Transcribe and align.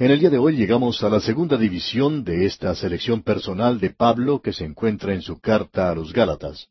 En 0.00 0.10
el 0.10 0.18
día 0.18 0.30
de 0.30 0.38
hoy 0.38 0.56
llegamos 0.56 1.02
a 1.02 1.10
la 1.10 1.20
segunda 1.20 1.58
división 1.58 2.24
de 2.24 2.46
esta 2.46 2.74
selección 2.74 3.22
personal 3.22 3.78
de 3.78 3.90
Pablo 3.90 4.40
que 4.40 4.54
se 4.54 4.64
encuentra 4.64 5.12
en 5.12 5.20
su 5.20 5.40
carta 5.40 5.90
a 5.90 5.94
los 5.94 6.14
Gálatas. 6.14 6.68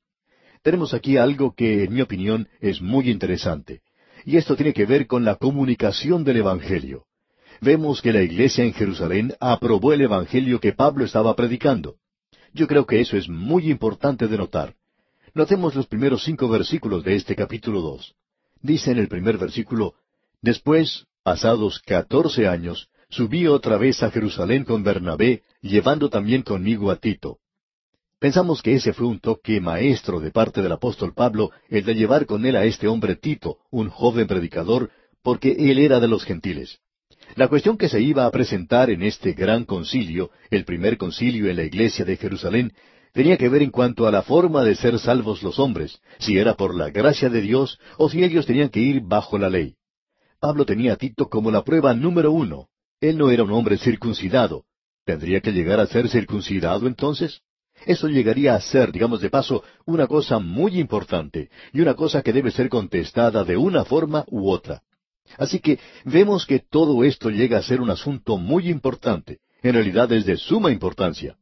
Tenemos 0.63 0.96
aquí 0.96 1.16
algo 1.16 1.54
que, 1.54 1.84
en 1.84 1.94
mi 1.94 2.02
opinión, 2.02 2.47
es 2.60 2.81
muy 2.81 3.07
interesante. 3.07 3.84
Y 4.26 4.38
esto 4.38 4.55
tiene 4.55 4.73
que 4.73 4.88
ver 4.88 5.05
con 5.05 5.26
la 5.26 5.36
comunicación 5.36 6.23
del 6.23 6.38
Evangelio. 6.38 7.05
Vemos 7.62 8.02
que 8.02 8.13
la 8.13 8.23
iglesia 8.23 8.64
en 8.64 8.73
Jerusalén 8.73 9.36
aprobó 9.39 9.93
el 9.93 10.02
Evangelio 10.02 10.59
que 10.59 10.73
Pablo 10.73 11.05
estaba 11.05 11.36
predicando. 11.36 11.98
Yo 12.52 12.66
creo 12.66 12.88
que 12.88 13.00
eso 13.00 13.16
es 13.16 13.30
muy 13.30 13.70
importante 13.70 14.27
de 14.27 14.39
notar. 14.39 14.73
Notemos 15.36 15.75
los 15.75 15.86
primeros 15.86 16.23
cinco 16.23 16.50
versículos 16.50 17.04
de 17.04 17.14
este 17.14 17.36
capítulo 17.36 17.82
dos. 17.82 18.16
Dice 18.64 18.89
en 18.89 18.98
el 18.98 19.07
primer 19.07 19.38
versículo, 19.38 19.93
Después, 20.41 21.05
pasados 21.21 21.80
catorce 21.86 22.48
años, 22.48 22.89
subí 23.10 23.48
otra 23.48 23.78
vez 23.78 24.04
a 24.04 24.12
Jerusalén 24.12 24.64
con 24.64 24.83
Bernabé, 24.83 25.43
llevando 25.61 26.10
también 26.10 26.43
conmigo 26.43 26.92
a 26.92 26.97
Tito. 26.97 27.39
Pensamos 28.20 28.61
que 28.61 28.75
ese 28.75 28.93
fue 28.93 29.07
un 29.07 29.20
toque 29.20 29.61
maestro 29.61 30.20
de 30.20 30.32
parte 30.32 30.61
del 30.61 30.74
apóstol 30.74 31.14
Pablo, 31.14 31.52
el 31.69 31.86
de 31.86 31.96
llevar 31.96 32.25
con 32.25 32.45
él 32.45 32.56
a 32.56 32.66
este 32.66 32.88
hombre 32.88 33.16
Tito, 33.16 33.58
un 33.72 33.89
joven 33.89 34.28
predicador, 34.28 34.92
porque 35.23 35.56
él 35.58 35.80
era 35.80 36.00
de 36.00 36.08
los 36.08 36.23
gentiles. 36.23 36.80
La 37.36 37.47
cuestión 37.47 37.78
que 37.78 37.89
se 37.89 38.02
iba 38.02 38.25
a 38.25 38.31
presentar 38.31 38.89
en 38.89 39.03
este 39.03 39.33
gran 39.33 39.66
concilio, 39.66 40.31
el 40.50 40.66
primer 40.66 40.97
concilio 40.97 41.50
en 41.50 41.55
la 41.55 41.64
iglesia 41.64 42.05
de 42.05 42.17
Jerusalén, 42.17 42.73
tenía 43.14 43.38
que 43.38 43.50
ver 43.50 43.61
en 43.61 43.72
cuanto 43.72 44.08
a 44.08 44.11
la 44.11 44.22
forma 44.22 44.64
de 44.64 44.75
ser 44.75 45.00
salvos 45.00 45.41
los 45.41 45.58
hombres, 45.59 46.00
si 46.19 46.38
era 46.38 46.55
por 46.55 46.75
la 46.75 46.89
gracia 46.89 47.30
de 47.30 47.41
Dios 47.41 47.80
o 47.97 48.09
si 48.09 48.23
ellos 48.23 48.45
tenían 48.45 48.69
que 48.69 48.80
ir 48.80 49.02
bajo 49.02 49.38
la 49.38 49.50
ley. 49.50 49.75
Pablo 50.39 50.66
tenía 50.66 50.94
a 50.94 50.95
Tito 50.95 51.30
como 51.30 51.52
la 51.52 51.64
prueba 51.64 51.94
número 51.94 52.31
uno. 52.31 52.69
Él 53.02 53.17
no 53.17 53.31
era 53.31 53.44
un 53.44 53.52
hombre 53.52 53.78
circuncidado. 53.78 54.66
¿Tendría 55.06 55.39
que 55.42 55.52
llegar 55.52 55.80
a 55.80 55.88
ser 55.88 56.09
circuncidado 56.09 56.86
entonces? 56.86 57.41
Eso 57.86 58.08
llegaría 58.08 58.56
a 58.56 58.61
ser, 58.61 58.91
digamos 58.91 59.22
de 59.22 59.30
paso, 59.30 59.64
una 59.86 60.06
cosa 60.08 60.39
muy 60.39 60.80
importante 60.80 61.50
y 61.72 61.80
una 61.80 61.95
cosa 61.95 62.22
que 62.22 62.33
debe 62.33 62.52
ser 62.52 62.67
contestada 62.67 63.45
de 63.45 63.56
una 63.56 63.86
forma 63.86 64.25
u 64.28 64.50
otra. 64.50 64.81
Así 65.38 65.59
que 65.59 65.80
vemos 66.03 66.45
que 66.45 66.59
todo 66.59 67.03
esto 67.03 67.30
llega 67.30 67.58
a 67.58 67.64
ser 67.64 67.80
un 67.80 67.89
asunto 67.89 68.38
muy 68.38 68.67
importante, 68.69 69.39
en 69.61 69.73
realidad 69.73 70.11
es 70.11 70.25
de 70.25 70.36
suma 70.36 70.72
importancia. 70.72 71.38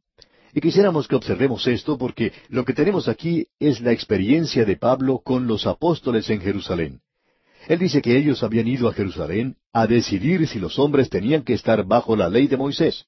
Y 0.54 0.60
quisiéramos 0.60 1.08
que 1.08 1.16
observemos 1.16 1.66
esto 1.66 1.98
porque 1.98 2.32
lo 2.48 2.64
que 2.64 2.72
tenemos 2.72 3.08
aquí 3.08 3.48
es 3.58 3.80
la 3.80 3.92
experiencia 3.92 4.64
de 4.64 4.76
Pablo 4.76 5.20
con 5.24 5.46
los 5.46 5.66
apóstoles 5.66 6.30
en 6.30 6.40
Jerusalén. 6.40 7.00
Él 7.68 7.78
dice 7.78 8.00
que 8.00 8.16
ellos 8.16 8.42
habían 8.42 8.66
ido 8.66 8.88
a 8.88 8.94
Jerusalén 8.94 9.56
a 9.74 9.86
decidir 9.86 10.48
si 10.48 10.58
los 10.58 10.78
hombres 10.78 11.10
tenían 11.10 11.42
que 11.42 11.52
estar 11.52 11.84
bajo 11.84 12.16
la 12.16 12.30
ley 12.30 12.46
de 12.46 12.56
Moisés. 12.56 13.04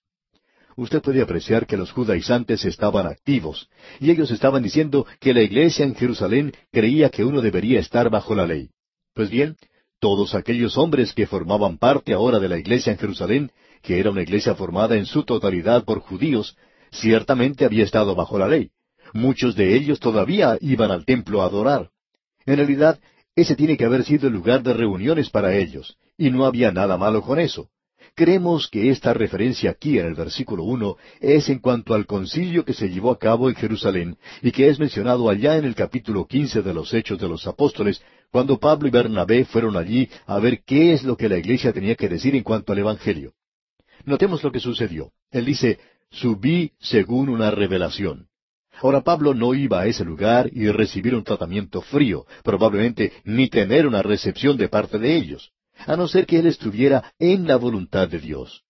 Usted 0.76 1.00
puede 1.00 1.22
apreciar 1.22 1.66
que 1.66 1.78
los 1.78 1.90
judaizantes 1.90 2.66
estaban 2.66 3.06
activos, 3.06 3.70
y 4.00 4.10
ellos 4.10 4.30
estaban 4.30 4.62
diciendo 4.62 5.06
que 5.18 5.32
la 5.32 5.42
iglesia 5.42 5.86
en 5.86 5.94
Jerusalén 5.94 6.52
creía 6.70 7.08
que 7.08 7.24
uno 7.24 7.40
debería 7.40 7.80
estar 7.80 8.10
bajo 8.10 8.34
la 8.34 8.46
ley. 8.46 8.68
Pues 9.14 9.30
bien, 9.30 9.56
todos 9.98 10.34
aquellos 10.34 10.76
hombres 10.76 11.14
que 11.14 11.26
formaban 11.26 11.78
parte 11.78 12.12
ahora 12.12 12.38
de 12.38 12.48
la 12.50 12.58
iglesia 12.58 12.92
en 12.92 12.98
Jerusalén, 12.98 13.50
que 13.82 13.98
era 13.98 14.10
una 14.10 14.22
iglesia 14.22 14.54
formada 14.54 14.94
en 14.96 15.06
su 15.06 15.24
totalidad 15.24 15.84
por 15.84 16.00
judíos, 16.00 16.54
ciertamente 16.92 17.64
había 17.64 17.84
estado 17.84 18.14
bajo 18.14 18.38
la 18.38 18.46
ley. 18.46 18.70
Muchos 19.14 19.56
de 19.56 19.74
ellos 19.74 20.00
todavía 20.00 20.58
iban 20.60 20.90
al 20.90 21.06
templo 21.06 21.40
a 21.40 21.46
adorar. 21.46 21.88
En 22.44 22.56
realidad, 22.56 23.00
ese 23.40 23.56
tiene 23.56 23.76
que 23.76 23.84
haber 23.84 24.04
sido 24.04 24.28
el 24.28 24.34
lugar 24.34 24.62
de 24.62 24.74
reuniones 24.74 25.30
para 25.30 25.56
ellos, 25.56 25.96
y 26.16 26.30
no 26.30 26.44
había 26.44 26.72
nada 26.72 26.96
malo 26.96 27.22
con 27.22 27.38
eso. 27.38 27.68
Creemos 28.14 28.68
que 28.68 28.90
esta 28.90 29.14
referencia 29.14 29.70
aquí 29.70 29.98
en 29.98 30.06
el 30.06 30.14
versículo 30.14 30.64
uno 30.64 30.96
es 31.20 31.48
en 31.48 31.58
cuanto 31.58 31.94
al 31.94 32.06
concilio 32.06 32.64
que 32.64 32.72
se 32.72 32.88
llevó 32.88 33.10
a 33.12 33.18
cabo 33.18 33.48
en 33.48 33.54
Jerusalén 33.54 34.16
y 34.42 34.50
que 34.52 34.68
es 34.68 34.78
mencionado 34.78 35.28
allá 35.28 35.56
en 35.56 35.64
el 35.64 35.74
capítulo 35.74 36.26
quince 36.26 36.62
de 36.62 36.74
los 36.74 36.92
Hechos 36.92 37.18
de 37.18 37.28
los 37.28 37.46
Apóstoles, 37.46 38.02
cuando 38.30 38.58
Pablo 38.58 38.88
y 38.88 38.90
Bernabé 38.90 39.44
fueron 39.44 39.76
allí 39.76 40.08
a 40.26 40.38
ver 40.38 40.62
qué 40.64 40.92
es 40.92 41.04
lo 41.04 41.16
que 41.16 41.28
la 41.28 41.38
iglesia 41.38 41.72
tenía 41.72 41.94
que 41.94 42.08
decir 42.08 42.34
en 42.34 42.42
cuanto 42.42 42.72
al 42.72 42.78
Evangelio. 42.78 43.32
Notemos 44.04 44.42
lo 44.42 44.50
que 44.50 44.60
sucedió. 44.60 45.12
Él 45.30 45.44
dice, 45.44 45.78
subí 46.10 46.72
según 46.78 47.28
una 47.28 47.50
revelación. 47.50 48.29
Ahora 48.82 49.02
Pablo 49.02 49.34
no 49.34 49.52
iba 49.54 49.80
a 49.80 49.86
ese 49.86 50.04
lugar 50.04 50.48
y 50.52 50.68
recibir 50.68 51.14
un 51.14 51.22
tratamiento 51.22 51.82
frío, 51.82 52.24
probablemente 52.42 53.12
ni 53.24 53.48
tener 53.48 53.86
una 53.86 54.02
recepción 54.02 54.56
de 54.56 54.68
parte 54.68 54.98
de 54.98 55.16
ellos, 55.16 55.52
a 55.86 55.96
no 55.96 56.08
ser 56.08 56.24
que 56.24 56.38
él 56.38 56.46
estuviera 56.46 57.12
en 57.18 57.46
la 57.46 57.56
voluntad 57.56 58.08
de 58.08 58.18
Dios. 58.18 58.62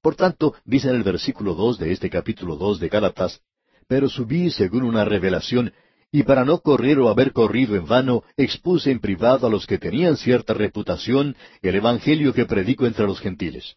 Por 0.00 0.16
tanto, 0.16 0.54
dice 0.64 0.88
en 0.88 0.96
el 0.96 1.02
versículo 1.02 1.54
dos 1.54 1.78
de 1.78 1.92
este 1.92 2.08
capítulo 2.08 2.56
dos 2.56 2.80
de 2.80 2.88
Gálatas, 2.88 3.42
pero 3.86 4.08
subí 4.08 4.50
según 4.50 4.84
una 4.84 5.04
revelación, 5.04 5.74
y 6.10 6.22
para 6.22 6.44
no 6.44 6.60
correr 6.60 6.98
o 6.98 7.10
haber 7.10 7.32
corrido 7.32 7.76
en 7.76 7.86
vano, 7.86 8.24
expuse 8.38 8.90
en 8.90 8.98
privado 8.98 9.46
a 9.46 9.50
los 9.50 9.66
que 9.66 9.78
tenían 9.78 10.16
cierta 10.16 10.54
reputación 10.54 11.36
el 11.60 11.74
Evangelio 11.74 12.32
que 12.32 12.46
predico 12.46 12.86
entre 12.86 13.06
los 13.06 13.20
gentiles. 13.20 13.76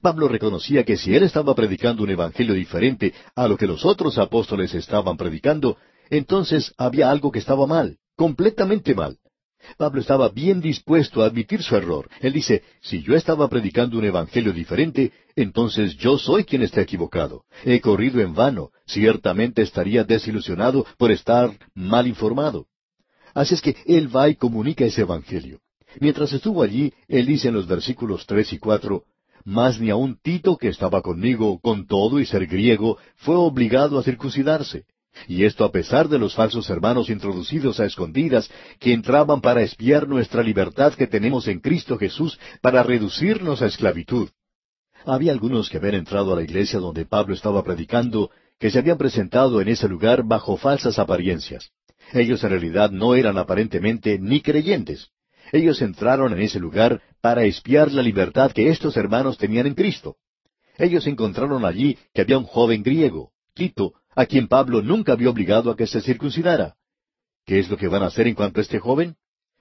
Pablo 0.00 0.28
reconocía 0.28 0.84
que 0.84 0.96
si 0.96 1.14
él 1.14 1.22
estaba 1.22 1.54
predicando 1.54 2.02
un 2.02 2.10
evangelio 2.10 2.54
diferente 2.54 3.12
a 3.34 3.48
lo 3.48 3.56
que 3.56 3.66
los 3.66 3.84
otros 3.84 4.18
apóstoles 4.18 4.74
estaban 4.74 5.16
predicando, 5.16 5.76
entonces 6.10 6.72
había 6.78 7.10
algo 7.10 7.30
que 7.30 7.38
estaba 7.38 7.66
mal, 7.66 7.98
completamente 8.16 8.94
mal. 8.94 9.18
Pablo 9.76 10.00
estaba 10.00 10.28
bien 10.28 10.60
dispuesto 10.60 11.22
a 11.22 11.26
admitir 11.26 11.62
su 11.62 11.76
error. 11.76 12.08
Él 12.20 12.32
dice, 12.32 12.62
si 12.80 13.02
yo 13.02 13.14
estaba 13.14 13.48
predicando 13.48 13.96
un 13.96 14.04
evangelio 14.04 14.52
diferente, 14.52 15.12
entonces 15.36 15.96
yo 15.96 16.18
soy 16.18 16.44
quien 16.44 16.62
está 16.62 16.80
equivocado. 16.80 17.44
He 17.64 17.80
corrido 17.80 18.20
en 18.20 18.34
vano, 18.34 18.70
ciertamente 18.86 19.62
estaría 19.62 20.04
desilusionado 20.04 20.84
por 20.98 21.12
estar 21.12 21.56
mal 21.74 22.06
informado. 22.06 22.66
Así 23.34 23.54
es 23.54 23.62
que 23.62 23.76
él 23.86 24.14
va 24.14 24.28
y 24.28 24.34
comunica 24.34 24.84
ese 24.84 25.02
evangelio. 25.02 25.60
Mientras 26.00 26.32
estuvo 26.32 26.62
allí, 26.62 26.92
él 27.08 27.26
dice 27.26 27.48
en 27.48 27.54
los 27.54 27.66
versículos 27.66 28.26
tres 28.26 28.52
y 28.52 28.58
cuatro, 28.58 29.04
mas 29.44 29.80
ni 29.80 29.90
aun 29.90 30.18
Tito, 30.22 30.56
que 30.56 30.68
estaba 30.68 31.02
conmigo, 31.02 31.60
con 31.60 31.86
todo 31.86 32.20
y 32.20 32.26
ser 32.26 32.46
griego, 32.46 32.98
fue 33.16 33.36
obligado 33.36 33.98
a 33.98 34.02
circuncidarse. 34.02 34.84
Y 35.28 35.44
esto 35.44 35.64
a 35.64 35.72
pesar 35.72 36.08
de 36.08 36.18
los 36.18 36.34
falsos 36.34 36.70
hermanos 36.70 37.10
introducidos 37.10 37.80
a 37.80 37.84
escondidas, 37.84 38.50
que 38.78 38.92
entraban 38.92 39.40
para 39.40 39.62
espiar 39.62 40.08
nuestra 40.08 40.42
libertad 40.42 40.94
que 40.94 41.06
tenemos 41.06 41.48
en 41.48 41.60
Cristo 41.60 41.98
Jesús, 41.98 42.38
para 42.60 42.82
reducirnos 42.82 43.62
a 43.62 43.66
esclavitud. 43.66 44.30
Había 45.04 45.32
algunos 45.32 45.68
que 45.68 45.78
habían 45.78 45.96
entrado 45.96 46.32
a 46.32 46.36
la 46.36 46.42
iglesia 46.42 46.78
donde 46.78 47.04
Pablo 47.04 47.34
estaba 47.34 47.62
predicando, 47.62 48.30
que 48.58 48.70
se 48.70 48.78
habían 48.78 48.98
presentado 48.98 49.60
en 49.60 49.68
ese 49.68 49.88
lugar 49.88 50.22
bajo 50.24 50.56
falsas 50.56 50.98
apariencias. 50.98 51.70
Ellos 52.12 52.42
en 52.44 52.50
realidad 52.50 52.90
no 52.90 53.14
eran 53.14 53.38
aparentemente 53.38 54.18
ni 54.18 54.40
creyentes. 54.40 55.10
Ellos 55.52 55.82
entraron 55.82 56.32
en 56.32 56.40
ese 56.40 56.58
lugar 56.58 57.02
para 57.20 57.44
espiar 57.44 57.92
la 57.92 58.02
libertad 58.02 58.52
que 58.52 58.70
estos 58.70 58.96
hermanos 58.96 59.36
tenían 59.36 59.66
en 59.66 59.74
Cristo. 59.74 60.16
Ellos 60.78 61.06
encontraron 61.06 61.66
allí 61.66 61.98
que 62.14 62.22
había 62.22 62.38
un 62.38 62.44
joven 62.44 62.82
griego, 62.82 63.32
Tito, 63.54 63.92
a 64.16 64.24
quien 64.24 64.48
Pablo 64.48 64.80
nunca 64.80 65.12
había 65.12 65.28
obligado 65.28 65.70
a 65.70 65.76
que 65.76 65.86
se 65.86 66.00
circuncidara. 66.00 66.76
¿Qué 67.44 67.58
es 67.58 67.68
lo 67.68 67.76
que 67.76 67.86
van 67.86 68.02
a 68.02 68.06
hacer 68.06 68.26
en 68.26 68.34
cuanto 68.34 68.60
a 68.60 68.62
este 68.62 68.78
joven? 68.78 69.16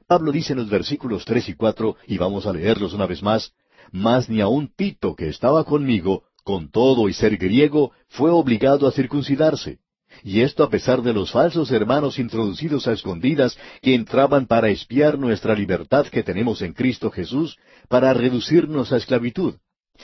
Pablo 0.07 0.31
dice 0.31 0.53
en 0.53 0.59
los 0.59 0.69
versículos 0.69 1.25
tres 1.25 1.50
y 1.50 1.56
cuatro, 1.56 1.97
y 2.07 2.18
vamos 2.18 2.46
a 2.46 2.53
leerlos 2.53 2.94
una 2.94 3.06
vez 3.06 3.22
más, 3.22 3.51
mas 3.91 4.30
ni 4.30 4.40
aun 4.40 4.72
Tito, 4.74 5.13
que 5.16 5.28
estaba 5.28 5.66
conmigo, 5.66 6.24
con 6.46 6.72
todo 6.72 7.09
y 7.09 7.13
ser 7.13 7.35
griego, 7.35 7.91
fue 8.07 8.31
obligado 8.31 8.88
a 8.88 8.94
circuncidarse. 8.94 9.80
Y 10.23 10.41
esto 10.41 10.63
a 10.63 10.69
pesar 10.69 11.01
de 11.01 11.13
los 11.13 11.31
falsos 11.31 11.71
hermanos 11.71 12.19
introducidos 12.19 12.87
a 12.87 12.93
escondidas 12.93 13.57
que 13.81 13.95
entraban 13.95 14.45
para 14.45 14.69
espiar 14.69 15.17
nuestra 15.17 15.55
libertad 15.55 16.05
que 16.07 16.23
tenemos 16.23 16.61
en 16.61 16.73
Cristo 16.73 17.09
Jesús, 17.09 17.57
para 17.87 18.13
reducirnos 18.13 18.91
a 18.91 18.97
esclavitud. 18.97 19.55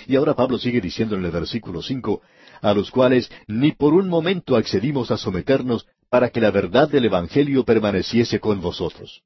Y 0.08 0.16
ahora 0.16 0.36
Pablo 0.36 0.58
sigue 0.58 0.82
diciendo 0.82 1.16
en 1.16 1.26
el 1.26 1.32
versículo 1.32 1.82
cinco, 1.82 2.22
a 2.62 2.74
los 2.74 2.92
cuales 2.92 3.30
ni 3.48 3.72
por 3.72 3.94
un 3.94 4.10
momento 4.10 4.56
accedimos 4.56 5.12
a 5.12 5.18
someternos 5.18 5.88
para 6.10 6.30
que 6.30 6.42
la 6.42 6.52
verdad 6.52 6.90
del 6.90 7.06
Evangelio 7.06 7.64
permaneciese 7.64 8.40
con 8.40 8.62
vosotros. 8.62 9.22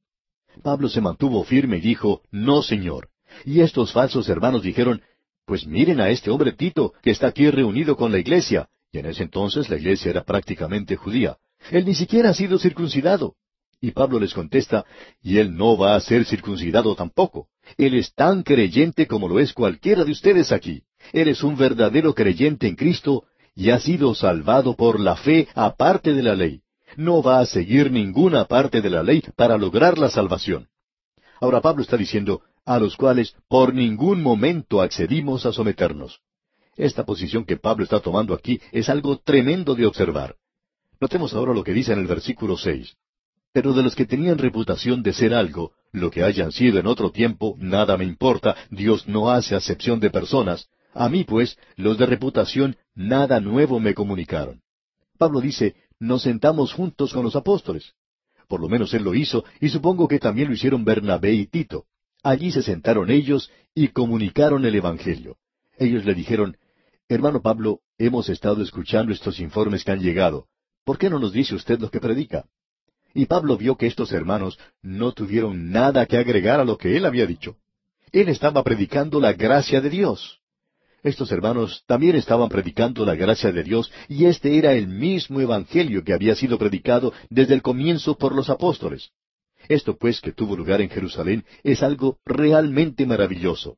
Pablo 0.63 0.89
se 0.89 1.01
mantuvo 1.01 1.44
firme 1.44 1.77
y 1.77 1.81
dijo, 1.81 2.21
No, 2.31 2.61
Señor. 2.61 3.09
Y 3.45 3.61
estos 3.61 3.94
falsos 3.94 4.27
hermanos 4.27 4.63
dijeron, 4.63 5.01
Pues 5.45 5.65
miren 5.65 6.01
a 6.01 6.09
este 6.09 6.29
hombre 6.29 6.51
Tito, 6.51 6.94
que 7.01 7.11
está 7.11 7.27
aquí 7.27 7.49
reunido 7.49 7.95
con 7.95 8.11
la 8.11 8.19
iglesia, 8.19 8.67
y 8.91 8.99
en 8.99 9.05
ese 9.05 9.23
entonces 9.23 9.69
la 9.69 9.77
iglesia 9.77 10.11
era 10.11 10.23
prácticamente 10.23 10.95
judía. 10.95 11.38
Él 11.71 11.85
ni 11.85 11.95
siquiera 11.95 12.29
ha 12.29 12.33
sido 12.33 12.59
circuncidado. 12.59 13.35
Y 13.79 13.91
Pablo 13.91 14.19
les 14.19 14.33
contesta, 14.33 14.85
y 15.23 15.38
él 15.38 15.55
no 15.55 15.75
va 15.77 15.95
a 15.95 15.99
ser 16.01 16.25
circuncidado 16.25 16.93
tampoco. 16.95 17.47
Él 17.77 17.95
es 17.95 18.13
tan 18.13 18.43
creyente 18.43 19.07
como 19.07 19.27
lo 19.27 19.39
es 19.39 19.53
cualquiera 19.53 20.03
de 20.03 20.11
ustedes 20.11 20.51
aquí. 20.51 20.83
Él 21.13 21.29
es 21.29 21.41
un 21.41 21.57
verdadero 21.57 22.13
creyente 22.13 22.67
en 22.67 22.75
Cristo 22.75 23.23
y 23.55 23.71
ha 23.71 23.79
sido 23.79 24.13
salvado 24.13 24.75
por 24.75 24.99
la 24.99 25.15
fe 25.15 25.47
aparte 25.55 26.13
de 26.13 26.21
la 26.21 26.35
ley. 26.35 26.61
No 26.95 27.23
va 27.23 27.39
a 27.39 27.45
seguir 27.45 27.91
ninguna 27.91 28.45
parte 28.45 28.81
de 28.81 28.89
la 28.89 29.01
ley 29.01 29.23
para 29.35 29.57
lograr 29.57 29.97
la 29.97 30.09
salvación. 30.09 30.67
Ahora 31.39 31.61
Pablo 31.61 31.81
está 31.81 31.97
diciendo, 31.97 32.41
a 32.65 32.77
los 32.77 32.95
cuales 32.95 33.33
por 33.47 33.73
ningún 33.73 34.21
momento 34.21 34.81
accedimos 34.81 35.45
a 35.45 35.53
someternos. 35.53 36.19
Esta 36.77 37.06
posición 37.06 37.45
que 37.45 37.57
Pablo 37.57 37.83
está 37.83 38.00
tomando 38.00 38.33
aquí 38.33 38.59
es 38.71 38.89
algo 38.89 39.18
tremendo 39.19 39.75
de 39.75 39.85
observar. 39.85 40.35
Notemos 41.00 41.33
ahora 41.33 41.53
lo 41.53 41.63
que 41.63 41.73
dice 41.73 41.94
en 41.94 42.00
el 42.00 42.07
versículo 42.07 42.57
seis. 42.57 42.95
Pero 43.53 43.73
de 43.73 43.83
los 43.83 43.95
que 43.95 44.06
tenían 44.06 44.38
reputación 44.38 45.03
de 45.03 45.12
ser 45.12 45.33
algo, 45.33 45.73
lo 45.91 46.09
que 46.09 46.23
hayan 46.23 46.51
sido 46.51 46.79
en 46.79 46.88
otro 46.88 47.12
tiempo, 47.12 47.56
nada 47.59 47.97
me 47.97 48.06
importa, 48.06 48.56
Dios 48.69 49.07
no 49.07 49.29
hace 49.29 49.56
acepción 49.56 50.00
de 50.00 50.09
personas. 50.09 50.69
A 50.94 51.09
mí, 51.09 51.25
pues, 51.25 51.57
los 51.75 51.97
de 51.97 52.06
reputación, 52.06 52.77
nada 52.95 53.41
nuevo 53.41 53.79
me 53.79 53.94
comunicaron. 53.94 54.62
Pablo 55.18 55.41
dice, 55.41 55.75
nos 56.00 56.23
sentamos 56.23 56.73
juntos 56.73 57.13
con 57.13 57.23
los 57.23 57.35
apóstoles. 57.35 57.94
Por 58.47 58.62
lo 58.62 58.69
menos 58.69 58.94
él 58.94 59.03
lo 59.03 59.13
hizo, 59.13 59.44
y 59.59 59.69
supongo 59.69 60.07
que 60.07 60.19
también 60.19 60.47
lo 60.47 60.53
hicieron 60.53 60.85
Bernabé 60.85 61.33
y 61.33 61.47
Tito. 61.47 61.85
Allí 62.23 62.51
se 62.51 62.62
sentaron 62.62 63.09
ellos 63.09 63.51
y 63.75 63.89
comunicaron 63.89 64.65
el 64.65 64.75
Evangelio. 64.75 65.38
Ellos 65.81 66.06
le 66.06 66.13
dijeron, 66.13 66.57
Hermano 67.10 67.42
Pablo, 67.42 67.80
hemos 67.98 68.30
estado 68.30 68.62
escuchando 68.62 69.12
estos 69.12 69.39
informes 69.39 69.83
que 69.83 69.92
han 69.92 70.00
llegado. 70.00 70.45
¿Por 70.86 71.00
qué 71.00 71.10
no 71.10 71.18
nos 71.18 71.33
dice 71.33 71.56
usted 71.56 71.80
lo 71.80 71.89
que 71.89 72.00
predica? 72.00 72.45
Y 73.16 73.25
Pablo 73.25 73.57
vio 73.57 73.75
que 73.78 73.88
estos 73.88 74.12
hermanos 74.12 74.60
no 74.83 75.12
tuvieron 75.12 75.72
nada 75.72 76.06
que 76.06 76.18
agregar 76.18 76.60
a 76.60 76.66
lo 76.66 76.78
que 76.78 76.95
él 76.98 77.04
había 77.04 77.25
dicho. 77.25 77.57
Él 78.12 78.30
estaba 78.30 78.63
predicando 78.63 79.19
la 79.19 79.33
gracia 79.33 79.81
de 79.81 79.89
Dios. 79.89 80.42
Estos 81.01 81.31
hermanos 81.31 81.83
también 81.88 82.16
estaban 82.16 82.50
predicando 82.50 83.04
la 83.04 83.16
gracia 83.16 83.51
de 83.51 83.63
Dios 83.63 83.92
y 84.07 84.25
este 84.25 84.60
era 84.60 84.74
el 84.74 84.88
mismo 84.88 85.42
Evangelio 85.42 86.04
que 86.04 86.13
había 86.13 86.36
sido 86.36 86.60
predicado 86.60 87.12
desde 87.31 87.56
el 87.56 87.63
comienzo 87.63 88.19
por 88.19 88.36
los 88.36 88.51
apóstoles. 88.51 89.10
Esto 89.68 89.98
pues 89.98 90.22
que 90.22 90.31
tuvo 90.31 90.56
lugar 90.56 90.80
en 90.80 90.92
Jerusalén 90.92 91.44
es 91.63 91.81
algo 91.81 92.19
realmente 92.24 93.07
maravilloso. 93.07 93.78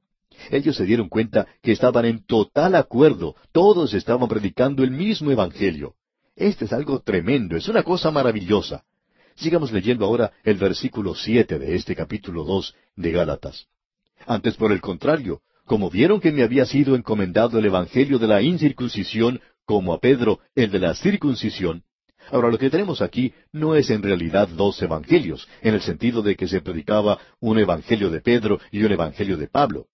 Ellos 0.51 0.75
se 0.75 0.85
dieron 0.85 1.09
cuenta 1.09 1.47
que 1.61 1.71
estaban 1.71 2.05
en 2.05 2.25
total 2.25 2.75
acuerdo, 2.75 3.35
todos 3.51 3.93
estaban 3.93 4.27
predicando 4.27 4.83
el 4.83 4.91
mismo 4.91 5.31
Evangelio. 5.31 5.95
Este 6.35 6.65
es 6.65 6.73
algo 6.73 6.99
tremendo, 6.99 7.55
es 7.55 7.67
una 7.67 7.83
cosa 7.83 8.11
maravillosa. 8.11 8.83
Sigamos 9.35 9.71
leyendo 9.71 10.05
ahora 10.05 10.31
el 10.43 10.57
versículo 10.57 11.15
siete 11.15 11.59
de 11.59 11.75
este 11.75 11.95
capítulo 11.95 12.43
dos 12.43 12.75
de 12.95 13.11
Gálatas. 13.11 13.67
Antes, 14.25 14.55
por 14.55 14.71
el 14.71 14.81
contrario, 14.81 15.41
como 15.65 15.89
vieron 15.89 16.19
que 16.19 16.31
me 16.31 16.43
había 16.43 16.65
sido 16.65 16.95
encomendado 16.95 17.57
el 17.59 17.65
Evangelio 17.65 18.19
de 18.19 18.27
la 18.27 18.41
incircuncisión, 18.41 19.41
como 19.65 19.93
a 19.93 19.99
Pedro 19.99 20.39
el 20.55 20.71
de 20.71 20.79
la 20.79 20.93
circuncisión, 20.93 21.83
Ahora, 22.31 22.49
lo 22.49 22.57
que 22.57 22.69
tenemos 22.69 23.01
aquí 23.01 23.33
no 23.51 23.75
es 23.75 23.89
en 23.89 24.01
realidad 24.01 24.47
dos 24.47 24.81
evangelios, 24.81 25.47
en 25.61 25.73
el 25.73 25.81
sentido 25.81 26.21
de 26.21 26.35
que 26.35 26.47
se 26.47 26.61
predicaba 26.61 27.19
un 27.39 27.59
evangelio 27.59 28.09
de 28.09 28.21
Pedro 28.21 28.59
y 28.71 28.83
un 28.83 28.91
evangelio 28.91 29.37
de 29.37 29.47
Pablo. 29.47 29.87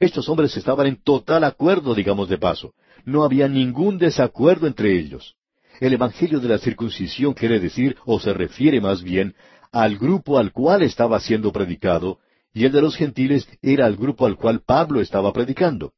Estos 0.00 0.28
hombres 0.28 0.56
estaban 0.56 0.86
en 0.86 1.02
total 1.02 1.44
acuerdo, 1.44 1.94
digamos 1.94 2.28
de 2.28 2.38
paso. 2.38 2.74
No 3.04 3.24
había 3.24 3.48
ningún 3.48 3.98
desacuerdo 3.98 4.66
entre 4.66 4.98
ellos. 4.98 5.34
El 5.80 5.92
Evangelio 5.92 6.40
de 6.40 6.48
la 6.48 6.58
circuncisión 6.58 7.34
quiere 7.34 7.60
decir, 7.60 7.96
o 8.04 8.18
se 8.20 8.32
refiere 8.32 8.80
más 8.80 9.02
bien, 9.02 9.34
al 9.72 9.98
grupo 9.98 10.38
al 10.38 10.52
cual 10.52 10.82
estaba 10.82 11.20
siendo 11.20 11.52
predicado, 11.52 12.18
y 12.52 12.64
el 12.64 12.72
de 12.72 12.80
los 12.80 12.96
gentiles 12.96 13.48
era 13.62 13.86
al 13.86 13.96
grupo 13.96 14.26
al 14.26 14.36
cual 14.36 14.62
Pablo 14.64 15.00
estaba 15.00 15.32
predicando. 15.32 15.92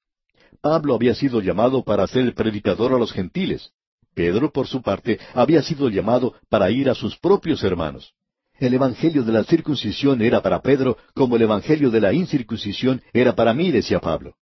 Pablo 0.60 0.94
había 0.94 1.14
sido 1.14 1.40
llamado 1.40 1.82
para 1.84 2.06
ser 2.06 2.22
el 2.22 2.34
predicador 2.34 2.92
a 2.92 2.98
los 2.98 3.12
gentiles. 3.12 3.70
Pedro, 4.14 4.52
por 4.52 4.66
su 4.66 4.82
parte, 4.82 5.18
había 5.34 5.62
sido 5.62 5.88
llamado 5.88 6.34
para 6.48 6.70
ir 6.70 6.90
a 6.90 6.94
sus 6.94 7.16
propios 7.16 7.62
hermanos. 7.62 8.12
El 8.60 8.74
Evangelio 8.74 9.22
de 9.22 9.32
la 9.32 9.42
circuncisión 9.42 10.20
era 10.20 10.42
para 10.42 10.60
Pedro 10.60 10.98
como 11.14 11.36
el 11.36 11.42
Evangelio 11.42 11.90
de 11.90 11.98
la 11.98 12.12
incircuncisión 12.12 13.02
era 13.14 13.34
para 13.34 13.54
mí, 13.54 13.70
decía 13.70 14.00
Pablo. 14.00 14.34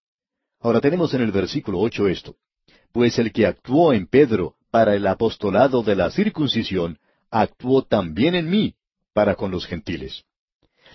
Ahora 0.59 0.81
tenemos 0.81 1.15
en 1.15 1.23
el 1.23 1.31
versículo 1.31 1.79
ocho 1.79 2.09
esto. 2.09 2.35
Pues 2.91 3.17
el 3.21 3.31
que 3.31 3.47
actuó 3.47 3.93
en 3.93 4.09
Pedro 4.09 4.57
para 4.73 4.97
el 4.97 5.07
apostolado 5.07 5.85
de 5.85 5.95
la 5.95 6.11
circuncisión, 6.11 6.99
actuó 7.31 7.83
también 7.85 8.35
en 8.35 8.51
mí 8.51 8.75
para 9.13 9.37
con 9.37 9.53
los 9.53 9.67
gentiles. 9.67 10.25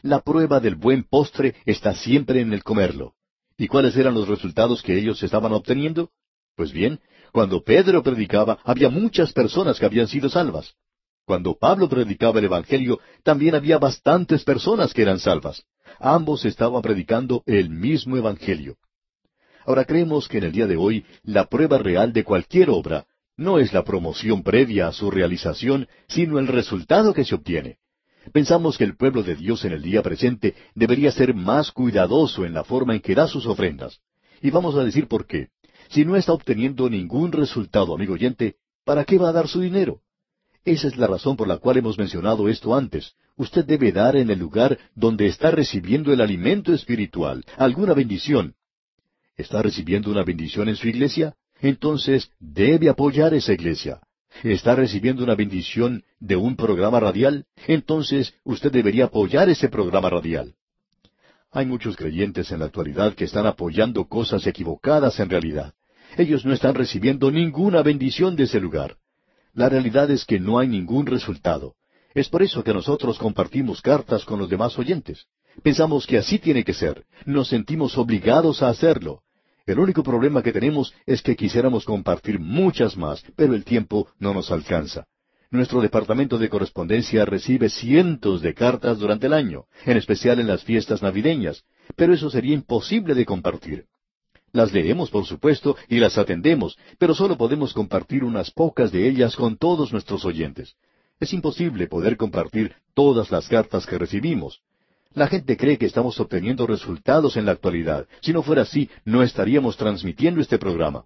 La 0.01 0.19
prueba 0.19 0.59
del 0.59 0.75
buen 0.75 1.05
postre 1.05 1.55
está 1.65 1.95
siempre 1.95 2.41
en 2.41 2.51
el 2.51 2.61
comerlo. 2.61 3.13
¿Y 3.57 3.67
cuáles 3.67 3.95
eran 3.95 4.15
los 4.15 4.27
resultados 4.27 4.83
que 4.83 4.99
ellos 4.99 5.23
estaban 5.23 5.53
obteniendo? 5.53 6.11
Pues 6.57 6.73
bien, 6.73 6.99
cuando 7.31 7.63
Pedro 7.63 8.03
predicaba, 8.03 8.59
había 8.65 8.89
muchas 8.89 9.31
personas 9.31 9.79
que 9.79 9.85
habían 9.85 10.09
sido 10.09 10.27
salvas. 10.27 10.75
Cuando 11.25 11.57
Pablo 11.57 11.87
predicaba 11.87 12.39
el 12.39 12.45
Evangelio, 12.45 12.99
también 13.23 13.55
había 13.55 13.77
bastantes 13.77 14.43
personas 14.43 14.93
que 14.93 15.03
eran 15.03 15.19
salvas. 15.19 15.63
Ambos 15.99 16.43
estaban 16.43 16.81
predicando 16.81 17.43
el 17.45 17.69
mismo 17.69 18.17
Evangelio. 18.17 18.75
Ahora 19.65 19.85
creemos 19.85 20.27
que 20.27 20.39
en 20.39 20.43
el 20.45 20.51
día 20.51 20.67
de 20.67 20.75
hoy 20.75 21.05
la 21.23 21.45
prueba 21.45 21.77
real 21.77 22.11
de 22.11 22.25
cualquier 22.25 22.69
obra 22.69 23.05
no 23.37 23.57
es 23.57 23.73
la 23.73 23.83
promoción 23.83 24.43
previa 24.43 24.87
a 24.87 24.91
su 24.91 25.09
realización, 25.09 25.87
sino 26.07 26.39
el 26.39 26.47
resultado 26.47 27.13
que 27.13 27.23
se 27.23 27.35
obtiene. 27.35 27.77
Pensamos 28.33 28.77
que 28.77 28.83
el 28.83 28.95
pueblo 28.95 29.23
de 29.23 29.35
Dios 29.35 29.63
en 29.63 29.71
el 29.71 29.81
día 29.81 30.01
presente 30.01 30.55
debería 30.75 31.11
ser 31.11 31.33
más 31.33 31.71
cuidadoso 31.71 32.45
en 32.45 32.53
la 32.53 32.63
forma 32.63 32.95
en 32.95 33.01
que 33.01 33.15
da 33.15 33.27
sus 33.27 33.45
ofrendas. 33.45 33.99
Y 34.41 34.51
vamos 34.51 34.75
a 34.75 34.83
decir 34.83 35.07
por 35.07 35.25
qué. 35.25 35.49
Si 35.89 36.03
no 36.05 36.15
está 36.15 36.33
obteniendo 36.33 36.89
ningún 36.89 37.31
resultado, 37.31 37.95
amigo 37.95 38.13
oyente, 38.13 38.55
¿para 38.83 39.05
qué 39.05 39.17
va 39.17 39.29
a 39.29 39.33
dar 39.33 39.47
su 39.47 39.61
dinero? 39.61 40.01
Esa 40.65 40.87
es 40.87 40.97
la 40.97 41.07
razón 41.07 41.35
por 41.35 41.47
la 41.47 41.57
cual 41.57 41.77
hemos 41.77 41.97
mencionado 41.97 42.47
esto 42.49 42.75
antes. 42.75 43.13
Usted 43.35 43.65
debe 43.65 43.91
dar 43.91 44.15
en 44.15 44.29
el 44.29 44.39
lugar 44.39 44.77
donde 44.95 45.27
está 45.27 45.51
recibiendo 45.51 46.13
el 46.13 46.21
alimento 46.21 46.73
espiritual, 46.73 47.43
alguna 47.57 47.93
bendición. 47.93 48.55
¿Está 49.35 49.61
recibiendo 49.61 50.11
una 50.11 50.23
bendición 50.23 50.69
en 50.69 50.75
su 50.75 50.87
iglesia? 50.87 51.35
entonces 51.63 52.29
debe 52.39 52.89
apoyar 52.89 53.33
esa 53.33 53.53
iglesia. 53.53 54.01
¿Está 54.43 54.75
recibiendo 54.75 55.23
una 55.23 55.35
bendición 55.35 56.03
de 56.19 56.35
un 56.35 56.55
programa 56.57 56.99
radial? 56.99 57.45
Entonces 57.67 58.33
usted 58.43 58.71
debería 58.71 59.05
apoyar 59.05 59.49
ese 59.49 59.69
programa 59.69 60.09
radial. 60.09 60.55
Hay 61.51 61.65
muchos 61.65 61.95
creyentes 61.95 62.51
en 62.51 62.59
la 62.59 62.65
actualidad 62.65 63.13
que 63.13 63.23
están 63.23 63.45
apoyando 63.45 64.05
cosas 64.05 64.45
equivocadas 64.45 65.19
en 65.19 65.29
realidad. 65.29 65.73
Ellos 66.17 66.45
no 66.45 66.51
están 66.51 66.75
recibiendo 66.75 67.31
ninguna 67.31 67.81
bendición 67.81 68.35
de 68.35 68.43
ese 68.43 68.59
lugar. 68.59 68.97
La 69.53 69.69
realidad 69.69 70.09
es 70.09 70.25
que 70.25 70.39
no 70.39 70.57
hay 70.57 70.67
ningún 70.67 71.05
resultado. 71.05 71.75
Es 72.15 72.27
por 72.27 72.41
eso 72.41 72.63
que 72.63 72.73
nosotros 72.73 73.19
compartimos 73.19 73.81
cartas 73.81 74.25
con 74.25 74.39
los 74.39 74.49
demás 74.49 74.77
oyentes. 74.79 75.27
Pensamos 75.61 76.07
que 76.07 76.17
así 76.17 76.39
tiene 76.39 76.63
que 76.63 76.73
ser. 76.73 77.05
Nos 77.25 77.49
sentimos 77.49 77.97
obligados 77.97 78.63
a 78.63 78.69
hacerlo. 78.69 79.21
El 79.65 79.79
único 79.79 80.03
problema 80.03 80.41
que 80.41 80.51
tenemos 80.51 80.93
es 81.05 81.21
que 81.21 81.35
quisiéramos 81.35 81.85
compartir 81.85 82.39
muchas 82.39 82.97
más, 82.97 83.23
pero 83.35 83.53
el 83.53 83.63
tiempo 83.63 84.07
no 84.19 84.33
nos 84.33 84.51
alcanza. 84.51 85.05
Nuestro 85.51 85.81
departamento 85.81 86.39
de 86.39 86.49
correspondencia 86.49 87.23
recibe 87.25 87.69
cientos 87.69 88.41
de 88.41 88.55
cartas 88.55 88.97
durante 88.97 89.27
el 89.27 89.33
año, 89.33 89.65
en 89.85 89.97
especial 89.97 90.39
en 90.39 90.47
las 90.47 90.63
fiestas 90.63 91.03
navideñas, 91.03 91.63
pero 91.95 92.13
eso 92.13 92.31
sería 92.31 92.55
imposible 92.55 93.13
de 93.13 93.25
compartir. 93.25 93.85
Las 94.53 94.71
leemos, 94.71 95.09
por 95.09 95.25
supuesto, 95.25 95.75
y 95.89 95.97
las 95.97 96.17
atendemos, 96.19 96.77
pero 96.99 97.15
solo 97.15 97.37
podemos 97.37 97.73
compartir 97.73 98.23
unas 98.23 98.51
pocas 98.51 98.91
de 98.91 99.09
ellas 99.09 99.35
con 99.35 99.57
todos 99.57 99.91
nuestros 99.91 100.23
oyentes. 100.25 100.75
Es 101.19 101.33
imposible 101.33 101.87
poder 101.87 102.17
compartir 102.17 102.75
todas 102.93 103.31
las 103.31 103.47
cartas 103.47 103.87
que 103.87 103.97
recibimos. 103.97 104.61
La 105.15 105.27
gente 105.27 105.57
cree 105.57 105.79
que 105.79 105.87
estamos 105.87 106.19
obteniendo 106.19 106.67
resultados 106.67 107.35
en 107.35 107.45
la 107.45 107.53
actualidad. 107.53 108.07
Si 108.21 108.31
no 108.31 108.43
fuera 108.43 108.61
así, 108.61 108.89
no 109.05 109.23
estaríamos 109.23 109.75
transmitiendo 109.75 110.39
este 110.39 110.59
programa. 110.59 111.03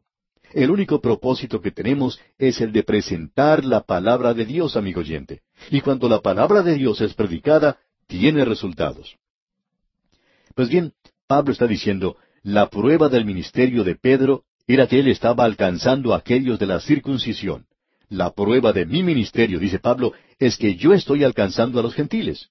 El 0.53 0.69
único 0.69 0.99
propósito 0.99 1.61
que 1.61 1.71
tenemos 1.71 2.19
es 2.37 2.59
el 2.59 2.73
de 2.73 2.83
presentar 2.83 3.63
la 3.63 3.81
palabra 3.81 4.33
de 4.33 4.45
Dios, 4.45 4.75
amigo 4.75 4.99
oyente. 4.99 5.41
Y 5.71 5.79
cuando 5.79 6.09
la 6.09 6.19
palabra 6.19 6.63
de 6.63 6.75
Dios 6.75 6.99
es 6.99 7.13
predicada, 7.13 7.77
tiene 8.07 8.43
resultados. 8.43 9.15
Pues 10.53 10.67
bien, 10.67 10.93
Pablo 11.27 11.51
está 11.51 11.67
diciendo, 11.67 12.17
la 12.47 12.69
prueba 12.69 13.09
del 13.09 13.25
ministerio 13.25 13.83
de 13.83 13.95
Pedro 13.95 14.45
era 14.67 14.87
que 14.87 15.01
él 15.01 15.09
estaba 15.09 15.43
alcanzando 15.43 16.13
a 16.13 16.19
aquellos 16.19 16.57
de 16.57 16.65
la 16.65 16.79
circuncisión. 16.79 17.65
La 18.07 18.31
prueba 18.31 18.71
de 18.71 18.85
mi 18.85 19.03
ministerio, 19.03 19.59
dice 19.59 19.79
Pablo, 19.79 20.13
es 20.39 20.55
que 20.55 20.75
yo 20.75 20.93
estoy 20.93 21.25
alcanzando 21.25 21.77
a 21.77 21.83
los 21.83 21.93
gentiles. 21.93 22.47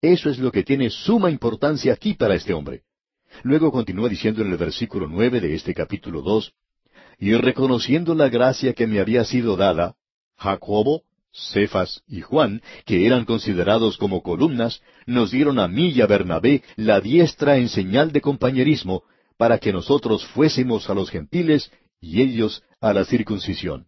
Eso 0.00 0.30
es 0.30 0.38
lo 0.38 0.52
que 0.52 0.62
tiene 0.62 0.88
suma 0.88 1.32
importancia 1.32 1.92
aquí 1.92 2.14
para 2.14 2.36
este 2.36 2.54
hombre. 2.54 2.82
Luego 3.42 3.72
continúa 3.72 4.08
diciendo 4.08 4.40
en 4.42 4.52
el 4.52 4.56
versículo 4.56 5.08
nueve 5.08 5.40
de 5.40 5.52
este 5.52 5.74
capítulo 5.74 6.22
dos, 6.22 6.52
y 7.18 7.34
reconociendo 7.34 8.14
la 8.14 8.28
gracia 8.28 8.72
que 8.72 8.86
me 8.86 9.00
había 9.00 9.24
sido 9.24 9.56
dada, 9.56 9.96
Jacobo, 10.36 11.02
Cefas 11.32 12.04
y 12.06 12.20
Juan, 12.20 12.62
que 12.86 13.04
eran 13.04 13.24
considerados 13.24 13.96
como 13.96 14.22
columnas, 14.22 14.80
nos 15.06 15.32
dieron 15.32 15.58
a 15.58 15.66
mí 15.66 15.88
y 15.88 16.02
a 16.02 16.06
Bernabé 16.06 16.62
la 16.76 17.00
diestra 17.00 17.56
en 17.56 17.68
señal 17.68 18.12
de 18.12 18.20
compañerismo, 18.20 19.02
para 19.40 19.58
que 19.58 19.72
nosotros 19.72 20.26
fuésemos 20.26 20.90
a 20.90 20.94
los 20.94 21.08
gentiles 21.08 21.72
y 21.98 22.20
ellos 22.20 22.62
a 22.78 22.92
la 22.92 23.06
circuncisión. 23.06 23.86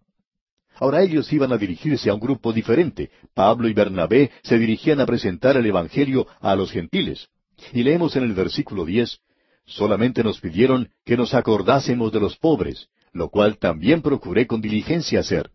Ahora 0.76 1.02
ellos 1.02 1.30
iban 1.30 1.52
a 1.52 1.59
dirigirse 1.59 2.09
a 2.09 2.14
un 2.14 2.21
grupo 2.21 2.54
diferente. 2.54 3.11
Pablo 3.35 3.68
y 3.68 3.75
Bernabé 3.75 4.30
se 4.42 4.59
dirigían 4.59 5.02
a 5.02 5.04
presentar 5.04 5.59
el 5.59 5.66
Evangelio 5.66 6.26
a 6.40 6.56
los 6.56 6.71
gentiles. 6.71 7.28
Y 7.75 7.82
leemos 7.82 8.16
en 8.16 8.23
el 8.23 8.32
versículo 8.32 8.87
diez, 8.87 9.18
solamente 9.66 10.25
nos 10.25 10.40
pidieron 10.40 10.88
que 11.04 11.18
nos 11.18 11.35
acordásemos 11.35 12.11
de 12.12 12.21
los 12.21 12.38
pobres, 12.38 12.88
lo 13.12 13.28
cual 13.28 13.59
también 13.59 14.00
procuré 14.00 14.47
con 14.47 14.62
diligencia 14.62 15.21
hacer. 15.21 15.50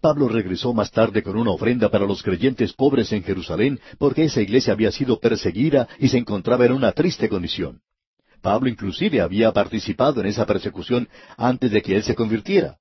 Pablo 0.00 0.28
regresó 0.28 0.72
más 0.74 0.92
tarde 0.92 1.24
con 1.24 1.36
una 1.36 1.50
ofrenda 1.50 1.88
para 1.88 2.06
los 2.06 2.22
creyentes 2.22 2.72
pobres 2.72 3.10
en 3.10 3.24
Jerusalén, 3.24 3.80
porque 3.98 4.26
esa 4.26 4.42
iglesia 4.42 4.74
había 4.74 4.92
sido 4.92 5.18
perseguida 5.18 5.88
y 5.98 6.06
se 6.06 6.18
encontraba 6.18 6.66
en 6.66 6.72
una 6.72 6.92
triste 6.92 7.28
condición. 7.28 7.80
Pablo 8.40 8.68
inclusive 8.68 9.20
había 9.20 9.52
participado 9.52 10.20
en 10.20 10.26
esa 10.26 10.46
persecución 10.46 11.08
antes 11.36 11.70
de 11.70 11.82
que 11.82 11.96
él 11.96 12.02
se 12.02 12.14
convirtiera. 12.14 12.78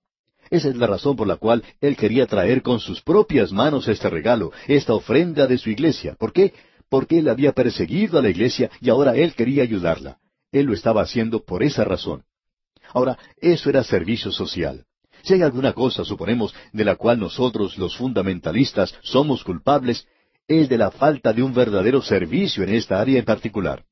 Esa 0.50 0.70
es 0.70 0.78
la 0.78 0.88
razón 0.88 1.16
por 1.16 1.28
la 1.28 1.36
cual 1.36 1.64
él 1.82 1.98
quería 1.98 2.26
traer 2.26 2.62
con 2.62 2.80
sus 2.80 3.02
propias 3.02 3.52
manos 3.52 3.88
este 3.88 4.10
regalo, 4.10 4.52
esta 4.68 4.94
ofrenda 4.94 5.46
de 5.48 5.58
su 5.58 5.70
iglesia. 5.70 6.16
¿Por 6.18 6.32
qué? 6.32 6.54
Porque 6.90 7.20
él 7.20 7.28
había 7.28 7.52
perseguido 7.52 8.18
a 8.18 8.22
la 8.22 8.30
iglesia 8.30 8.70
y 8.80 8.90
ahora 8.90 9.16
él 9.16 9.34
quería 9.34 9.64
ayudarla. 9.64 10.20
Él 10.52 10.68
lo 10.68 10.74
estaba 10.74 11.02
haciendo 11.02 11.44
por 11.44 11.64
esa 11.64 11.84
razón. 11.84 12.24
Ahora, 12.94 13.18
eso 13.42 13.70
era 13.70 13.84
servicio 13.84 14.32
social. 14.32 14.86
Si 15.24 15.34
hay 15.34 15.42
alguna 15.42 15.74
cosa, 15.74 16.06
suponemos, 16.06 16.56
de 16.72 16.86
la 16.86 16.96
cual 16.96 17.20
nosotros, 17.20 17.78
los 17.78 17.98
fundamentalistas, 17.98 18.96
somos 19.02 19.44
culpables, 19.44 20.08
es 20.48 20.70
de 20.70 20.78
la 20.78 20.92
falta 20.92 21.34
de 21.34 21.44
un 21.44 21.54
verdadero 21.54 22.02
servicio 22.02 22.64
en 22.64 22.70
esta 22.70 23.02
área 23.02 23.20
en 23.20 23.26
particular. 23.26 23.84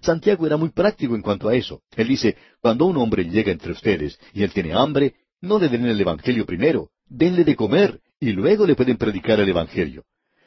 Santiago 0.00 0.46
era 0.46 0.56
muy 0.56 0.70
práctico 0.70 1.14
en 1.14 1.22
cuanto 1.22 1.48
a 1.48 1.54
eso. 1.54 1.82
Él 1.96 2.08
dice, 2.08 2.36
cuando 2.60 2.86
un 2.86 2.96
hombre 2.96 3.24
llega 3.24 3.52
entre 3.52 3.72
ustedes 3.72 4.18
y 4.32 4.42
él 4.42 4.52
tiene 4.52 4.72
hambre, 4.72 5.14
no 5.40 5.58
le 5.58 5.68
den 5.68 5.86
el 5.86 6.00
Evangelio 6.00 6.46
primero, 6.46 6.90
denle 7.06 7.44
de 7.44 7.56
comer 7.56 8.00
y 8.18 8.32
luego 8.32 8.66
le 8.66 8.74
pueden 8.74 8.96
predicar 8.96 9.40
el 9.40 9.48
Evangelio. 9.48 10.04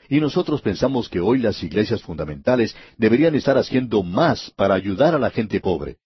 Y 0.10 0.20
nosotros 0.20 0.62
pensamos 0.62 1.10
que 1.10 1.20
hoy 1.20 1.40
las 1.40 1.64
iglesias 1.64 2.02
fundamentales 2.02 2.76
deberían 2.98 3.36
estar 3.36 3.58
haciendo 3.58 4.04
más 4.04 4.52
para 4.52 4.74
ayudar 4.74 5.16
a 5.16 5.20
la 5.20 5.30
gente 5.30 5.60
pobre. 5.60 5.98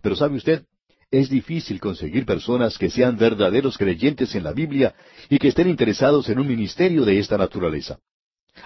Pero 0.00 0.16
¿sabe 0.16 0.36
usted? 0.36 0.64
Es 1.10 1.28
difícil 1.28 1.80
conseguir 1.80 2.24
personas 2.24 2.78
que 2.78 2.88
sean 2.88 3.16
verdaderos 3.16 3.76
creyentes 3.76 4.34
en 4.36 4.44
la 4.44 4.52
Biblia 4.52 4.94
y 5.28 5.38
que 5.38 5.48
estén 5.48 5.68
interesados 5.68 6.28
en 6.28 6.38
un 6.38 6.46
ministerio 6.46 7.04
de 7.04 7.18
esta 7.18 7.36
naturaleza. 7.36 7.98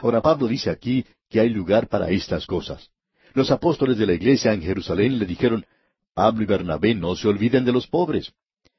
Ahora 0.03 0.21
Pablo 0.21 0.47
dice 0.47 0.71
aquí 0.71 1.07
que 1.31 1.41
hay 1.41 1.49
lugar 1.49 1.89
para 1.89 2.11
estas 2.11 2.47
cosas. 2.47 2.91
Los 3.35 3.51
apóstoles 3.51 3.99
de 3.99 4.07
la 4.07 4.15
iglesia 4.15 4.53
en 4.53 4.63
Jerusalén 4.63 5.19
le 5.19 5.27
dijeron, 5.27 5.67
Pablo 6.15 6.45
y 6.45 6.47
Bernabé 6.47 6.95
no 6.95 7.17
se 7.17 7.29
olviden 7.29 7.65
de 7.65 7.73
los 7.73 7.89
pobres. 7.89 8.33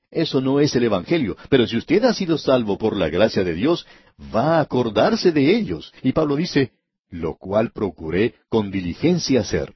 Eso 0.10 0.40
no 0.40 0.62
es 0.62 0.74
el 0.76 0.86
Evangelio, 0.86 1.36
pero 1.50 1.68
si 1.68 1.76
usted 1.76 2.04
ha 2.06 2.14
sido 2.14 2.38
salvo 2.38 2.78
por 2.78 2.96
la 2.96 3.10
gracia 3.10 3.44
de 3.44 3.54
Dios, 3.54 3.86
va 4.34 4.58
a 4.58 4.62
acordarse 4.62 5.34
de 5.34 5.58
ellos. 5.58 5.92
Y 6.02 6.14
Pablo 6.14 6.38
dice, 6.38 6.72
lo 7.10 7.36
cual 7.36 7.72
procuré 7.72 8.36
con 8.48 8.72
diligencia 8.72 9.42
hacer. 9.42 9.76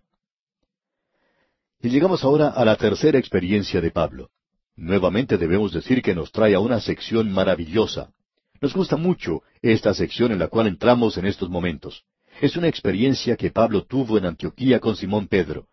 Y 1.81 1.89
llegamos 1.89 2.23
ahora 2.23 2.49
a 2.49 2.63
la 2.63 2.77
tercera 2.77 3.19
experiencia 3.19 3.81
de 3.81 3.91
Pablo. 3.91 4.29
Nuevamente 4.77 5.37
debemos 5.37 5.73
decir 5.73 6.01
que 6.01 6.15
nos 6.15 6.31
trae 6.31 6.55
a 6.55 6.59
una 6.61 6.79
sección 6.79 7.31
maravillosa. 7.33 8.13
Nos 8.61 8.73
gusta 8.73 8.95
mucho 8.95 9.43
esta 9.61 9.93
sección 9.93 10.31
en 10.31 10.39
la 10.39 10.47
cual 10.47 10.67
entramos 10.67 11.17
en 11.17 11.25
estos 11.25 11.49
momentos. 11.49 12.05
Es 12.41 12.55
una 12.55 12.69
experiencia 12.69 13.35
que 13.35 13.51
Pablo 13.51 13.83
tuvo 13.83 14.17
en 14.17 14.25
Antioquía 14.25 14.79
con 14.79 14.95
Simón 14.95 15.27
Pedro. 15.27 15.67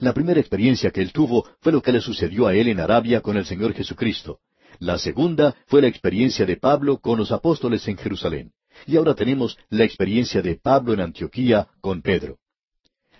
La 0.00 0.12
primera 0.12 0.38
experiencia 0.38 0.90
que 0.90 1.00
él 1.00 1.12
tuvo 1.12 1.48
fue 1.60 1.72
lo 1.72 1.80
que 1.80 1.92
le 1.92 2.00
sucedió 2.02 2.46
a 2.46 2.54
él 2.54 2.68
en 2.68 2.78
Arabia 2.78 3.22
con 3.22 3.38
el 3.38 3.46
Señor 3.46 3.72
Jesucristo. 3.72 4.40
La 4.80 4.98
segunda 4.98 5.56
fue 5.66 5.80
la 5.80 5.88
experiencia 5.88 6.44
de 6.44 6.58
Pablo 6.58 6.98
con 6.98 7.18
los 7.18 7.32
apóstoles 7.32 7.88
en 7.88 7.96
Jerusalén. 7.96 8.52
Y 8.86 8.96
ahora 8.96 9.14
tenemos 9.14 9.56
la 9.70 9.84
experiencia 9.84 10.42
de 10.42 10.56
Pablo 10.56 10.92
en 10.92 11.00
Antioquía 11.00 11.68
con 11.80 12.02
Pedro. 12.02 12.36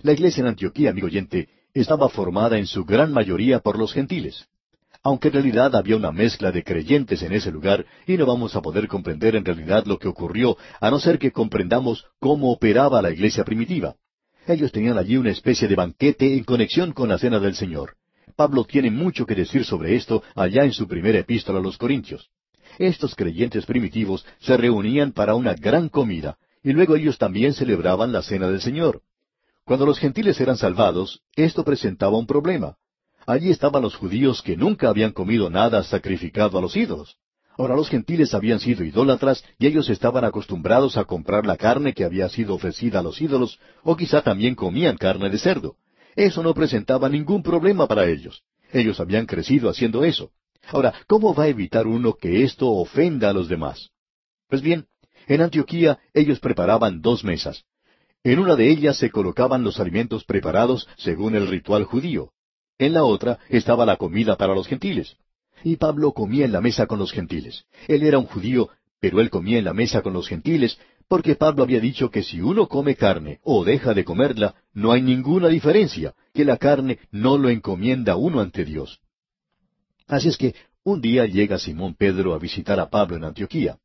La 0.02 0.12
iglesia 0.12 0.42
en 0.42 0.48
Antioquía, 0.48 0.90
amigo 0.90 1.06
oyente, 1.06 1.48
estaba 1.72 2.10
formada 2.10 2.58
en 2.58 2.66
su 2.66 2.84
gran 2.84 3.12
mayoría 3.12 3.60
por 3.60 3.78
los 3.78 3.94
gentiles. 3.94 4.46
Aunque 5.02 5.28
en 5.28 5.34
realidad 5.34 5.74
había 5.74 5.96
una 5.96 6.12
mezcla 6.12 6.52
de 6.52 6.62
creyentes 6.62 7.22
en 7.22 7.32
ese 7.32 7.50
lugar, 7.50 7.86
y 8.06 8.18
no 8.18 8.26
vamos 8.26 8.54
a 8.54 8.60
poder 8.60 8.86
comprender 8.86 9.34
en 9.34 9.44
realidad 9.44 9.86
lo 9.86 9.98
que 9.98 10.08
ocurrió, 10.08 10.58
a 10.78 10.90
no 10.90 11.00
ser 11.00 11.18
que 11.18 11.32
comprendamos 11.32 12.04
cómo 12.18 12.52
operaba 12.52 13.00
la 13.00 13.10
iglesia 13.10 13.44
primitiva. 13.44 13.96
Ellos 14.46 14.72
tenían 14.72 14.98
allí 14.98 15.16
una 15.16 15.30
especie 15.30 15.68
de 15.68 15.74
banquete 15.74 16.36
en 16.36 16.44
conexión 16.44 16.92
con 16.92 17.08
la 17.08 17.18
cena 17.18 17.38
del 17.38 17.54
Señor. 17.54 17.96
Pablo 18.36 18.64
tiene 18.64 18.90
mucho 18.90 19.24
que 19.24 19.34
decir 19.34 19.64
sobre 19.64 19.96
esto 19.96 20.22
allá 20.34 20.64
en 20.64 20.72
su 20.72 20.86
primera 20.86 21.18
epístola 21.18 21.60
a 21.60 21.62
los 21.62 21.78
Corintios. 21.78 22.30
Estos 22.78 23.14
creyentes 23.14 23.64
primitivos 23.64 24.24
se 24.38 24.56
reunían 24.56 25.12
para 25.12 25.34
una 25.34 25.54
gran 25.54 25.88
comida, 25.88 26.36
y 26.62 26.72
luego 26.72 26.96
ellos 26.96 27.16
también 27.16 27.54
celebraban 27.54 28.12
la 28.12 28.22
cena 28.22 28.48
del 28.48 28.60
Señor. 28.60 29.00
Cuando 29.64 29.86
los 29.86 29.98
gentiles 29.98 30.40
eran 30.40 30.56
salvados, 30.56 31.22
esto 31.36 31.64
presentaba 31.64 32.18
un 32.18 32.26
problema. 32.26 32.76
Allí 33.26 33.50
estaban 33.50 33.82
los 33.82 33.94
judíos 33.94 34.42
que 34.42 34.56
nunca 34.56 34.88
habían 34.88 35.12
comido 35.12 35.50
nada 35.50 35.82
sacrificado 35.82 36.58
a 36.58 36.60
los 36.60 36.76
ídolos. 36.76 37.16
Ahora 37.56 37.76
los 37.76 37.90
gentiles 37.90 38.32
habían 38.32 38.58
sido 38.58 38.84
idólatras 38.84 39.44
y 39.58 39.66
ellos 39.66 39.90
estaban 39.90 40.24
acostumbrados 40.24 40.96
a 40.96 41.04
comprar 41.04 41.44
la 41.44 41.56
carne 41.56 41.92
que 41.92 42.04
había 42.04 42.28
sido 42.28 42.54
ofrecida 42.54 43.00
a 43.00 43.02
los 43.02 43.20
ídolos, 43.20 43.58
o 43.82 43.96
quizá 43.96 44.22
también 44.22 44.54
comían 44.54 44.96
carne 44.96 45.28
de 45.28 45.38
cerdo. 45.38 45.76
Eso 46.16 46.42
no 46.42 46.54
presentaba 46.54 47.08
ningún 47.08 47.42
problema 47.42 47.86
para 47.86 48.06
ellos. 48.06 48.42
Ellos 48.72 48.98
habían 48.98 49.26
crecido 49.26 49.68
haciendo 49.68 50.04
eso. 50.04 50.30
Ahora, 50.68 50.94
¿cómo 51.06 51.34
va 51.34 51.44
a 51.44 51.48
evitar 51.48 51.86
uno 51.86 52.14
que 52.14 52.44
esto 52.44 52.68
ofenda 52.70 53.30
a 53.30 53.32
los 53.32 53.48
demás? 53.48 53.90
Pues 54.48 54.62
bien, 54.62 54.86
en 55.26 55.42
Antioquía 55.42 55.98
ellos 56.14 56.40
preparaban 56.40 57.00
dos 57.00 57.24
mesas. 57.24 57.64
En 58.24 58.38
una 58.38 58.56
de 58.56 58.70
ellas 58.70 58.96
se 58.96 59.10
colocaban 59.10 59.64
los 59.64 59.80
alimentos 59.80 60.24
preparados 60.24 60.88
según 60.96 61.34
el 61.34 61.46
ritual 61.46 61.84
judío. 61.84 62.32
En 62.80 62.94
la 62.94 63.04
otra 63.04 63.38
estaba 63.50 63.84
la 63.84 63.98
comida 63.98 64.36
para 64.36 64.54
los 64.54 64.66
gentiles. 64.66 65.14
Y 65.62 65.76
Pablo 65.76 66.12
comía 66.12 66.46
en 66.46 66.52
la 66.52 66.62
mesa 66.62 66.86
con 66.86 66.98
los 66.98 67.12
gentiles. 67.12 67.66
Él 67.86 68.02
era 68.02 68.18
un 68.18 68.24
judío, 68.24 68.70
pero 68.98 69.20
él 69.20 69.28
comía 69.28 69.58
en 69.58 69.66
la 69.66 69.74
mesa 69.74 70.00
con 70.00 70.14
los 70.14 70.26
gentiles, 70.26 70.78
porque 71.06 71.34
Pablo 71.34 71.62
había 71.62 71.78
dicho 71.78 72.10
que 72.10 72.22
si 72.22 72.40
uno 72.40 72.68
come 72.68 72.94
carne 72.94 73.38
o 73.42 73.64
deja 73.64 73.92
de 73.92 74.02
comerla, 74.02 74.54
no 74.72 74.92
hay 74.92 75.02
ninguna 75.02 75.48
diferencia, 75.48 76.14
que 76.32 76.46
la 76.46 76.56
carne 76.56 76.98
no 77.10 77.36
lo 77.36 77.50
encomienda 77.50 78.16
uno 78.16 78.40
ante 78.40 78.64
Dios. 78.64 79.00
Así 80.06 80.30
es 80.30 80.38
que 80.38 80.54
un 80.82 81.02
día 81.02 81.26
llega 81.26 81.58
Simón 81.58 81.94
Pedro 81.94 82.32
a 82.32 82.38
visitar 82.38 82.80
a 82.80 82.88
Pablo 82.88 83.16
en 83.16 83.24
Antioquía. 83.24 83.76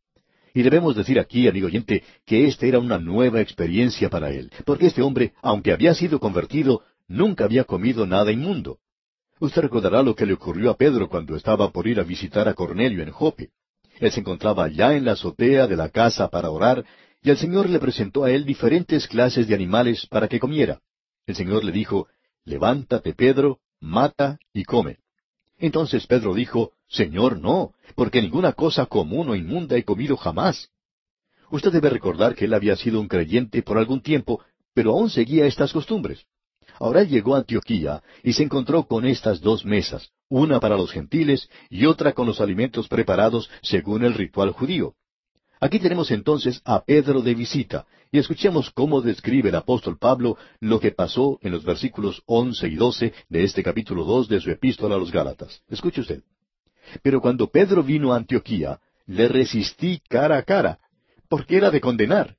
Y 0.54 0.64
debemos 0.64 0.96
decir 0.96 1.20
aquí, 1.20 1.50
amigo 1.50 1.68
oyente, 1.68 2.02
que 2.26 2.48
esta 2.48 2.66
era 2.66 2.80
una 2.80 2.98
nueva 2.98 3.42
experiencia 3.42 4.10
para 4.10 4.32
él, 4.32 4.54
porque 4.64 4.86
este 4.86 5.02
hombre, 5.02 5.34
aunque 5.42 5.74
había 5.74 5.94
sido 5.94 6.22
convertido, 6.22 6.82
nunca 7.10 7.44
había 7.44 7.66
comido 7.66 8.08
nada 8.08 8.32
inmundo. 8.32 8.80
Usted 9.40 9.64
recordará 9.64 10.02
lo 10.02 10.16
que 10.16 10.26
le 10.26 10.34
ocurrió 10.34 10.72
a 10.72 10.78
Pedro 10.78 11.10
cuando 11.10 11.36
estaba 11.36 11.70
por 11.70 11.88
ir 11.88 12.00
a 12.00 12.04
visitar 12.04 12.48
a 12.48 12.54
Cornelio 12.54 13.04
en 13.04 13.12
Jope. 13.12 13.50
Él 14.00 14.12
se 14.12 14.22
encontraba 14.22 14.66
allá 14.66 14.96
en 14.96 15.06
la 15.06 15.14
azotea 15.14 15.68
de 15.68 15.76
la 15.76 15.90
casa 15.90 16.30
para 16.30 16.50
orar, 16.50 16.86
y 17.22 17.30
el 17.30 17.38
Señor 17.38 17.70
le 17.70 17.80
presentó 17.80 18.24
a 18.24 18.32
él 18.32 18.46
diferentes 18.46 19.08
clases 19.08 19.48
de 19.48 19.56
animales 19.56 20.06
para 20.08 20.28
que 20.28 20.40
comiera. 20.40 20.80
El 21.26 21.36
Señor 21.36 21.64
le 21.64 21.72
dijo, 21.72 22.08
Levántate, 22.46 23.14
Pedro, 23.14 23.60
mata 23.80 24.38
y 24.54 24.64
come. 24.64 25.00
Entonces 25.58 26.06
Pedro 26.08 26.34
dijo, 26.34 26.74
Señor, 26.88 27.40
no, 27.40 27.74
porque 27.96 28.22
ninguna 28.22 28.54
cosa 28.54 28.86
común 28.86 29.30
o 29.30 29.36
inmunda 29.36 29.76
he 29.76 29.84
comido 29.84 30.16
jamás. 30.16 30.70
Usted 31.50 31.72
debe 31.72 31.90
recordar 31.90 32.36
que 32.36 32.46
él 32.46 32.54
había 32.54 32.76
sido 32.76 33.00
un 33.00 33.08
creyente 33.08 33.64
por 33.64 33.78
algún 33.78 34.02
tiempo, 34.02 34.44
pero 34.74 34.92
aún 34.92 35.10
seguía 35.10 35.46
estas 35.46 35.74
costumbres. 35.74 36.26
Ahora 36.80 37.04
llegó 37.04 37.36
a 37.36 37.40
Antioquía 37.40 38.04
y 38.24 38.34
se 38.34 38.44
encontró 38.44 38.84
con 38.84 39.06
estas 39.06 39.42
dos 39.42 39.66
mesas, 39.66 40.10
una 40.30 40.60
para 40.60 40.78
los 40.78 40.92
gentiles 40.92 41.50
y 41.70 41.86
otra 41.86 42.14
con 42.14 42.28
los 42.28 42.42
alimentos 42.42 42.88
preparados 42.88 43.50
según 43.62 44.04
el 44.04 44.14
ritual 44.14 44.52
judío. 44.52 44.96
Aquí 45.60 45.80
tenemos 45.80 46.12
entonces 46.12 46.62
a 46.66 46.84
Pedro 46.84 47.22
de 47.22 47.34
visita, 47.34 47.86
y 48.12 48.20
escuchemos 48.20 48.70
cómo 48.72 49.02
describe 49.02 49.50
el 49.50 49.56
apóstol 49.56 49.98
Pablo 49.98 50.38
lo 50.60 50.80
que 50.80 50.92
pasó 50.92 51.40
en 51.42 51.52
los 51.52 51.64
versículos 51.64 52.22
once 52.26 52.68
y 52.68 52.76
doce 52.76 53.14
de 53.30 53.44
este 53.44 53.64
capítulo 53.64 54.04
dos 54.04 54.28
de 54.28 54.40
su 54.40 54.52
epístola 54.52 54.96
a 54.96 54.98
los 54.98 55.12
Gálatas. 55.12 55.62
Escuche 55.70 56.02
usted. 56.02 56.24
Pero 57.02 57.22
cuando 57.22 57.50
Pedro 57.50 57.84
vino 57.84 58.14
a 58.14 58.18
Antioquía, 58.18 58.80
le 59.08 59.28
resistí 59.28 60.02
cara 60.08 60.38
a 60.38 60.44
cara, 60.44 60.80
porque 61.30 61.58
era 61.58 61.72
de 61.72 61.82
condenar. 61.82 62.38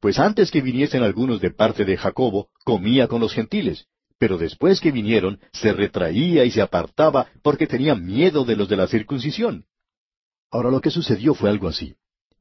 Pues 0.00 0.18
antes 0.18 0.50
que 0.50 0.60
viniesen 0.60 1.02
algunos 1.02 1.40
de 1.40 1.50
parte 1.50 1.84
de 1.84 1.96
Jacobo, 1.96 2.48
comía 2.64 3.08
con 3.08 3.20
los 3.20 3.34
gentiles, 3.34 3.86
pero 4.18 4.38
después 4.38 4.80
que 4.80 4.92
vinieron, 4.92 5.40
se 5.52 5.72
retraía 5.72 6.44
y 6.44 6.50
se 6.50 6.62
apartaba 6.62 7.26
porque 7.42 7.66
tenía 7.66 7.94
miedo 7.94 8.44
de 8.44 8.56
los 8.56 8.68
de 8.68 8.76
la 8.76 8.86
circuncisión. 8.86 9.64
Ahora 10.50 10.70
lo 10.70 10.80
que 10.80 10.90
sucedió 10.90 11.34
fue 11.34 11.50
algo 11.50 11.68
así. 11.68 11.96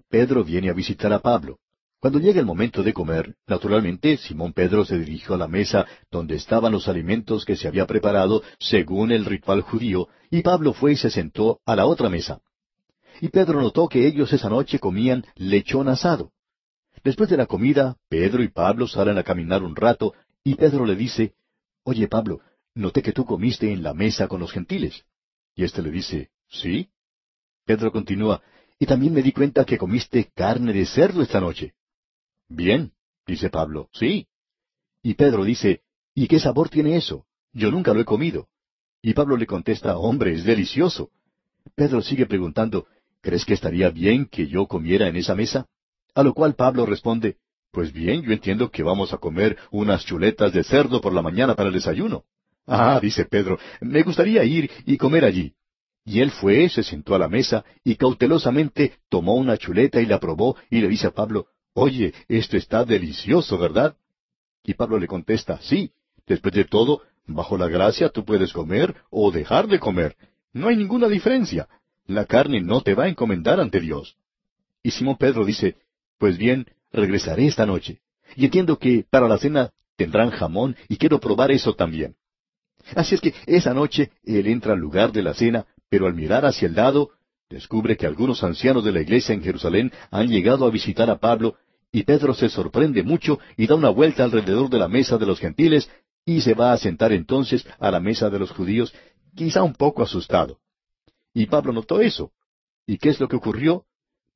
Pedro 0.09 0.43
viene 0.43 0.69
a 0.69 0.73
visitar 0.73 1.11
a 1.11 1.19
Pablo. 1.19 1.57
Cuando 1.99 2.19
llega 2.19 2.39
el 2.39 2.45
momento 2.45 2.83
de 2.83 2.93
comer, 2.93 3.35
naturalmente 3.47 4.17
Simón 4.17 4.53
Pedro 4.53 4.85
se 4.85 4.99
dirigió 4.99 5.33
a 5.33 5.37
la 5.39 5.47
mesa 5.47 5.87
donde 6.11 6.35
estaban 6.35 6.71
los 6.71 6.87
alimentos 6.87 7.43
que 7.43 7.55
se 7.55 7.67
había 7.67 7.87
preparado 7.87 8.43
según 8.59 9.11
el 9.11 9.25
ritual 9.25 9.61
judío, 9.61 10.07
y 10.29 10.43
Pablo 10.43 10.73
fue 10.73 10.91
y 10.93 10.95
se 10.95 11.09
sentó 11.09 11.59
a 11.65 11.75
la 11.75 11.87
otra 11.87 12.07
mesa. 12.07 12.39
Y 13.19 13.29
Pedro 13.29 13.59
notó 13.59 13.87
que 13.87 14.05
ellos 14.05 14.31
esa 14.31 14.47
noche 14.47 14.77
comían 14.77 15.25
lechón 15.35 15.87
asado. 15.87 16.31
Después 17.03 17.29
de 17.29 17.37
la 17.37 17.45
comida, 17.45 17.97
Pedro 18.09 18.43
y 18.43 18.49
Pablo 18.49 18.87
salen 18.87 19.17
a 19.17 19.23
caminar 19.23 19.63
un 19.63 19.75
rato 19.75 20.13
Y 20.43 20.55
Pedro 20.55 20.85
le 20.85 20.95
dice, 20.95 21.33
Oye 21.83 22.07
Pablo, 22.07 22.41
noté 22.75 23.01
que 23.01 23.13
tú 23.13 23.25
comiste 23.25 23.71
en 23.71 23.83
la 23.83 23.93
mesa 23.93 24.27
con 24.27 24.39
los 24.39 24.51
gentiles. 24.51 25.05
Y 25.55 25.63
éste 25.63 25.81
le 25.81 25.91
dice, 25.91 26.29
¿Sí? 26.49 26.89
Pedro 27.65 27.91
continúa, 27.91 28.41
y 28.79 28.85
también 28.85 29.13
me 29.13 29.21
di 29.21 29.31
cuenta 29.31 29.65
que 29.65 29.77
comiste 29.77 30.31
carne 30.33 30.71
de 30.71 30.85
cerdo 30.85 31.21
esta 31.21 31.41
noche. 31.41 31.73
Bien, 32.47 32.93
dice 33.25 33.49
Pablo, 33.49 33.89
sí. 33.91 34.27
Y 35.01 35.15
Pedro 35.15 35.43
dice, 35.43 35.81
¿y 36.13 36.27
qué 36.27 36.39
sabor 36.39 36.69
tiene 36.69 36.95
eso? 36.95 37.25
Yo 37.51 37.71
nunca 37.71 37.93
lo 37.93 37.99
he 37.99 38.05
comido. 38.05 38.47
Y 39.01 39.13
Pablo 39.13 39.35
le 39.37 39.47
contesta, 39.47 39.97
hombre, 39.97 40.33
es 40.33 40.43
delicioso. 40.43 41.11
Pedro 41.75 42.01
sigue 42.01 42.25
preguntando, 42.25 42.87
¿crees 43.21 43.45
que 43.45 43.53
estaría 43.53 43.89
bien 43.89 44.25
que 44.25 44.47
yo 44.47 44.67
comiera 44.67 45.07
en 45.07 45.15
esa 45.15 45.35
mesa? 45.35 45.67
A 46.17 46.23
lo 46.23 46.33
cual 46.33 46.55
Pablo 46.55 46.87
responde, 46.87 47.37
Pues 47.71 47.93
bien, 47.93 48.23
yo 48.23 48.31
entiendo 48.31 48.71
que 48.71 48.81
vamos 48.81 49.13
a 49.13 49.19
comer 49.19 49.55
unas 49.69 50.03
chuletas 50.03 50.51
de 50.51 50.63
cerdo 50.63 50.99
por 50.99 51.13
la 51.13 51.21
mañana 51.21 51.53
para 51.53 51.67
el 51.67 51.75
desayuno. 51.75 52.23
Ah, 52.65 52.99
dice 52.99 53.25
Pedro, 53.25 53.59
me 53.81 54.01
gustaría 54.01 54.43
ir 54.43 54.67
y 54.87 54.97
comer 54.97 55.25
allí. 55.25 55.53
Y 56.05 56.21
él 56.21 56.31
fue, 56.31 56.69
se 56.69 56.81
sentó 56.81 57.13
a 57.13 57.19
la 57.19 57.27
mesa 57.27 57.63
y 57.83 57.97
cautelosamente 57.97 58.97
tomó 59.09 59.35
una 59.35 59.57
chuleta 59.57 60.01
y 60.01 60.07
la 60.07 60.19
probó 60.19 60.57
y 60.71 60.81
le 60.81 60.87
dice 60.87 61.05
a 61.05 61.11
Pablo, 61.11 61.49
Oye, 61.75 62.15
esto 62.27 62.57
está 62.57 62.83
delicioso, 62.83 63.59
¿verdad? 63.59 63.95
Y 64.63 64.73
Pablo 64.73 64.97
le 64.97 65.05
contesta, 65.05 65.59
Sí, 65.61 65.91
después 66.25 66.51
de 66.55 66.65
todo, 66.65 67.03
bajo 67.27 67.59
la 67.59 67.67
gracia 67.67 68.09
tú 68.09 68.25
puedes 68.25 68.53
comer 68.53 68.95
o 69.11 69.29
dejar 69.29 69.67
de 69.67 69.77
comer. 69.77 70.15
No 70.51 70.69
hay 70.69 70.77
ninguna 70.77 71.09
diferencia. 71.09 71.67
La 72.07 72.25
carne 72.25 72.59
no 72.59 72.81
te 72.81 72.95
va 72.95 73.03
a 73.03 73.07
encomendar 73.07 73.59
ante 73.59 73.79
Dios. 73.79 74.17
Y 74.81 74.89
Simón 74.89 75.17
Pedro 75.17 75.45
dice, 75.45 75.75
Pues 76.17 76.37
bien, 76.37 76.67
regresaré 76.91 77.47
esta 77.47 77.65
noche. 77.65 77.99
Y 78.35 78.45
entiendo 78.45 78.77
que 78.77 79.05
para 79.09 79.27
la 79.27 79.37
cena 79.37 79.71
tendrán 79.95 80.31
jamón 80.31 80.75
y 80.87 80.97
quiero 80.97 81.19
probar 81.19 81.51
eso 81.51 81.73
también. 81.73 82.15
Así 82.95 83.15
es 83.15 83.21
que 83.21 83.33
esa 83.45 83.73
noche 83.73 84.11
él 84.23 84.47
entra 84.47 84.73
al 84.73 84.79
lugar 84.79 85.11
de 85.11 85.23
la 85.23 85.33
cena, 85.33 85.65
pero 85.89 86.07
al 86.07 86.13
mirar 86.13 86.45
hacia 86.45 86.67
el 86.67 86.75
lado, 86.75 87.11
descubre 87.49 87.97
que 87.97 88.05
algunos 88.05 88.43
ancianos 88.43 88.83
de 88.83 88.91
la 88.91 89.01
iglesia 89.01 89.33
en 89.33 89.43
Jerusalén 89.43 89.91
han 90.11 90.27
llegado 90.27 90.65
a 90.65 90.71
visitar 90.71 91.09
a 91.09 91.17
Pablo, 91.17 91.55
y 91.91 92.03
Pedro 92.03 92.33
se 92.33 92.49
sorprende 92.49 93.03
mucho 93.03 93.39
y 93.55 93.67
da 93.67 93.75
una 93.75 93.89
vuelta 93.89 94.23
alrededor 94.23 94.69
de 94.69 94.77
la 94.77 94.87
mesa 94.87 95.17
de 95.17 95.25
los 95.25 95.39
gentiles, 95.39 95.89
y 96.25 96.41
se 96.41 96.53
va 96.53 96.73
a 96.73 96.77
sentar 96.77 97.13
entonces 97.13 97.65
a 97.79 97.89
la 97.89 97.99
mesa 97.99 98.29
de 98.29 98.39
los 98.39 98.51
judíos, 98.51 98.93
quizá 99.35 99.63
un 99.63 99.73
poco 99.73 100.03
asustado. 100.03 100.59
Y 101.33 101.45
Pablo 101.45 101.71
notó 101.71 102.01
eso. 102.01 102.31
¿Y 102.85 102.97
qué 102.97 103.09
es 103.09 103.19
lo 103.19 103.27
que 103.27 103.37
ocurrió? 103.37 103.85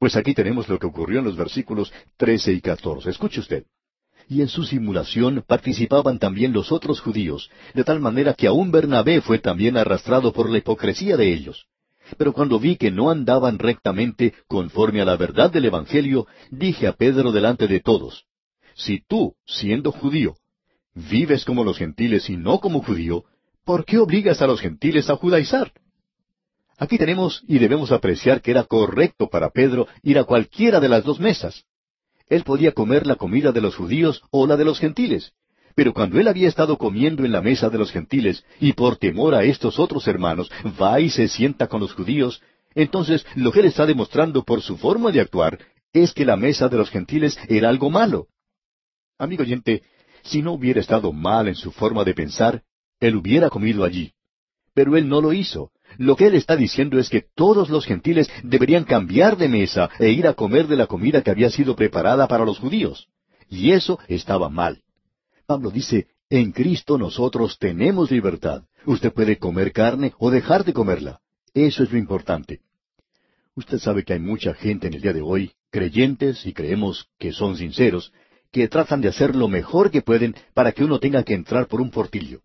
Pues 0.02 0.16
aquí 0.16 0.34
tenemos 0.34 0.68
lo 0.68 0.80
que 0.80 0.88
ocurrió 0.88 1.20
en 1.20 1.26
los 1.26 1.38
versículos 1.38 1.94
trece 2.18 2.52
y 2.52 2.60
catorce. 2.60 3.12
Escuche 3.12 3.40
usted 3.40 3.66
y 4.28 4.42
en 4.42 4.48
su 4.48 4.64
simulación 4.64 5.44
participaban 5.46 6.18
también 6.18 6.54
los 6.54 6.72
otros 6.72 7.00
judíos, 7.02 7.52
de 7.76 7.84
tal 7.84 8.00
manera 8.00 8.34
que 8.34 8.48
aún 8.48 8.72
Bernabé 8.72 9.22
fue 9.22 9.38
también 9.38 9.78
arrastrado 9.78 10.34
por 10.34 10.50
la 10.50 10.58
hipocresía 10.58 11.18
de 11.18 11.32
ellos. 11.32 11.68
Pero 12.18 12.34
cuando 12.34 12.60
vi 12.60 12.78
que 12.78 12.90
no 12.90 13.12
andaban 13.12 13.60
rectamente 13.60 14.34
conforme 14.48 15.02
a 15.02 15.06
la 15.06 15.18
verdad 15.18 15.52
del 15.52 15.66
Evangelio, 15.66 16.26
dije 16.50 16.88
a 16.88 16.94
Pedro 16.94 17.32
delante 17.32 17.68
de 17.68 17.80
todos, 17.80 18.26
Si 18.74 19.04
tú, 19.08 19.36
siendo 19.46 19.92
judío, 19.92 20.34
vives 20.96 21.46
como 21.46 21.64
los 21.64 21.78
gentiles 21.78 22.28
y 22.28 22.38
no 22.38 22.60
como 22.60 22.82
judío, 22.82 23.26
¿por 23.64 23.86
qué 23.86 24.00
obligas 24.00 24.42
a 24.42 24.48
los 24.48 24.62
gentiles 24.62 25.12
a 25.12 25.16
judaizar? 25.16 25.72
Aquí 26.82 26.98
tenemos 26.98 27.44
y 27.48 27.60
debemos 27.60 27.92
apreciar 27.92 28.42
que 28.42 28.50
era 28.50 28.64
correcto 28.64 29.30
para 29.30 29.52
Pedro 29.52 29.88
ir 30.02 30.18
a 30.18 30.24
cualquiera 30.24 30.80
de 30.80 30.90
las 30.90 31.04
dos 31.04 31.20
mesas. 31.20 31.64
Él 32.28 32.44
podía 32.44 32.72
comer 32.72 33.06
la 33.06 33.18
comida 33.18 33.52
de 33.52 33.62
los 33.62 33.76
judíos 33.76 34.24
o 34.32 34.48
la 34.48 34.58
de 34.58 34.66
los 34.66 34.80
gentiles. 34.80 35.34
Pero 35.76 35.94
cuando 35.94 36.20
él 36.20 36.28
había 36.28 36.48
estado 36.48 36.80
comiendo 36.80 37.24
en 37.24 37.34
la 37.34 37.42
mesa 37.44 37.70
de 37.70 37.78
los 37.78 37.92
gentiles, 37.92 38.44
y 38.60 38.74
por 38.74 38.98
temor 38.98 39.36
a 39.36 39.44
estos 39.44 39.78
otros 39.78 40.08
hermanos 40.08 40.52
va 40.82 41.00
y 41.00 41.12
se 41.12 41.28
sienta 41.28 41.68
con 41.68 41.82
los 41.82 41.94
judíos, 41.94 42.42
entonces 42.74 43.28
lo 43.36 43.52
que 43.52 43.60
él 43.60 43.68
está 43.68 43.86
demostrando 43.86 44.44
por 44.44 44.64
su 44.64 44.76
forma 44.76 45.12
de 45.12 45.22
actuar 45.22 45.60
es 45.94 46.14
que 46.14 46.26
la 46.26 46.36
mesa 46.36 46.68
de 46.68 46.78
los 46.78 46.90
gentiles 46.90 47.38
era 47.48 47.70
algo 47.70 47.92
malo. 47.92 48.26
Amigo 49.20 49.44
oyente, 49.44 49.84
si 50.24 50.42
no 50.42 50.54
hubiera 50.54 50.80
estado 50.80 51.14
mal 51.14 51.48
en 51.48 51.56
su 51.56 51.72
forma 51.72 52.04
de 52.04 52.16
pensar, 52.16 52.64
él 53.00 53.18
hubiera 53.18 53.52
comido 53.52 53.84
allí. 53.84 54.14
Pero 54.74 54.98
él 54.98 55.08
no 55.08 55.22
lo 55.22 55.34
hizo, 55.34 55.72
lo 55.98 56.16
que 56.16 56.28
él 56.28 56.36
está 56.36 56.56
diciendo 56.56 57.00
es 57.00 57.10
que 57.10 57.26
todos 57.36 57.70
los 57.70 57.86
gentiles 57.86 58.30
deberían 58.44 58.84
cambiar 58.84 59.38
de 59.38 59.48
mesa 59.48 59.90
e 60.00 60.10
ir 60.10 60.28
a 60.28 60.34
comer 60.34 60.68
de 60.68 60.76
la 60.76 60.88
comida 60.88 61.22
que 61.22 61.32
había 61.32 61.50
sido 61.50 61.76
preparada 61.76 62.28
para 62.28 62.46
los 62.46 62.60
judíos. 62.60 63.08
Y 63.50 63.72
eso 63.72 64.00
estaba 64.08 64.50
mal. 64.50 64.82
Pablo 65.46 65.72
dice, 65.72 66.08
en 66.30 66.52
Cristo 66.54 66.98
nosotros 66.98 67.58
tenemos 67.60 68.10
libertad. 68.10 68.64
Usted 68.86 69.12
puede 69.12 69.38
comer 69.38 69.74
carne 69.74 70.14
o 70.18 70.32
dejar 70.32 70.64
de 70.64 70.74
comerla. 70.74 71.20
Eso 71.54 71.84
es 71.84 71.92
lo 71.92 71.98
importante. 71.98 72.62
Usted 73.56 73.80
sabe 73.80 74.06
que 74.06 74.14
hay 74.14 74.20
mucha 74.20 74.54
gente 74.54 74.88
en 74.88 74.94
el 74.94 75.02
día 75.02 75.12
de 75.12 75.22
hoy, 75.22 75.52
creyentes 75.70 76.46
y 76.46 76.54
creemos 76.54 77.10
que 77.20 77.34
son 77.34 77.58
sinceros, 77.58 78.14
que 78.52 78.70
tratan 78.70 79.02
de 79.02 79.10
hacer 79.10 79.36
lo 79.36 79.50
mejor 79.50 79.92
que 79.92 80.02
pueden 80.02 80.36
para 80.54 80.72
que 80.72 80.86
uno 80.86 81.00
tenga 81.00 81.24
que 81.24 81.34
entrar 81.34 81.68
por 81.68 81.82
un 81.82 81.92
portillo. 81.92 82.42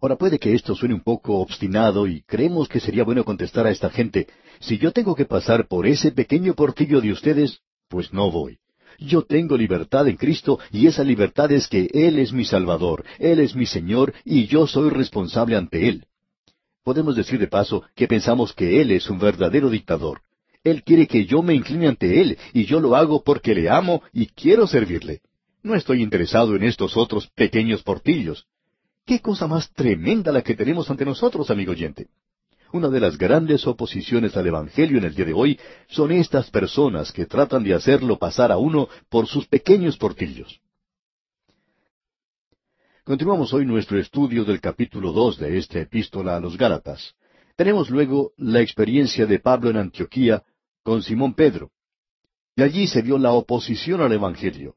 Ahora 0.00 0.16
puede 0.16 0.38
que 0.38 0.54
esto 0.54 0.76
suene 0.76 0.94
un 0.94 1.02
poco 1.02 1.40
obstinado 1.40 2.06
y 2.06 2.22
creemos 2.22 2.68
que 2.68 2.78
sería 2.78 3.02
bueno 3.02 3.24
contestar 3.24 3.66
a 3.66 3.70
esta 3.70 3.90
gente, 3.90 4.28
si 4.60 4.78
yo 4.78 4.92
tengo 4.92 5.16
que 5.16 5.24
pasar 5.24 5.66
por 5.66 5.86
ese 5.86 6.12
pequeño 6.12 6.54
portillo 6.54 7.00
de 7.00 7.10
ustedes, 7.10 7.60
pues 7.88 8.12
no 8.12 8.30
voy. 8.30 8.58
Yo 9.00 9.22
tengo 9.22 9.56
libertad 9.56 10.06
en 10.06 10.16
Cristo 10.16 10.60
y 10.70 10.86
esa 10.86 11.02
libertad 11.02 11.50
es 11.50 11.66
que 11.66 11.88
Él 11.92 12.18
es 12.20 12.32
mi 12.32 12.44
Salvador, 12.44 13.04
Él 13.18 13.40
es 13.40 13.56
mi 13.56 13.66
Señor 13.66 14.14
y 14.24 14.46
yo 14.46 14.68
soy 14.68 14.90
responsable 14.90 15.56
ante 15.56 15.88
Él. 15.88 16.04
Podemos 16.84 17.16
decir 17.16 17.40
de 17.40 17.48
paso 17.48 17.82
que 17.96 18.06
pensamos 18.06 18.52
que 18.52 18.80
Él 18.80 18.92
es 18.92 19.10
un 19.10 19.18
verdadero 19.18 19.68
dictador. 19.68 20.22
Él 20.62 20.84
quiere 20.84 21.08
que 21.08 21.26
yo 21.26 21.42
me 21.42 21.54
incline 21.54 21.88
ante 21.88 22.20
Él 22.20 22.38
y 22.52 22.66
yo 22.66 22.78
lo 22.80 22.94
hago 22.94 23.22
porque 23.24 23.54
le 23.54 23.68
amo 23.68 24.02
y 24.12 24.26
quiero 24.26 24.66
servirle. 24.66 25.22
No 25.62 25.74
estoy 25.74 26.02
interesado 26.02 26.54
en 26.54 26.62
estos 26.62 26.96
otros 26.96 27.28
pequeños 27.34 27.82
portillos. 27.82 28.46
Qué 29.08 29.20
cosa 29.20 29.46
más 29.46 29.72
tremenda 29.72 30.30
la 30.30 30.42
que 30.42 30.54
tenemos 30.54 30.90
ante 30.90 31.06
nosotros, 31.06 31.50
amigo 31.50 31.72
oyente. 31.72 32.08
Una 32.74 32.90
de 32.90 33.00
las 33.00 33.16
grandes 33.16 33.66
oposiciones 33.66 34.36
al 34.36 34.46
Evangelio 34.46 34.98
en 34.98 35.04
el 35.04 35.14
día 35.14 35.24
de 35.24 35.32
hoy 35.32 35.58
son 35.88 36.12
estas 36.12 36.50
personas 36.50 37.10
que 37.10 37.24
tratan 37.24 37.64
de 37.64 37.72
hacerlo 37.72 38.18
pasar 38.18 38.52
a 38.52 38.58
uno 38.58 38.86
por 39.08 39.26
sus 39.26 39.46
pequeños 39.46 39.96
portillos. 39.96 40.60
Continuamos 43.02 43.54
hoy 43.54 43.64
nuestro 43.64 43.98
estudio 43.98 44.44
del 44.44 44.60
capítulo 44.60 45.10
dos 45.12 45.38
de 45.38 45.56
esta 45.56 45.80
epístola 45.80 46.36
a 46.36 46.40
los 46.40 46.58
Gálatas. 46.58 47.14
Tenemos 47.56 47.88
luego 47.88 48.32
la 48.36 48.60
experiencia 48.60 49.24
de 49.24 49.38
Pablo 49.38 49.70
en 49.70 49.78
Antioquía 49.78 50.42
con 50.82 51.02
Simón 51.02 51.32
Pedro. 51.32 51.70
Y 52.56 52.62
allí 52.62 52.86
se 52.86 53.00
vio 53.00 53.16
la 53.16 53.32
oposición 53.32 54.02
al 54.02 54.12
Evangelio. 54.12 54.76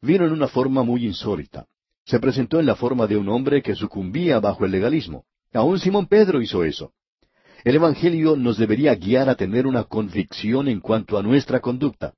Vino 0.00 0.24
en 0.24 0.32
una 0.32 0.48
forma 0.48 0.82
muy 0.82 1.04
insólita 1.04 1.66
se 2.10 2.18
presentó 2.18 2.58
en 2.58 2.66
la 2.66 2.74
forma 2.74 3.06
de 3.06 3.16
un 3.16 3.28
hombre 3.28 3.62
que 3.62 3.76
sucumbía 3.76 4.40
bajo 4.40 4.64
el 4.64 4.72
legalismo. 4.72 5.26
Aún 5.52 5.78
Simón 5.78 6.08
Pedro 6.08 6.42
hizo 6.42 6.64
eso. 6.64 6.92
El 7.62 7.76
Evangelio 7.76 8.34
nos 8.34 8.58
debería 8.58 8.96
guiar 8.96 9.28
a 9.28 9.36
tener 9.36 9.64
una 9.64 9.84
convicción 9.84 10.66
en 10.66 10.80
cuanto 10.80 11.18
a 11.18 11.22
nuestra 11.22 11.60
conducta. 11.60 12.14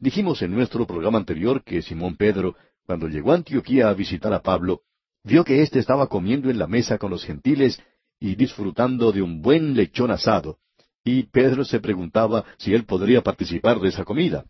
Dijimos 0.00 0.40
en 0.40 0.52
nuestro 0.52 0.86
programa 0.86 1.18
anterior 1.18 1.62
que 1.62 1.82
Simón 1.82 2.16
Pedro, 2.16 2.56
cuando 2.86 3.06
llegó 3.06 3.32
a 3.32 3.34
Antioquía 3.34 3.90
a 3.90 3.94
visitar 3.94 4.32
a 4.32 4.40
Pablo, 4.40 4.80
vio 5.24 5.44
que 5.44 5.60
éste 5.60 5.78
estaba 5.78 6.06
comiendo 6.06 6.48
en 6.48 6.58
la 6.58 6.66
mesa 6.66 6.96
con 6.96 7.10
los 7.10 7.22
gentiles 7.22 7.82
y 8.18 8.34
disfrutando 8.34 9.12
de 9.12 9.20
un 9.20 9.42
buen 9.42 9.74
lechón 9.74 10.10
asado, 10.10 10.56
y 11.04 11.24
Pedro 11.24 11.66
se 11.66 11.80
preguntaba 11.80 12.46
si 12.56 12.72
él 12.72 12.86
podría 12.86 13.20
participar 13.20 13.78
de 13.78 13.90
esa 13.90 14.04
comida. 14.04 14.46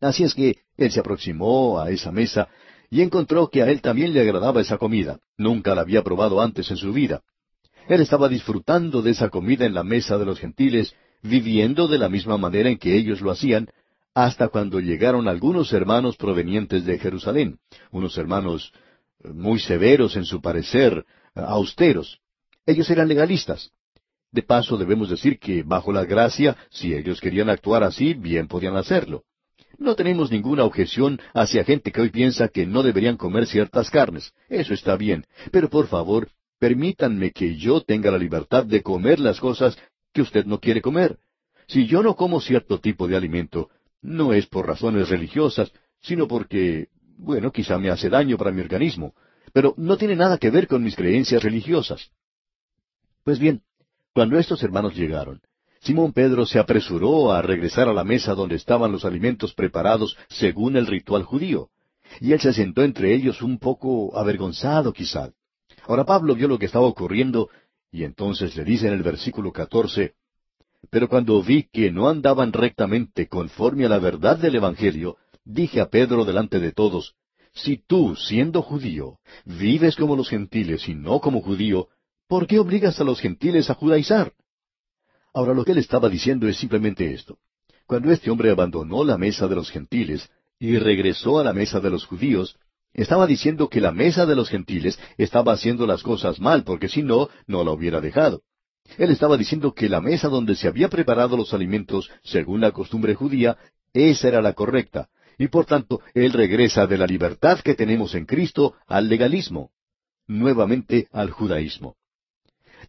Así 0.00 0.22
es 0.22 0.32
que 0.32 0.58
él 0.76 0.92
se 0.92 1.00
aproximó 1.00 1.80
a 1.80 1.90
esa 1.90 2.12
mesa 2.12 2.48
y 2.90 3.02
encontró 3.02 3.48
que 3.48 3.62
a 3.62 3.70
él 3.70 3.80
también 3.80 4.12
le 4.12 4.20
agradaba 4.20 4.60
esa 4.60 4.78
comida. 4.78 5.20
Nunca 5.36 5.74
la 5.74 5.82
había 5.82 6.02
probado 6.02 6.40
antes 6.40 6.70
en 6.70 6.76
su 6.76 6.92
vida. 6.92 7.22
Él 7.88 8.00
estaba 8.00 8.28
disfrutando 8.28 9.02
de 9.02 9.10
esa 9.10 9.28
comida 9.30 9.64
en 9.64 9.74
la 9.74 9.84
mesa 9.84 10.18
de 10.18 10.26
los 10.26 10.38
gentiles, 10.38 10.94
viviendo 11.22 11.88
de 11.88 11.98
la 11.98 12.08
misma 12.08 12.36
manera 12.36 12.68
en 12.68 12.78
que 12.78 12.96
ellos 12.96 13.20
lo 13.20 13.30
hacían, 13.30 13.68
hasta 14.14 14.48
cuando 14.48 14.80
llegaron 14.80 15.28
algunos 15.28 15.72
hermanos 15.72 16.16
provenientes 16.16 16.84
de 16.84 16.98
Jerusalén, 16.98 17.58
unos 17.90 18.18
hermanos 18.18 18.72
eh, 19.22 19.28
muy 19.28 19.60
severos 19.60 20.16
en 20.16 20.24
su 20.24 20.40
parecer, 20.40 21.04
eh, 21.34 21.40
austeros. 21.46 22.20
Ellos 22.66 22.90
eran 22.90 23.08
legalistas. 23.08 23.70
De 24.30 24.42
paso 24.42 24.76
debemos 24.76 25.08
decir 25.08 25.38
que 25.38 25.62
bajo 25.62 25.92
la 25.92 26.04
gracia, 26.04 26.56
si 26.70 26.92
ellos 26.92 27.20
querían 27.20 27.48
actuar 27.48 27.82
así, 27.82 28.12
bien 28.14 28.48
podían 28.48 28.76
hacerlo. 28.76 29.22
No 29.78 29.94
tenemos 29.94 30.30
ninguna 30.30 30.64
objeción 30.64 31.20
hacia 31.32 31.64
gente 31.64 31.92
que 31.92 32.00
hoy 32.00 32.10
piensa 32.10 32.48
que 32.48 32.66
no 32.66 32.82
deberían 32.82 33.16
comer 33.16 33.46
ciertas 33.46 33.90
carnes. 33.90 34.32
Eso 34.48 34.74
está 34.74 34.96
bien. 34.96 35.24
Pero 35.52 35.70
por 35.70 35.86
favor, 35.86 36.28
permítanme 36.58 37.30
que 37.30 37.56
yo 37.56 37.80
tenga 37.82 38.10
la 38.10 38.18
libertad 38.18 38.64
de 38.66 38.82
comer 38.82 39.20
las 39.20 39.38
cosas 39.38 39.78
que 40.12 40.22
usted 40.22 40.44
no 40.44 40.58
quiere 40.58 40.82
comer. 40.82 41.18
Si 41.68 41.86
yo 41.86 42.02
no 42.02 42.16
como 42.16 42.40
cierto 42.40 42.80
tipo 42.80 43.06
de 43.06 43.16
alimento, 43.16 43.70
no 44.02 44.32
es 44.32 44.46
por 44.46 44.66
razones 44.66 45.08
religiosas, 45.08 45.72
sino 46.00 46.26
porque 46.26 46.88
bueno, 47.18 47.50
quizá 47.50 47.78
me 47.78 47.90
hace 47.90 48.08
daño 48.08 48.38
para 48.38 48.52
mi 48.52 48.60
organismo, 48.60 49.14
pero 49.52 49.74
no 49.76 49.96
tiene 49.96 50.16
nada 50.16 50.38
que 50.38 50.50
ver 50.50 50.66
con 50.66 50.82
mis 50.82 50.94
creencias 50.94 51.42
religiosas. 51.42 52.10
Pues 53.24 53.38
bien, 53.38 53.62
cuando 54.14 54.38
estos 54.38 54.62
hermanos 54.62 54.94
llegaron, 54.94 55.40
Simón 55.88 56.12
Pedro 56.12 56.44
se 56.44 56.58
apresuró 56.58 57.32
a 57.32 57.40
regresar 57.40 57.88
a 57.88 57.94
la 57.94 58.04
mesa 58.04 58.34
donde 58.34 58.56
estaban 58.56 58.92
los 58.92 59.06
alimentos 59.06 59.54
preparados 59.54 60.18
según 60.28 60.76
el 60.76 60.86
ritual 60.86 61.22
judío, 61.22 61.70
y 62.20 62.32
él 62.32 62.40
se 62.40 62.52
sentó 62.52 62.82
entre 62.82 63.14
ellos 63.14 63.40
un 63.40 63.58
poco 63.58 64.14
avergonzado 64.14 64.92
quizá. 64.92 65.30
Ahora 65.86 66.04
Pablo 66.04 66.34
vio 66.34 66.46
lo 66.46 66.58
que 66.58 66.66
estaba 66.66 66.84
ocurriendo, 66.84 67.48
y 67.90 68.04
entonces 68.04 68.54
le 68.54 68.64
dice 68.64 68.88
en 68.88 68.92
el 68.92 69.02
versículo 69.02 69.50
catorce, 69.50 70.12
Pero 70.90 71.08
cuando 71.08 71.42
vi 71.42 71.62
que 71.72 71.90
no 71.90 72.10
andaban 72.10 72.52
rectamente 72.52 73.26
conforme 73.26 73.86
a 73.86 73.88
la 73.88 73.98
verdad 73.98 74.36
del 74.36 74.56
Evangelio, 74.56 75.16
dije 75.42 75.80
a 75.80 75.88
Pedro 75.88 76.26
delante 76.26 76.60
de 76.60 76.72
todos, 76.72 77.14
Si 77.54 77.78
tú, 77.78 78.14
siendo 78.14 78.60
judío, 78.60 79.20
vives 79.46 79.96
como 79.96 80.16
los 80.16 80.28
gentiles 80.28 80.86
y 80.86 80.94
no 80.94 81.20
como 81.20 81.40
judío, 81.40 81.88
¿por 82.26 82.46
qué 82.46 82.58
obligas 82.58 83.00
a 83.00 83.04
los 83.04 83.20
gentiles 83.20 83.70
a 83.70 83.74
judaizar? 83.74 84.34
Ahora 85.38 85.54
lo 85.54 85.64
que 85.64 85.70
él 85.70 85.78
estaba 85.78 86.08
diciendo 86.08 86.48
es 86.48 86.56
simplemente 86.56 87.14
esto. 87.14 87.38
Cuando 87.86 88.10
este 88.10 88.28
hombre 88.28 88.50
abandonó 88.50 89.04
la 89.04 89.16
mesa 89.16 89.46
de 89.46 89.54
los 89.54 89.70
gentiles 89.70 90.28
y 90.58 90.76
regresó 90.78 91.38
a 91.38 91.44
la 91.44 91.52
mesa 91.52 91.78
de 91.78 91.90
los 91.90 92.06
judíos, 92.06 92.56
estaba 92.92 93.24
diciendo 93.24 93.68
que 93.68 93.80
la 93.80 93.92
mesa 93.92 94.26
de 94.26 94.34
los 94.34 94.48
gentiles 94.48 94.98
estaba 95.16 95.52
haciendo 95.52 95.86
las 95.86 96.02
cosas 96.02 96.40
mal, 96.40 96.64
porque 96.64 96.88
si 96.88 97.04
no, 97.04 97.28
no 97.46 97.62
la 97.62 97.70
hubiera 97.70 98.00
dejado. 98.00 98.42
Él 98.96 99.12
estaba 99.12 99.36
diciendo 99.36 99.74
que 99.74 99.88
la 99.88 100.00
mesa 100.00 100.26
donde 100.26 100.56
se 100.56 100.66
había 100.66 100.88
preparado 100.88 101.36
los 101.36 101.54
alimentos, 101.54 102.10
según 102.24 102.60
la 102.60 102.72
costumbre 102.72 103.14
judía, 103.14 103.58
esa 103.92 104.26
era 104.26 104.42
la 104.42 104.54
correcta, 104.54 105.08
y 105.38 105.46
por 105.46 105.66
tanto 105.66 106.00
él 106.14 106.32
regresa 106.32 106.88
de 106.88 106.98
la 106.98 107.06
libertad 107.06 107.60
que 107.60 107.76
tenemos 107.76 108.16
en 108.16 108.26
Cristo 108.26 108.74
al 108.88 109.08
legalismo, 109.08 109.70
nuevamente 110.26 111.06
al 111.12 111.30
judaísmo. 111.30 111.94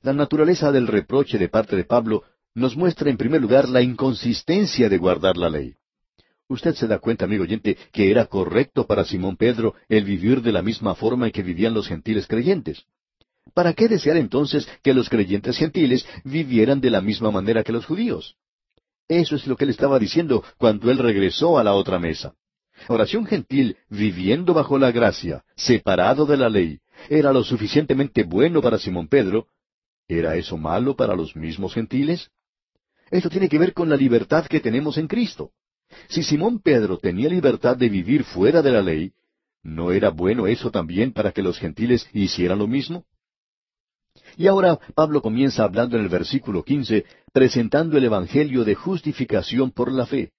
La 0.02 0.14
naturaleza 0.14 0.72
del 0.72 0.88
reproche 0.88 1.38
de 1.38 1.50
parte 1.50 1.76
de 1.76 1.84
Pablo 1.84 2.24
nos 2.56 2.76
muestra 2.76 3.10
en 3.10 3.18
primer 3.18 3.42
lugar 3.42 3.70
la 3.70 3.82
inconsistencia 3.82 4.90
de 4.90 4.98
guardar 4.98 5.38
la 5.38 5.50
ley. 5.50 5.76
Usted 6.48 6.74
se 6.74 6.88
da 6.88 7.00
cuenta, 7.00 7.26
amigo 7.26 7.44
oyente, 7.44 7.78
que 7.92 8.10
era 8.10 8.26
correcto 8.26 8.88
para 8.88 9.06
Simón 9.06 9.38
Pedro 9.38 9.76
el 9.88 10.04
vivir 10.04 10.42
de 10.42 10.52
la 10.52 10.64
misma 10.64 10.96
forma 10.96 11.28
en 11.28 11.32
que 11.32 11.44
vivían 11.44 11.76
los 11.76 11.88
gentiles 11.88 12.26
creyentes. 12.26 12.86
¿Para 13.54 13.74
qué 13.74 13.88
desear 13.88 14.18
entonces 14.18 14.68
que 14.84 14.94
los 14.94 15.10
creyentes 15.10 15.58
gentiles 15.58 16.08
vivieran 16.24 16.82
de 16.82 16.90
la 16.90 17.02
misma 17.02 17.30
manera 17.30 17.64
que 17.64 17.72
los 17.72 17.86
judíos? 17.86 18.36
Eso 19.08 19.36
es 19.36 19.48
lo 19.48 19.56
que 19.56 19.66
él 19.66 19.72
estaba 19.72 20.00
diciendo 20.00 20.44
cuando 20.58 20.90
él 20.92 20.98
regresó 20.98 21.58
a 21.58 21.64
la 21.64 21.74
otra 21.74 22.00
mesa. 22.00 22.34
Ahora, 22.88 23.06
si 23.06 23.18
un 23.18 23.26
gentil 23.26 23.78
viviendo 23.90 24.54
bajo 24.54 24.78
la 24.78 24.92
gracia, 24.92 25.44
separado 25.56 26.26
de 26.26 26.38
la 26.38 26.50
ley, 26.50 26.80
era 27.10 27.34
lo 27.34 27.44
suficientemente 27.44 28.24
bueno 28.24 28.62
para 28.62 28.80
Simón 28.80 29.08
Pedro, 29.08 29.48
¿Era 30.10 30.36
eso 30.36 30.58
malo 30.58 30.96
para 30.96 31.16
los 31.16 31.36
mismos 31.36 31.76
gentiles? 31.76 32.32
Esto 33.12 33.30
tiene 33.30 33.50
que 33.50 33.58
ver 33.58 33.74
con 33.74 33.90
la 33.90 33.96
libertad 33.96 34.46
que 34.46 34.60
tenemos 34.60 34.98
en 34.98 35.08
Cristo. 35.08 35.52
Si 36.08 36.24
Simón 36.24 36.60
Pedro 36.60 36.98
tenía 36.98 37.30
libertad 37.30 37.76
de 37.76 37.90
vivir 37.90 38.24
fuera 38.24 38.62
de 38.62 38.72
la 38.72 38.82
ley, 38.82 39.14
¿no 39.64 39.92
era 39.92 40.10
bueno 40.10 40.48
eso 40.48 40.72
también 40.72 41.12
para 41.12 41.32
que 41.32 41.42
los 41.42 41.58
gentiles 41.58 42.08
hicieran 42.14 42.60
lo 42.60 42.68
mismo? 42.68 43.06
Y 44.38 44.48
ahora 44.48 44.80
Pablo 44.96 45.22
comienza 45.22 45.64
hablando 45.64 45.98
en 45.98 46.04
el 46.04 46.10
versículo 46.10 46.64
quince, 46.64 47.06
presentando 47.34 47.98
el 47.98 48.06
Evangelio 48.06 48.64
de 48.64 48.76
justificación 48.76 49.72
por 49.72 49.92
la 49.92 50.06
fe. 50.06 50.32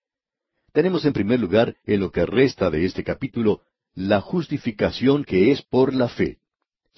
Tenemos 0.73 1.05
en 1.05 1.13
primer 1.13 1.41
lugar, 1.41 1.77
en 1.85 2.01
lo 2.01 2.11
que 2.11 2.25
resta 2.25 2.71
de 2.71 2.85
este 2.85 3.03
capítulo, 3.03 3.63
la 3.95 4.21
justificación 4.21 5.25
que 5.25 5.51
es 5.51 5.63
por 5.63 5.93
la 5.93 6.09
fe. 6.09 6.40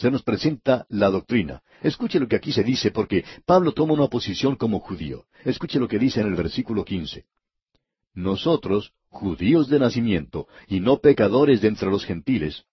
Se 0.03 0.11
nos 0.11 0.25
presenta 0.25 0.85
la 0.89 1.11
doctrina. 1.11 1.63
Escuche 1.81 2.19
lo 2.19 2.27
que 2.27 2.35
aquí 2.35 2.51
se 2.51 2.65
dice 2.65 2.91
porque 2.91 3.25
Pablo 3.47 3.71
toma 3.71 3.93
una 3.93 4.09
posición 4.09 4.57
como 4.57 4.81
judío. 4.81 5.27
Escuche 5.45 5.79
lo 5.79 5.87
que 5.87 6.01
dice 6.01 6.21
en 6.21 6.27
el 6.27 6.35
versículo 6.35 6.85
quince. 6.85 7.27
Nosotros, 8.13 8.95
judíos 9.11 9.69
de 9.69 9.79
nacimiento, 9.79 10.49
y 10.67 10.81
no 10.81 10.99
pecadores 10.99 11.61
de 11.61 11.69
entre 11.69 11.89
los 11.89 12.05
gentiles. 12.05 12.65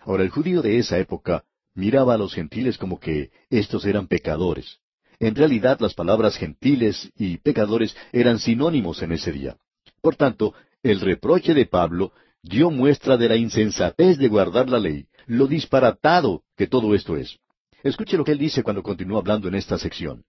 Ahora 0.00 0.22
el 0.22 0.30
judío 0.30 0.62
de 0.62 0.78
esa 0.78 0.98
época 0.98 1.44
miraba 1.74 2.14
a 2.14 2.16
los 2.16 2.32
gentiles 2.32 2.78
como 2.78 2.98
que 2.98 3.28
estos 3.50 3.84
eran 3.84 4.06
pecadores. 4.06 4.78
En 5.18 5.34
realidad 5.34 5.80
las 5.80 5.92
palabras 5.92 6.38
gentiles 6.38 7.12
y 7.14 7.36
pecadores 7.36 7.94
eran 8.10 8.38
sinónimos 8.38 9.02
en 9.02 9.12
ese 9.12 9.32
día. 9.32 9.58
Por 10.00 10.16
tanto, 10.16 10.54
el 10.82 11.02
reproche 11.02 11.52
de 11.52 11.66
Pablo 11.66 12.14
dio 12.42 12.70
muestra 12.70 13.18
de 13.18 13.28
la 13.28 13.36
insensatez 13.36 14.16
de 14.16 14.28
guardar 14.28 14.70
la 14.70 14.78
ley, 14.78 15.04
lo 15.30 15.46
disparatado 15.46 16.42
que 16.56 16.66
todo 16.66 16.92
esto 16.92 17.16
es. 17.16 17.38
Escuche 17.84 18.16
lo 18.16 18.24
que 18.24 18.32
él 18.32 18.38
dice 18.38 18.64
cuando 18.64 18.82
continúa 18.82 19.20
hablando 19.20 19.46
en 19.46 19.54
esta 19.54 19.78
sección. 19.78 20.24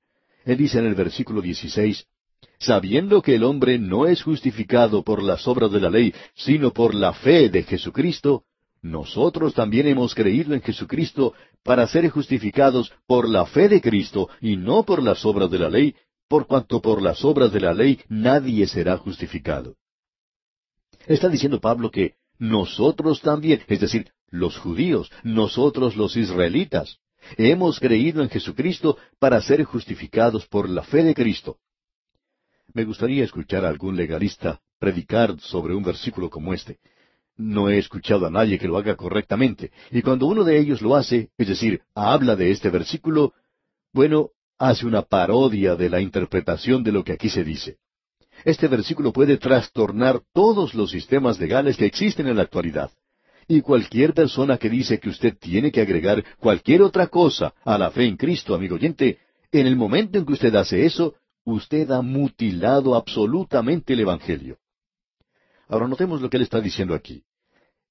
Él 0.45 0.57
dice 0.57 0.77
en 0.77 0.85
el 0.85 0.93
versículo 0.93 1.41
16, 1.41 2.05
sabiendo 2.59 3.23
que 3.23 3.33
el 3.33 3.43
hombre 3.43 3.79
no 3.79 4.05
es 4.05 4.21
justificado 4.21 5.03
por 5.03 5.23
las 5.23 5.47
obras 5.47 5.71
de 5.71 5.79
la 5.79 5.89
ley, 5.89 6.13
sino 6.35 6.71
por 6.71 6.93
la 6.93 7.13
fe 7.13 7.49
de 7.49 7.63
Jesucristo, 7.63 8.43
nosotros 8.83 9.55
también 9.55 9.87
hemos 9.87 10.13
creído 10.13 10.53
en 10.53 10.61
Jesucristo 10.61 11.33
para 11.63 11.87
ser 11.87 12.07
justificados 12.09 12.93
por 13.07 13.27
la 13.27 13.47
fe 13.47 13.69
de 13.69 13.81
Cristo 13.81 14.29
y 14.39 14.55
no 14.55 14.83
por 14.83 15.01
las 15.01 15.25
obras 15.25 15.49
de 15.49 15.57
la 15.57 15.69
ley, 15.69 15.95
por 16.27 16.45
cuanto 16.45 16.79
por 16.79 17.01
las 17.01 17.25
obras 17.25 17.51
de 17.51 17.59
la 17.59 17.73
ley 17.73 17.99
nadie 18.07 18.67
será 18.67 18.97
justificado. 18.97 19.77
Está 21.07 21.27
diciendo 21.27 21.59
Pablo 21.59 21.89
que 21.89 22.13
nosotros 22.37 23.21
también, 23.21 23.63
es 23.67 23.79
decir, 23.79 24.11
los 24.31 24.57
judíos, 24.57 25.11
nosotros 25.23 25.95
los 25.95 26.15
israelitas, 26.15 26.97
hemos 27.37 27.79
creído 27.79 28.23
en 28.23 28.29
Jesucristo 28.29 28.97
para 29.19 29.41
ser 29.41 29.63
justificados 29.63 30.47
por 30.47 30.69
la 30.69 30.83
fe 30.83 31.03
de 31.03 31.13
Cristo. 31.13 31.57
Me 32.73 32.85
gustaría 32.85 33.23
escuchar 33.23 33.65
a 33.65 33.69
algún 33.69 33.95
legalista 33.95 34.61
predicar 34.79 35.39
sobre 35.39 35.75
un 35.75 35.83
versículo 35.83 36.29
como 36.29 36.53
este. 36.53 36.79
No 37.37 37.69
he 37.69 37.77
escuchado 37.77 38.25
a 38.25 38.31
nadie 38.31 38.57
que 38.57 38.67
lo 38.67 38.77
haga 38.77 38.95
correctamente, 38.95 39.71
y 39.91 40.01
cuando 40.01 40.25
uno 40.25 40.43
de 40.43 40.57
ellos 40.57 40.81
lo 40.81 40.95
hace, 40.95 41.29
es 41.37 41.47
decir, 41.47 41.81
habla 41.93 42.35
de 42.35 42.51
este 42.51 42.69
versículo, 42.69 43.33
bueno, 43.93 44.31
hace 44.57 44.85
una 44.85 45.01
parodia 45.01 45.75
de 45.75 45.89
la 45.89 46.01
interpretación 46.01 46.83
de 46.83 46.91
lo 46.91 47.03
que 47.03 47.13
aquí 47.13 47.29
se 47.29 47.43
dice. 47.43 47.77
Este 48.45 48.67
versículo 48.67 49.11
puede 49.11 49.37
trastornar 49.37 50.21
todos 50.33 50.73
los 50.73 50.91
sistemas 50.91 51.39
legales 51.39 51.77
que 51.77 51.85
existen 51.85 52.27
en 52.27 52.37
la 52.37 52.43
actualidad. 52.43 52.91
Y 53.51 53.59
cualquier 53.59 54.13
persona 54.13 54.57
que 54.57 54.69
dice 54.69 54.97
que 54.97 55.09
usted 55.09 55.37
tiene 55.37 55.73
que 55.73 55.81
agregar 55.81 56.23
cualquier 56.39 56.81
otra 56.83 57.07
cosa 57.07 57.53
a 57.65 57.77
la 57.77 57.91
fe 57.91 58.05
en 58.05 58.15
Cristo, 58.15 58.55
amigo 58.55 58.75
oyente, 58.75 59.17
en 59.51 59.67
el 59.67 59.75
momento 59.75 60.17
en 60.17 60.25
que 60.25 60.31
usted 60.31 60.55
hace 60.55 60.85
eso, 60.85 61.15
usted 61.43 61.91
ha 61.91 62.01
mutilado 62.01 62.95
absolutamente 62.95 63.91
el 63.91 63.99
Evangelio. 63.99 64.57
Ahora 65.67 65.89
notemos 65.89 66.21
lo 66.21 66.29
que 66.29 66.37
él 66.37 66.43
está 66.43 66.61
diciendo 66.61 66.95
aquí. 66.95 67.25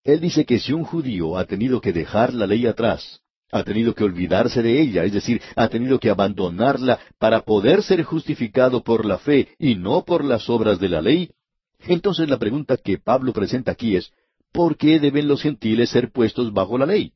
Él 0.02 0.20
dice 0.20 0.46
que 0.46 0.58
si 0.58 0.72
un 0.72 0.84
judío 0.84 1.36
ha 1.36 1.44
tenido 1.44 1.78
que 1.82 1.92
dejar 1.92 2.32
la 2.32 2.46
ley 2.46 2.66
atrás, 2.66 3.20
ha 3.52 3.62
tenido 3.62 3.94
que 3.94 4.04
olvidarse 4.04 4.62
de 4.62 4.80
ella, 4.80 5.04
es 5.04 5.12
decir, 5.12 5.42
ha 5.56 5.68
tenido 5.68 6.00
que 6.00 6.08
abandonarla 6.08 7.00
para 7.18 7.42
poder 7.42 7.82
ser 7.82 8.02
justificado 8.02 8.82
por 8.82 9.04
la 9.04 9.18
fe 9.18 9.48
y 9.58 9.74
no 9.74 10.06
por 10.06 10.24
las 10.24 10.48
obras 10.48 10.78
de 10.80 10.88
la 10.88 11.02
ley, 11.02 11.28
entonces 11.80 12.30
la 12.30 12.38
pregunta 12.38 12.78
que 12.78 12.96
Pablo 12.96 13.34
presenta 13.34 13.72
aquí 13.72 13.96
es, 13.96 14.10
¿por 14.52 14.76
qué 14.76 14.98
deben 14.98 15.28
los 15.28 15.42
gentiles 15.42 15.90
ser 15.90 16.10
puestos 16.10 16.52
bajo 16.52 16.78
la 16.78 16.86
ley? 16.86 17.12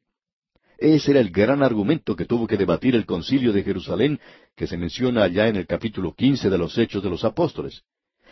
Ese 0.79 1.13
era 1.13 1.21
el 1.21 1.31
gran 1.31 1.63
argumento 1.63 2.17
que 2.17 2.25
tuvo 2.25 2.47
que 2.47 2.57
debatir 2.57 2.95
el 2.95 3.07
concilio 3.07 3.53
de 3.53 3.63
Jerusalén, 3.63 4.21
que 4.57 4.67
se 4.67 4.77
menciona 4.77 5.23
allá 5.23 5.49
en 5.49 5.57
el 5.57 5.67
capítulo 5.67 6.15
quince 6.15 6.51
de 6.51 6.59
los 6.59 6.77
Hechos 6.77 7.03
de 7.03 7.11
los 7.11 7.25
Apóstoles. 7.25 7.83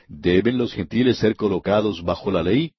¿Deben 0.08 0.58
los 0.58 0.72
gentiles 0.72 1.18
ser 1.18 1.36
colocados 1.36 2.02
bajo 2.02 2.30
la 2.30 2.42
ley? 2.42 2.72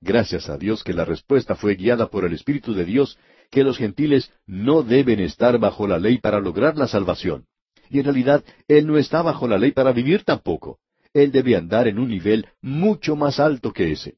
Gracias 0.00 0.48
a 0.48 0.56
Dios 0.56 0.82
que 0.82 0.92
la 0.92 1.04
respuesta 1.04 1.54
fue 1.54 1.76
guiada 1.76 2.08
por 2.08 2.24
el 2.24 2.32
Espíritu 2.32 2.74
de 2.74 2.84
Dios, 2.84 3.18
que 3.50 3.64
los 3.64 3.78
gentiles 3.78 4.32
no 4.46 4.82
deben 4.82 5.20
estar 5.20 5.58
bajo 5.58 5.86
la 5.86 5.98
ley 5.98 6.18
para 6.18 6.40
lograr 6.40 6.76
la 6.76 6.88
salvación. 6.88 7.46
Y 7.90 7.98
en 7.98 8.04
realidad, 8.04 8.44
Él 8.66 8.86
no 8.86 8.98
está 8.98 9.22
bajo 9.22 9.46
la 9.46 9.58
ley 9.58 9.72
para 9.72 9.92
vivir 9.92 10.24
tampoco. 10.24 10.78
Él 11.12 11.32
debe 11.32 11.56
andar 11.56 11.88
en 11.88 11.98
un 11.98 12.08
nivel 12.08 12.46
mucho 12.60 13.16
más 13.16 13.40
alto 13.40 13.72
que 13.72 13.92
ese. 13.92 14.16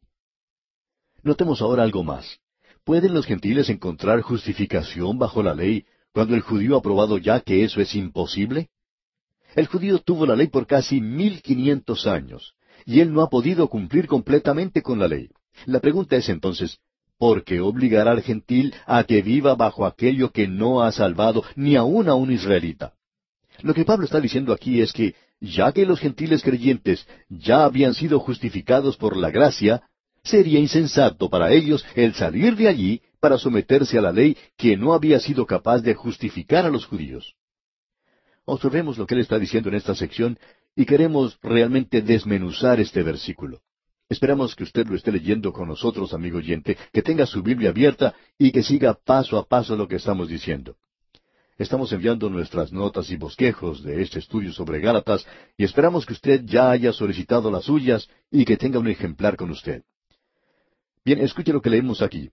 Notemos 1.23 1.63
ahora 1.63 1.83
algo 1.83 2.03
más. 2.03 2.39
¿Pueden 2.85 3.15
los 3.15 3.27
gentiles 3.27 3.69
encontrar 3.69 4.23
justificación 4.23 5.19
bajo 5.19 5.43
la 5.43 5.55
ley 5.55 5.85
cuando 6.13 6.35
el 6.35 6.41
judío 6.41 6.77
ha 6.77 6.83
probado 6.83 7.19
ya 7.19 7.41
que 7.41 7.63
eso 7.63 7.81
es 7.81 7.95
imposible? 7.95 8.69
El 9.55 9.67
judío 9.67 9.99
tuvo 9.99 10.27
la 10.27 10.35
ley 10.35 10.49
por 10.49 10.67
casi 10.67 11.01
mil 11.01 11.43
quinientos 11.43 12.07
años, 12.07 12.55
y 12.85 13.01
él 13.01 13.13
no 13.13 13.23
ha 13.23 13.31
podido 13.31 13.69
cumplir 13.69 14.07
completamente 14.07 14.83
con 14.83 14.99
la 14.99 15.07
ley. 15.07 15.29
La 15.67 15.81
pregunta 15.81 16.17
es 16.17 16.29
entonces, 16.29 16.79
¿por 17.19 17.45
qué 17.45 17.61
obligar 17.61 18.09
al 18.09 18.23
gentil 18.23 18.75
a 18.87 19.05
que 19.05 19.23
viva 19.23 19.55
bajo 19.55 19.87
aquello 19.87 20.31
que 20.31 20.49
no 20.49 20.83
ha 20.83 20.91
salvado 20.91 21.45
ni 21.55 21.77
aun 21.77 22.09
a 22.09 22.15
un 22.15 22.33
israelita? 22.33 22.95
Lo 23.61 23.75
que 23.75 23.85
Pablo 23.85 24.07
está 24.07 24.21
diciendo 24.21 24.53
aquí 24.53 24.81
es 24.81 24.93
que, 24.93 25.15
ya 25.39 25.71
que 25.73 25.87
los 25.87 26.01
gentiles 26.01 26.43
creyentes 26.43 27.07
ya 27.29 27.65
habían 27.65 27.95
sido 27.95 28.19
justificados 28.19 28.97
por 28.97 29.17
la 29.17 29.31
gracia, 29.31 29.83
Sería 30.25 30.61
insensato 30.61 31.29
para 31.29 31.53
ellos 31.53 31.85
el 31.97 32.15
salir 32.15 32.57
de 32.57 32.69
allí 32.69 33.03
para 33.19 33.39
someterse 33.39 33.99
a 33.99 34.03
la 34.03 34.13
ley 34.13 34.37
que 34.57 34.77
no 34.77 34.95
había 34.95 35.19
sido 35.19 35.47
capaz 35.47 35.81
de 35.81 35.95
justificar 35.95 36.65
a 36.65 36.71
los 36.71 36.87
judíos. 36.87 37.35
Observemos 38.45 38.99
lo 38.99 39.07
que 39.07 39.15
él 39.15 39.21
está 39.21 39.39
diciendo 39.39 39.69
en 39.69 39.77
esta 39.77 39.95
sección 39.95 40.39
y 40.77 40.85
queremos 40.85 41.39
realmente 41.43 42.03
desmenuzar 42.03 42.81
este 42.81 43.03
versículo. 43.03 43.61
Esperamos 44.09 44.55
que 44.55 44.65
usted 44.65 44.87
lo 44.87 44.95
esté 44.95 45.11
leyendo 45.11 45.53
con 45.53 45.69
nosotros, 45.69 46.13
amigo 46.13 46.39
oyente, 46.39 46.77
que 46.93 47.03
tenga 47.03 47.27
su 47.27 47.43
Biblia 47.43 47.71
abierta 47.71 48.15
y 48.39 48.53
que 48.53 48.63
siga 48.63 48.95
paso 48.95 49.39
a 49.39 49.47
paso 49.47 49.77
lo 49.77 49.89
que 49.89 49.97
estamos 49.97 50.29
diciendo. 50.29 50.77
Estamos 51.59 51.93
enviando 51.93 52.29
nuestras 52.31 52.73
notas 52.73 53.11
y 53.11 53.17
bosquejos 53.17 53.83
de 53.83 54.03
este 54.03 54.19
estudio 54.19 54.53
sobre 54.53 54.81
Gálatas 54.81 55.27
y 55.57 55.65
esperamos 55.65 56.07
que 56.07 56.13
usted 56.13 56.43
ya 56.45 56.71
haya 56.71 56.93
solicitado 56.93 57.51
las 57.51 57.65
suyas 57.65 58.09
y 58.31 58.45
que 58.45 58.57
tenga 58.57 58.79
un 58.79 58.89
ejemplar 58.89 59.37
con 59.37 59.51
usted. 59.51 59.83
Bien, 61.05 61.21
escuche 61.21 61.53
lo 61.53 61.61
que 61.61 61.71
leemos 61.71 62.03
aquí. 62.03 62.31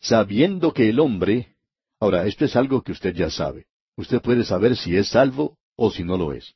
Sabiendo 0.00 0.72
que 0.72 0.88
el 0.88 1.00
hombre... 1.00 1.56
Ahora, 2.00 2.26
esto 2.26 2.44
es 2.44 2.56
algo 2.56 2.82
que 2.82 2.92
usted 2.92 3.14
ya 3.14 3.30
sabe. 3.30 3.66
Usted 3.96 4.20
puede 4.20 4.44
saber 4.44 4.76
si 4.76 4.96
es 4.96 5.08
salvo 5.08 5.56
o 5.76 5.90
si 5.90 6.02
no 6.02 6.16
lo 6.16 6.32
es. 6.32 6.54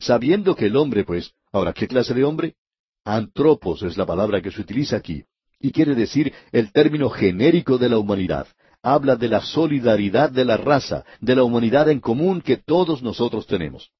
Sabiendo 0.00 0.56
que 0.56 0.66
el 0.66 0.76
hombre, 0.76 1.04
pues, 1.04 1.32
ahora, 1.52 1.72
¿qué 1.72 1.86
clase 1.86 2.12
de 2.12 2.24
hombre? 2.24 2.56
Antropos 3.04 3.82
es 3.82 3.96
la 3.96 4.04
palabra 4.04 4.42
que 4.42 4.50
se 4.50 4.60
utiliza 4.60 4.96
aquí, 4.96 5.24
y 5.60 5.70
quiere 5.70 5.94
decir 5.94 6.32
el 6.50 6.72
término 6.72 7.08
genérico 7.08 7.78
de 7.78 7.88
la 7.88 7.98
humanidad 7.98 8.48
habla 8.84 9.16
de 9.16 9.28
la 9.28 9.40
solidaridad 9.40 10.30
de 10.30 10.44
la 10.44 10.58
raza, 10.58 11.04
de 11.18 11.34
la 11.34 11.42
humanidad 11.42 11.88
en 11.88 12.00
común 12.00 12.42
que 12.42 12.58
todos 12.58 13.02
nosotros 13.02 13.46
tenemos. 13.46 13.90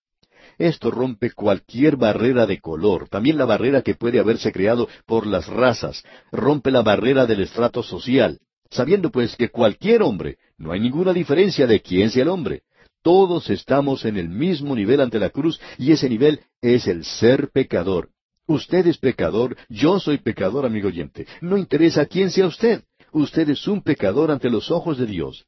Esto 0.59 0.91
rompe 0.91 1.31
cualquier 1.33 1.97
barrera 1.97 2.47
de 2.47 2.61
color, 2.61 3.09
también 3.09 3.39
la 3.39 3.45
barrera 3.45 3.83
que 3.83 3.95
puede 3.95 4.19
haberse 4.19 4.53
creado 4.53 4.89
por 5.07 5.27
las 5.27 5.47
razas, 5.47 6.03
rompe 6.31 6.71
la 6.71 6.83
barrera 6.83 7.27
del 7.27 7.41
estrato 7.41 7.83
social, 7.83 8.39
sabiendo 8.71 9.11
pues 9.11 9.37
que 9.37 9.49
cualquier 9.49 10.03
hombre, 10.03 10.39
no 10.59 10.73
hay 10.73 10.81
ninguna 10.81 11.13
diferencia 11.13 11.67
de 11.67 11.81
quién 11.81 12.11
sea 12.11 12.23
el 12.23 12.29
hombre, 12.29 12.63
todos 13.03 13.51
estamos 13.51 14.05
en 14.05 14.17
el 14.17 14.29
mismo 14.29 14.75
nivel 14.75 15.01
ante 15.01 15.19
la 15.19 15.31
cruz 15.31 15.61
y 15.79 15.93
ese 15.93 16.09
nivel 16.09 16.41
es 16.63 16.87
el 16.87 17.05
ser 17.05 17.51
pecador. 17.51 18.09
Usted 18.47 18.87
es 18.87 18.99
pecador, 18.99 19.57
yo 19.69 20.01
soy 20.01 20.19
pecador, 20.19 20.67
amigo 20.67 20.89
oyente. 20.89 21.27
No 21.41 21.57
interesa 21.57 22.05
quién 22.07 22.31
sea 22.31 22.47
usted 22.47 22.83
usted 23.15 23.49
es 23.49 23.67
un 23.69 23.81
pecador 23.81 24.31
ante 24.31 24.51
los 24.51 24.71
ojos 24.71 24.99
de 24.99 25.07
Dios. 25.07 25.47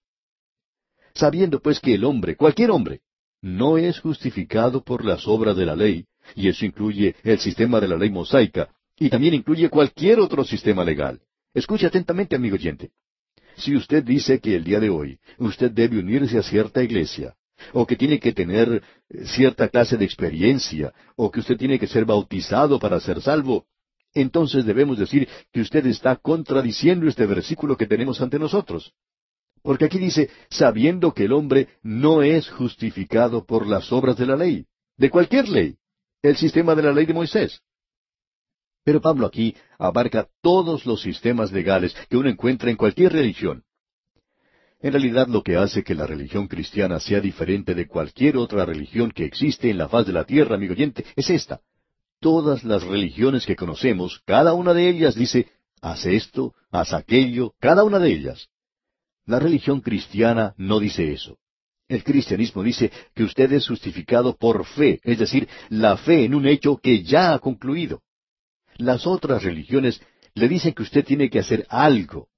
Sabiendo 1.15 1.61
pues 1.61 1.81
que 1.81 1.95
el 1.95 2.05
hombre, 2.05 2.37
cualquier 2.37 2.71
hombre, 2.71 3.01
no 3.47 3.79
es 3.79 4.01
justificado 4.01 4.83
por 4.83 5.05
las 5.05 5.29
obras 5.29 5.57
de 5.57 5.65
la 5.65 5.77
ley, 5.77 6.05
y 6.35 6.49
eso 6.49 6.67
incluye 6.67 7.15
el 7.23 7.39
sistema 7.39 7.79
de 7.81 7.87
la 7.87 7.97
ley 7.97 8.11
mosaica, 8.11 8.69
y 8.99 9.09
también 9.09 9.35
incluye 9.35 9.71
cualquier 9.71 10.19
otro 10.19 10.45
sistema 10.45 10.83
legal. 10.83 11.21
Escuche 11.55 11.87
atentamente, 11.87 12.35
amigo 12.35 12.57
oyente. 12.57 12.91
Si 13.57 13.77
usted 13.77 14.03
dice 14.03 14.41
que 14.41 14.57
el 14.57 14.65
día 14.65 14.81
de 14.81 14.91
hoy 14.91 15.19
usted 15.39 15.71
debe 15.71 15.99
unirse 15.99 16.37
a 16.39 16.43
cierta 16.43 16.83
iglesia, 16.83 17.37
o 17.73 17.87
que 17.87 17.95
tiene 17.95 18.19
que 18.19 18.33
tener 18.33 18.83
eh, 19.09 19.25
cierta 19.27 19.69
clase 19.69 19.97
de 19.97 20.05
experiencia, 20.05 20.93
o 21.15 21.31
que 21.31 21.39
usted 21.39 21.57
tiene 21.57 21.79
que 21.79 21.87
ser 21.87 22.05
bautizado 22.05 22.81
para 22.81 22.99
ser 22.99 23.23
salvo, 23.23 23.65
entonces 24.13 24.65
debemos 24.65 24.99
decir 24.99 25.29
que 25.53 25.61
usted 25.61 25.87
está 25.87 26.17
contradiciendo 26.17 27.07
este 27.07 27.27
versículo 27.27 27.77
que 27.77 27.87
tenemos 27.87 28.21
ante 28.21 28.41
nosotros. 28.41 28.93
Porque 29.67 29.87
aquí 29.87 29.99
dice, 29.99 30.31
sabiendo 30.49 31.13
que 31.13 31.25
el 31.25 31.33
hombre 31.33 31.67
no 31.83 32.23
es 32.23 32.49
justificado 32.49 33.45
por 33.45 33.67
las 33.67 33.91
obras 33.91 34.17
de 34.17 34.25
la 34.25 34.37
ley, 34.37 34.65
de 34.97 35.11
cualquier 35.11 35.49
ley, 35.49 35.75
el 36.23 36.37
sistema 36.37 36.77
de 36.77 36.85
la 36.85 36.93
ley 36.93 37.05
de 37.05 37.13
Moisés. 37.13 37.61
Pero 38.85 39.01
Pablo 39.01 39.27
aquí 39.27 39.57
abarca 39.77 40.29
todos 40.41 40.87
los 40.87 41.03
sistemas 41.03 41.51
legales 41.51 41.97
que 42.09 42.17
uno 42.17 42.29
encuentra 42.29 42.71
en 42.71 42.77
cualquier 42.77 43.13
religión. 43.13 43.65
En 44.79 44.93
realidad 44.93 45.27
lo 45.27 45.43
que 45.43 45.57
hace 45.57 45.83
que 45.83 45.97
la 45.97 46.07
religión 46.07 46.47
cristiana 46.47 47.01
sea 47.01 47.21
diferente 47.21 47.75
de 47.75 47.89
cualquier 47.89 48.37
otra 48.37 48.65
religión 48.67 49.11
que 49.11 49.25
existe 49.25 49.69
en 49.69 49.79
la 49.79 49.89
faz 49.89 50.07
de 50.07 50.13
la 50.13 50.23
tierra, 50.23 50.55
amigo 50.55 50.75
oyente, 50.75 51.05
es 51.17 51.29
esta, 51.29 51.61
todas 52.21 52.63
las 52.63 52.85
religiones 52.85 53.45
que 53.45 53.57
conocemos, 53.57 54.23
cada 54.27 54.55
una 54.55 54.73
de 54.75 54.89
ellas 54.89 55.17
dice, 55.17 55.49
haz 55.81 56.07
esto, 56.07 56.55
haz 56.71 56.93
aquello, 56.93 57.55
cada 57.59 57.83
una 57.83 57.99
de 57.99 58.13
ellas. 58.13 58.49
La 59.27 59.41
religión 59.41 59.81
cristiana 59.81 60.55
no 60.57 60.79
dice 60.79 61.13
eso. 61.13 61.39
El 61.89 62.03
cristianismo 62.03 62.63
dice 62.63 62.91
que 63.15 63.25
usted 63.25 63.53
es 63.53 63.69
justificado 63.69 64.37
por 64.37 64.65
fe, 64.65 65.01
es 65.03 65.19
decir, 65.19 65.49
la 65.69 65.97
fe 65.97 66.25
en 66.25 66.35
un 66.35 66.47
hecho 66.47 66.77
que 66.77 67.03
ya 67.03 67.33
ha 67.33 67.39
concluido. 67.39 68.03
Las 68.77 69.07
otras 69.07 69.43
religiones 69.43 70.01
le 70.35 70.49
dicen 70.49 70.75
que 70.75 70.83
usted 70.83 71.05
tiene 71.05 71.31
que 71.31 71.39
hacer 71.39 71.67
algo. 71.69 72.29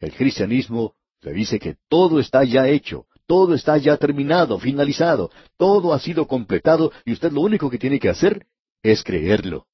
El 0.00 0.12
cristianismo 0.12 0.94
le 1.22 1.32
dice 1.32 1.58
que 1.58 1.76
todo 1.88 2.20
está 2.20 2.44
ya 2.44 2.68
hecho, 2.68 3.06
todo 3.26 3.54
está 3.54 3.76
ya 3.78 3.96
terminado, 3.96 4.58
finalizado, 4.58 5.30
todo 5.56 5.92
ha 5.92 5.98
sido 5.98 6.26
completado 6.26 6.92
y 7.04 7.12
usted 7.12 7.32
lo 7.32 7.40
único 7.40 7.70
que 7.70 7.78
tiene 7.78 7.98
que 7.98 8.08
hacer 8.08 8.46
es 8.82 9.02
creerlo. 9.02 9.66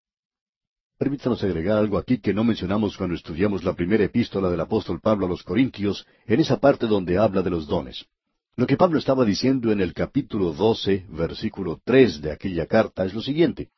Permítanos 0.99 1.43
agregar 1.43 1.79
algo 1.79 1.99
aquí 1.99 2.19
que 2.19 2.33
no 2.33 2.45
mencionamos 2.45 2.97
cuando 2.97 3.17
estudiamos 3.17 3.65
la 3.65 3.75
primera 3.75 4.05
epístola 4.05 4.49
del 4.51 4.61
apóstol 4.61 5.01
Pablo 5.01 5.27
a 5.27 5.29
los 5.29 5.43
Corintios, 5.43 6.07
en 6.27 6.41
esa 6.41 6.59
parte 6.59 6.87
donde 6.87 7.19
habla 7.19 7.43
de 7.43 7.51
los 7.51 7.67
dones. 7.67 8.07
Lo 8.55 8.67
que 8.67 8.77
Pablo 8.77 8.99
estaba 8.99 9.25
diciendo 9.25 9.73
en 9.73 9.81
el 9.81 9.95
capítulo 9.95 10.53
doce, 10.53 11.07
versículo 11.09 11.81
tres 11.85 12.21
de 12.21 12.33
aquella 12.33 12.67
carta 12.67 13.05
es 13.05 13.15
lo 13.15 13.23
siguiente. 13.23 13.71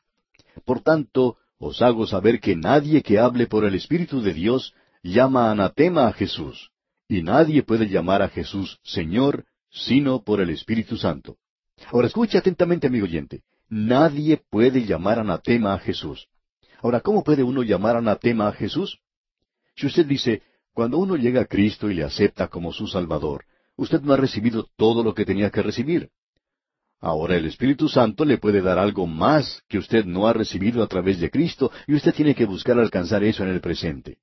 Por 0.65 0.81
tanto, 0.83 1.37
os 1.59 1.81
hago 1.81 2.07
saber 2.07 2.41
que 2.41 2.57
nadie 2.57 3.03
que 3.03 3.19
hable 3.19 3.47
por 3.47 3.65
el 3.65 3.75
Espíritu 3.75 4.21
de 4.21 4.35
Dios 4.35 4.75
llama 5.03 5.51
anatema 5.51 6.09
a 6.09 6.13
Jesús, 6.13 6.71
y 7.09 7.23
nadie 7.23 7.63
puede 7.63 7.89
llamar 7.89 8.23
a 8.23 8.29
Jesús 8.29 8.81
Señor 8.83 9.45
sino 9.71 10.23
por 10.23 10.41
el 10.41 10.51
Espíritu 10.51 10.97
Santo. 10.97 11.37
Ahora 11.93 12.07
escuche 12.07 12.39
atentamente, 12.39 12.87
amigo 12.87 13.07
oyente. 13.07 13.43
Nadie 13.69 14.41
puede 14.51 14.85
llamar 14.85 15.19
anatema 15.19 15.75
a 15.75 15.79
Jesús. 15.79 16.29
Ahora, 16.85 17.01
¿cómo 17.01 17.25
puede 17.25 17.43
uno 17.43 17.63
llamar 17.63 17.97
anatema 17.97 18.47
a 18.47 18.53
Jesús? 18.53 18.99
Si 19.75 19.87
usted 19.87 20.05
dice, 20.05 20.43
cuando 20.75 20.99
uno 20.99 21.17
llega 21.17 21.41
a 21.41 21.47
Cristo 21.47 21.89
y 21.89 21.95
le 21.95 22.05
acepta 22.05 22.49
como 22.49 22.75
su 22.75 22.87
Salvador, 22.87 23.47
usted 23.75 24.03
no 24.03 24.13
ha 24.13 24.19
recibido 24.19 24.67
todo 24.77 25.03
lo 25.03 25.15
que 25.15 25.25
tenía 25.25 25.49
que 25.49 25.63
recibir. 25.63 26.11
Ahora 27.01 27.37
el 27.37 27.47
Espíritu 27.47 27.89
Santo 27.89 28.27
le 28.27 28.37
puede 28.37 28.61
dar 28.61 28.79
algo 28.79 29.07
más 29.07 29.63
que 29.67 29.79
usted 29.79 30.05
no 30.05 30.29
ha 30.29 30.35
recibido 30.35 30.83
a 30.83 30.87
través 30.87 31.19
de 31.21 31.31
Cristo 31.31 31.73
y 31.87 31.95
usted 31.95 32.13
tiene 32.13 32.35
que 32.35 32.45
buscar 32.45 32.79
alcanzar 32.79 33.25
eso 33.25 33.43
en 33.45 33.49
el 33.49 33.63
presente. 33.63 34.19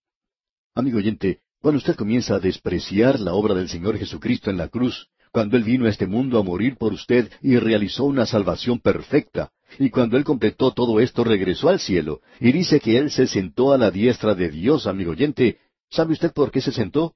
Amigo 0.75 0.99
oyente, 0.99 1.39
cuando 1.61 1.79
usted 1.79 1.95
comienza 1.95 2.35
a 2.35 2.39
despreciar 2.39 3.19
la 3.19 3.33
obra 3.33 3.55
del 3.55 3.69
Señor 3.69 3.97
Jesucristo 3.97 4.51
en 4.51 4.57
la 4.57 4.67
cruz, 4.67 5.07
cuando 5.31 5.57
Él 5.57 5.63
vino 5.63 5.87
a 5.87 5.89
este 5.89 6.05
mundo 6.05 6.37
a 6.37 6.43
morir 6.43 6.77
por 6.77 6.93
usted 6.93 7.31
y 7.41 7.57
realizó 7.57 8.03
una 8.03 8.27
salvación 8.27 8.77
perfecta, 8.77 9.51
y 9.79 9.89
cuando 9.89 10.17
Él 10.17 10.23
completó 10.23 10.71
todo 10.71 10.99
esto 10.99 11.23
regresó 11.23 11.69
al 11.69 11.79
cielo, 11.79 12.21
y 12.39 12.51
dice 12.51 12.79
que 12.79 12.97
Él 12.97 13.11
se 13.11 13.27
sentó 13.27 13.73
a 13.73 13.77
la 13.77 13.91
diestra 13.91 14.35
de 14.35 14.49
Dios, 14.49 14.87
amigo 14.87 15.11
oyente, 15.11 15.57
¿sabe 15.89 16.13
usted 16.13 16.33
por 16.33 16.51
qué 16.51 16.61
se 16.61 16.71
sentó? 16.71 17.15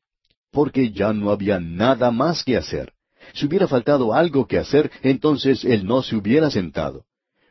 Porque 0.51 0.91
ya 0.91 1.13
no 1.13 1.31
había 1.31 1.59
nada 1.59 2.11
más 2.11 2.43
que 2.43 2.57
hacer. 2.57 2.93
Si 3.33 3.45
hubiera 3.45 3.67
faltado 3.67 4.13
algo 4.13 4.47
que 4.47 4.57
hacer, 4.57 4.91
entonces 5.01 5.65
Él 5.65 5.85
no 5.85 6.01
se 6.01 6.15
hubiera 6.15 6.49
sentado. 6.49 7.05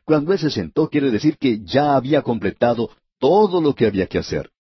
Cuando 0.05 0.33
Él 0.33 0.39
se 0.39 0.51
sentó 0.51 0.89
quiere 0.89 1.11
decir 1.11 1.37
que 1.39 1.61
ya 1.65 1.97
había 1.97 2.23
completado 2.23 2.91
todo 3.19 3.61
lo 3.61 3.75
que 3.75 3.87
había 3.87 4.07
que 4.07 4.19
hacer. 4.19 4.51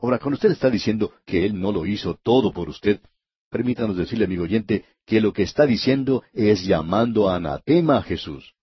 Ahora, 0.00 0.18
cuando 0.18 0.36
usted 0.36 0.50
está 0.50 0.70
diciendo 0.70 1.12
que 1.24 1.44
Él 1.44 1.60
no 1.60 1.72
lo 1.72 1.86
hizo 1.86 2.18
todo 2.22 2.52
por 2.52 2.68
usted, 2.68 3.00
Permítanos 3.50 3.96
decirle, 3.96 4.26
amigo 4.26 4.42
oyente, 4.42 4.84
que 5.06 5.20
lo 5.20 5.32
que 5.32 5.42
está 5.42 5.64
diciendo 5.64 6.22
es 6.34 6.64
llamando 6.64 7.30
a 7.30 7.36
anatema 7.36 7.96
a 7.98 8.02
Jesús. 8.02 8.54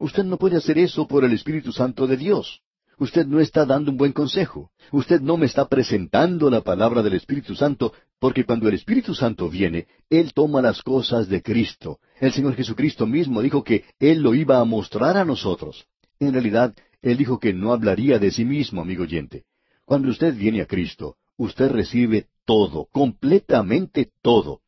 Usted 0.00 0.24
no 0.24 0.38
puede 0.38 0.56
hacer 0.56 0.78
eso 0.78 1.06
por 1.06 1.24
el 1.26 1.32
Espíritu 1.34 1.72
Santo 1.72 2.06
de 2.06 2.16
Dios. 2.16 2.62
Usted 2.98 3.26
no 3.26 3.38
está 3.38 3.66
dando 3.66 3.90
un 3.90 3.98
buen 3.98 4.12
consejo. 4.12 4.70
Usted 4.92 5.20
no 5.20 5.36
me 5.36 5.44
está 5.44 5.68
presentando 5.68 6.48
la 6.48 6.62
palabra 6.62 7.02
del 7.02 7.12
Espíritu 7.12 7.54
Santo, 7.54 7.92
porque 8.18 8.46
cuando 8.46 8.66
el 8.66 8.74
Espíritu 8.74 9.14
Santo 9.14 9.50
viene, 9.50 9.88
Él 10.08 10.32
toma 10.32 10.62
las 10.62 10.80
cosas 10.80 11.28
de 11.28 11.42
Cristo. 11.42 11.98
El 12.18 12.32
Señor 12.32 12.56
Jesucristo 12.56 13.06
mismo 13.06 13.42
dijo 13.42 13.62
que 13.62 13.84
Él 13.98 14.22
lo 14.22 14.34
iba 14.34 14.58
a 14.58 14.64
mostrar 14.64 15.18
a 15.18 15.24
nosotros. 15.26 15.86
En 16.18 16.32
realidad, 16.32 16.74
Él 17.02 17.18
dijo 17.18 17.38
que 17.38 17.52
no 17.52 17.74
hablaría 17.74 18.18
de 18.18 18.30
sí 18.30 18.46
mismo, 18.46 18.80
amigo 18.80 19.02
oyente. 19.02 19.44
Cuando 19.84 20.08
usted 20.08 20.34
viene 20.34 20.62
a 20.62 20.66
Cristo, 20.66 21.16
usted 21.36 21.70
recibe 21.70 22.28
todo, 22.46 22.86
completamente 22.90 24.10
todo. 24.22 24.62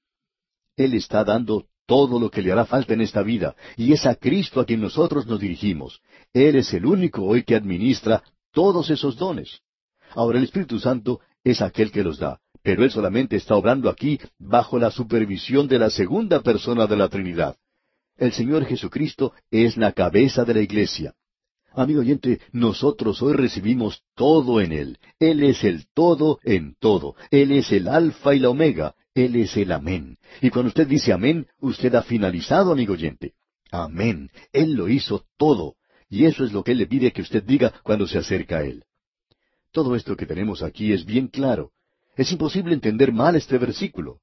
Él 0.76 0.92
está 0.92 1.24
dando 1.24 1.68
todo 1.92 2.18
lo 2.18 2.30
que 2.30 2.40
le 2.40 2.50
hará 2.50 2.64
falta 2.64 2.94
en 2.94 3.02
esta 3.02 3.22
vida, 3.22 3.54
y 3.76 3.92
es 3.92 4.06
a 4.06 4.14
Cristo 4.14 4.60
a 4.60 4.64
quien 4.64 4.80
nosotros 4.80 5.26
nos 5.26 5.38
dirigimos. 5.38 6.00
Él 6.32 6.56
es 6.56 6.72
el 6.72 6.86
único 6.86 7.22
hoy 7.22 7.42
que 7.42 7.54
administra 7.54 8.22
todos 8.50 8.88
esos 8.88 9.18
dones. 9.18 9.60
Ahora 10.14 10.38
el 10.38 10.44
Espíritu 10.44 10.78
Santo 10.78 11.20
es 11.44 11.60
aquel 11.60 11.92
que 11.92 12.02
los 12.02 12.18
da, 12.18 12.40
pero 12.62 12.82
Él 12.82 12.90
solamente 12.90 13.36
está 13.36 13.56
obrando 13.56 13.90
aquí 13.90 14.18
bajo 14.38 14.78
la 14.78 14.90
supervisión 14.90 15.68
de 15.68 15.78
la 15.78 15.90
segunda 15.90 16.40
persona 16.40 16.86
de 16.86 16.96
la 16.96 17.10
Trinidad. 17.10 17.56
El 18.16 18.32
Señor 18.32 18.64
Jesucristo 18.64 19.34
es 19.50 19.76
la 19.76 19.92
cabeza 19.92 20.46
de 20.46 20.54
la 20.54 20.62
iglesia. 20.62 21.12
Amigo 21.74 22.00
oyente, 22.00 22.40
nosotros 22.52 23.20
hoy 23.20 23.34
recibimos 23.34 24.00
todo 24.14 24.62
en 24.62 24.72
Él. 24.72 24.98
Él 25.18 25.42
es 25.42 25.62
el 25.62 25.84
todo 25.92 26.38
en 26.42 26.74
todo. 26.80 27.16
Él 27.30 27.52
es 27.52 27.70
el 27.70 27.86
alfa 27.86 28.34
y 28.34 28.38
la 28.38 28.48
omega. 28.48 28.94
Él 29.14 29.36
es 29.36 29.56
el 29.56 29.72
amén. 29.72 30.18
Y 30.40 30.50
cuando 30.50 30.68
usted 30.68 30.86
dice 30.86 31.12
amén, 31.12 31.46
usted 31.60 31.94
ha 31.94 32.02
finalizado, 32.02 32.72
amigo 32.72 32.94
oyente. 32.94 33.34
Amén. 33.70 34.30
Él 34.52 34.74
lo 34.74 34.88
hizo 34.88 35.24
todo. 35.36 35.76
Y 36.08 36.26
eso 36.26 36.44
es 36.44 36.52
lo 36.52 36.62
que 36.62 36.72
Él 36.72 36.78
le 36.78 36.86
pide 36.86 37.12
que 37.12 37.22
usted 37.22 37.42
diga 37.42 37.72
cuando 37.82 38.06
se 38.06 38.18
acerca 38.18 38.58
a 38.58 38.64
Él. 38.64 38.84
Todo 39.70 39.96
esto 39.96 40.16
que 40.16 40.26
tenemos 40.26 40.62
aquí 40.62 40.92
es 40.92 41.04
bien 41.04 41.28
claro. 41.28 41.72
Es 42.16 42.30
imposible 42.32 42.74
entender 42.74 43.12
mal 43.12 43.36
este 43.36 43.56
versículo 43.58 44.20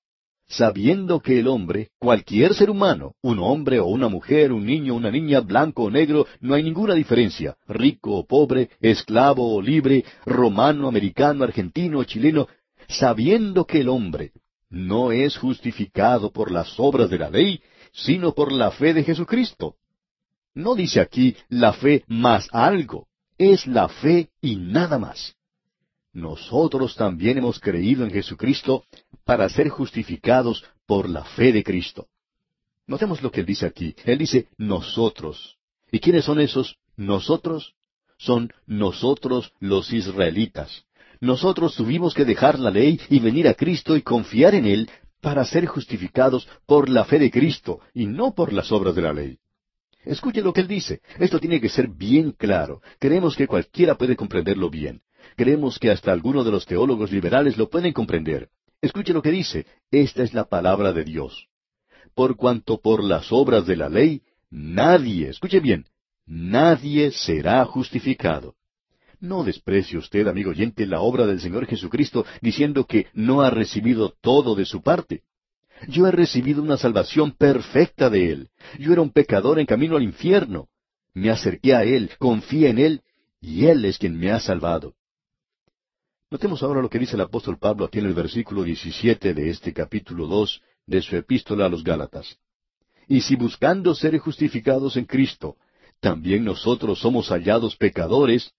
sabiendo 0.50 1.20
que 1.20 1.40
el 1.40 1.48
hombre, 1.48 1.92
cualquier 2.00 2.56
ser 2.56 2.72
humano, 2.72 3.14
un 3.22 3.40
hombre 3.40 3.80
o 3.80 3.86
una 3.86 4.10
mujer, 4.10 4.52
un 4.52 4.66
niño, 4.66 4.96
una 4.96 5.12
niña, 5.12 5.42
blanco 5.42 5.84
o 5.84 5.92
negro, 5.92 6.26
no 6.42 6.56
hay 6.56 6.64
ninguna 6.64 6.96
diferencia, 6.96 7.56
rico 7.68 8.16
o 8.16 8.26
pobre, 8.26 8.72
esclavo 8.82 9.56
o 9.56 9.62
libre, 9.62 10.04
romano, 10.26 10.88
americano, 10.88 11.44
argentino 11.44 12.00
o 12.00 12.04
chileno, 12.04 12.48
sabiendo 12.88 13.66
que 13.66 13.82
el 13.82 13.90
hombre 13.90 14.32
no 14.70 15.12
es 15.12 15.38
justificado 15.38 16.32
por 16.32 16.52
las 16.52 16.80
obras 16.80 17.10
de 17.10 17.18
la 17.18 17.30
ley, 17.30 17.62
sino 17.92 18.34
por 18.34 18.52
la 18.52 18.72
fe 18.72 18.94
de 18.94 19.04
Jesucristo. 19.04 19.76
No 20.54 20.76
dice 20.76 21.00
aquí 21.00 21.36
la 21.48 21.74
fe 21.74 22.04
más 22.08 22.48
algo, 22.52 23.08
es 23.38 23.66
la 23.68 23.88
fe 23.88 24.30
y 24.42 24.56
nada 24.56 25.00
más 25.00 25.36
nosotros 26.14 26.96
también 26.96 27.38
hemos 27.38 27.60
creído 27.60 28.04
en 28.04 28.12
Jesucristo 28.12 28.84
para 29.26 29.48
ser 29.50 29.70
justificados 29.70 30.64
por 30.86 31.10
la 31.10 31.24
fe 31.24 31.52
de 31.52 31.64
Cristo. 31.64 32.08
Notemos 32.88 33.22
lo 33.22 33.32
que 33.32 33.42
él 33.42 33.46
dice 33.46 33.66
aquí. 33.66 33.96
Él 34.06 34.18
dice 34.18 34.48
nosotros. 34.58 35.58
¿Y 35.92 36.00
quiénes 36.00 36.26
son 36.26 36.40
esos 36.40 36.78
nosotros? 36.96 37.76
Son 38.18 38.52
nosotros 38.66 39.54
los 39.60 39.94
israelitas. 39.94 40.86
Nosotros 41.22 41.76
tuvimos 41.76 42.14
que 42.14 42.26
dejar 42.26 42.60
la 42.60 42.72
ley 42.72 43.00
y 43.10 43.20
venir 43.20 43.48
a 43.48 43.54
Cristo 43.54 43.96
y 43.96 44.02
confiar 44.02 44.56
en 44.56 44.66
Él 44.66 44.90
para 45.22 45.44
ser 45.44 45.66
justificados 45.66 46.48
por 46.66 46.90
la 46.90 47.06
fe 47.06 47.20
de 47.20 47.30
Cristo 47.30 47.82
y 47.94 48.06
no 48.06 48.34
por 48.34 48.54
las 48.54 48.72
obras 48.72 48.96
de 48.96 49.02
la 49.02 49.14
ley. 49.14 49.38
Escuche 50.06 50.42
lo 50.42 50.54
que 50.54 50.62
él 50.62 50.68
dice. 50.68 51.02
Esto 51.20 51.40
tiene 51.40 51.60
que 51.60 51.70
ser 51.70 51.90
bien 51.90 52.32
claro. 52.32 52.82
Creemos 53.00 53.36
que 53.36 53.48
cualquiera 53.48 53.96
puede 53.96 54.16
comprenderlo 54.16 54.70
bien. 54.70 55.02
Creemos 55.36 55.78
que 55.78 55.92
hasta 55.92 56.12
algunos 56.12 56.46
de 56.46 56.52
los 56.52 56.66
teólogos 56.66 57.12
liberales 57.12 57.58
lo 57.58 57.70
pueden 57.70 57.92
comprender. 57.92 58.50
Escuche 58.82 59.14
lo 59.14 59.22
que 59.22 59.32
dice. 59.32 59.66
Esta 59.92 60.24
es 60.24 60.34
la 60.34 60.46
palabra 60.46 60.94
de 60.94 61.04
Dios. 61.04 61.48
Por 62.16 62.38
cuanto 62.38 62.80
por 62.80 63.04
las 63.04 63.32
obras 63.32 63.66
de 63.66 63.76
la 63.76 63.90
ley, 63.90 64.22
nadie, 64.50 65.30
escuche 65.30 65.60
bien, 65.60 65.86
nadie 66.26 67.12
será 67.12 67.64
justificado. 67.66 68.56
No 69.20 69.44
desprecie 69.44 69.98
usted, 69.98 70.28
amigo 70.28 70.52
oyente, 70.52 70.86
la 70.86 71.02
obra 71.02 71.26
del 71.26 71.42
Señor 71.42 71.66
Jesucristo 71.66 72.26
diciendo 72.42 72.86
que 72.86 73.08
no 73.14 73.42
ha 73.42 73.50
recibido 73.50 74.14
todo 74.22 74.56
de 74.56 74.66
su 74.66 74.82
parte. 74.82 75.24
Yo 75.88 76.08
he 76.08 76.12
recibido 76.12 76.62
una 76.62 76.78
salvación 76.78 77.32
perfecta 77.32 78.10
de 78.10 78.32
Él. 78.32 78.50
Yo 78.80 78.94
era 78.94 79.02
un 79.02 79.12
pecador 79.12 79.60
en 79.60 79.66
camino 79.66 79.98
al 79.98 80.04
infierno. 80.04 80.68
Me 81.14 81.30
acerqué 81.30 81.76
a 81.76 81.84
Él, 81.84 82.12
confié 82.18 82.70
en 82.70 82.80
Él, 82.80 83.02
y 83.42 83.66
Él 83.66 83.84
es 83.86 83.98
quien 83.98 84.18
me 84.18 84.32
ha 84.32 84.40
salvado. 84.40 84.96
Notemos 86.32 86.62
ahora 86.62 86.82
lo 86.82 86.90
que 86.90 87.00
dice 87.00 87.16
el 87.16 87.22
apóstol 87.22 87.58
Pablo 87.58 87.86
aquí 87.86 88.00
en 88.00 88.06
el 88.06 88.14
versículo 88.14 88.64
17 88.64 89.34
de 89.34 89.50
este 89.50 89.74
capítulo 89.74 90.28
2 90.28 90.62
de 90.86 91.02
su 91.02 91.16
epístola 91.16 91.66
a 91.66 91.70
los 91.70 91.84
Gálatas. 91.84 92.38
Y 93.08 93.22
si 93.22 93.36
buscando 93.36 93.96
ser 93.96 94.18
justificados 94.20 94.96
en 94.96 95.06
Cristo, 95.06 95.58
también 96.00 96.46
nosotros 96.46 97.00
somos 97.00 97.30
hallados 97.30 97.76
pecadores, 97.76 98.54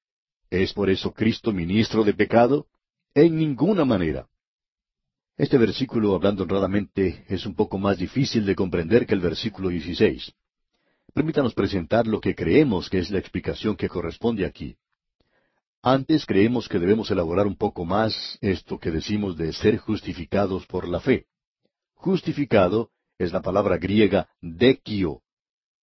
¿es 0.51 0.73
por 0.73 0.91
eso 0.91 1.13
Cristo 1.13 1.53
ministro 1.53 2.05
de 2.05 2.13
pecado? 2.15 2.67
En 3.15 3.37
ninguna 3.37 3.85
manera. 3.85 4.27
Este 5.37 5.57
versículo, 5.57 6.15
hablando 6.15 6.43
honradamente, 6.43 7.25
es 7.29 7.47
un 7.47 7.55
poco 7.55 7.79
más 7.79 7.97
difícil 7.97 8.45
de 8.45 8.55
comprender 8.55 9.07
que 9.07 9.15
el 9.15 9.21
versículo 9.21 9.71
16. 9.71 10.33
Permítanos 11.15 11.55
presentar 11.55 12.07
lo 12.07 12.21
que 12.21 12.35
creemos 12.35 12.91
que 12.91 12.99
es 12.99 13.11
la 13.11 13.19
explicación 13.19 13.75
que 13.77 13.89
corresponde 13.89 14.45
aquí. 14.45 14.77
Antes 15.83 16.27
creemos 16.27 16.69
que 16.69 16.79
debemos 16.79 17.11
elaborar 17.11 17.47
un 17.47 17.57
poco 17.57 17.87
más 17.87 18.39
esto 18.43 18.79
que 18.79 18.91
decimos 18.91 19.37
de 19.37 19.53
ser 19.53 19.79
justificados 19.79 20.67
por 20.67 20.87
la 20.87 21.01
fe. 21.01 21.25
Justificado 21.95 22.91
es 23.19 23.33
la 23.33 23.41
palabra 23.41 23.79
griega 23.79 24.29
dekio, 24.43 25.23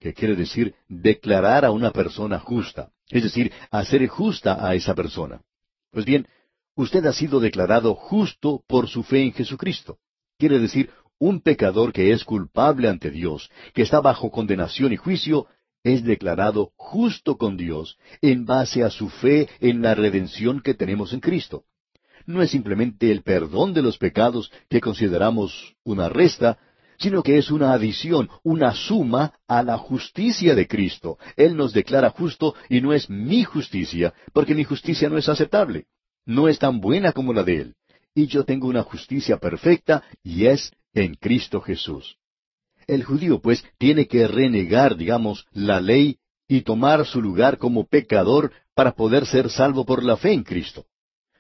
que 0.00 0.12
quiere 0.12 0.34
decir 0.34 0.74
declarar 0.88 1.64
a 1.64 1.70
una 1.70 1.92
persona 1.92 2.40
justa, 2.40 2.90
es 3.10 3.22
decir, 3.22 3.52
hacer 3.70 4.06
justa 4.08 4.66
a 4.66 4.74
esa 4.74 4.94
persona. 4.94 5.42
Pues 5.90 6.04
bien, 6.04 6.26
usted 6.74 7.04
ha 7.06 7.12
sido 7.12 7.40
declarado 7.40 7.94
justo 7.94 8.62
por 8.66 8.88
su 8.88 9.02
fe 9.02 9.22
en 9.22 9.32
Jesucristo. 9.32 9.98
Quiere 10.38 10.58
decir, 10.58 10.90
un 11.18 11.40
pecador 11.40 11.92
que 11.92 12.12
es 12.12 12.24
culpable 12.24 12.88
ante 12.88 13.10
Dios, 13.10 13.50
que 13.72 13.82
está 13.82 14.00
bajo 14.00 14.30
condenación 14.30 14.92
y 14.92 14.96
juicio, 14.96 15.46
es 15.84 16.02
declarado 16.02 16.72
justo 16.76 17.36
con 17.36 17.56
Dios 17.56 17.98
en 18.22 18.46
base 18.46 18.82
a 18.82 18.90
su 18.90 19.10
fe 19.10 19.48
en 19.60 19.82
la 19.82 19.94
redención 19.94 20.60
que 20.60 20.74
tenemos 20.74 21.12
en 21.12 21.20
Cristo. 21.20 21.64
No 22.26 22.42
es 22.42 22.50
simplemente 22.50 23.10
el 23.10 23.22
perdón 23.22 23.74
de 23.74 23.82
los 23.82 23.98
pecados 23.98 24.50
que 24.70 24.80
consideramos 24.80 25.74
una 25.84 26.08
resta, 26.08 26.58
sino 27.04 27.22
que 27.22 27.36
es 27.36 27.50
una 27.50 27.74
adición, 27.74 28.30
una 28.42 28.72
suma 28.72 29.34
a 29.46 29.62
la 29.62 29.76
justicia 29.76 30.54
de 30.54 30.66
Cristo. 30.66 31.18
Él 31.36 31.54
nos 31.54 31.74
declara 31.74 32.08
justo 32.08 32.54
y 32.70 32.80
no 32.80 32.94
es 32.94 33.10
mi 33.10 33.44
justicia, 33.44 34.14
porque 34.32 34.54
mi 34.54 34.64
justicia 34.64 35.10
no 35.10 35.18
es 35.18 35.28
aceptable. 35.28 35.84
No 36.24 36.48
es 36.48 36.58
tan 36.58 36.80
buena 36.80 37.12
como 37.12 37.34
la 37.34 37.44
de 37.44 37.56
Él. 37.56 37.74
Y 38.14 38.26
yo 38.26 38.44
tengo 38.44 38.68
una 38.68 38.82
justicia 38.84 39.36
perfecta 39.36 40.02
y 40.22 40.46
es 40.46 40.72
en 40.94 41.14
Cristo 41.16 41.60
Jesús. 41.60 42.16
El 42.86 43.04
judío, 43.04 43.38
pues, 43.42 43.62
tiene 43.76 44.06
que 44.06 44.26
renegar, 44.26 44.96
digamos, 44.96 45.46
la 45.52 45.82
ley 45.82 46.16
y 46.48 46.62
tomar 46.62 47.04
su 47.04 47.20
lugar 47.20 47.58
como 47.58 47.86
pecador 47.86 48.50
para 48.74 48.92
poder 48.92 49.26
ser 49.26 49.50
salvo 49.50 49.84
por 49.84 50.02
la 50.02 50.16
fe 50.16 50.32
en 50.32 50.42
Cristo. 50.42 50.86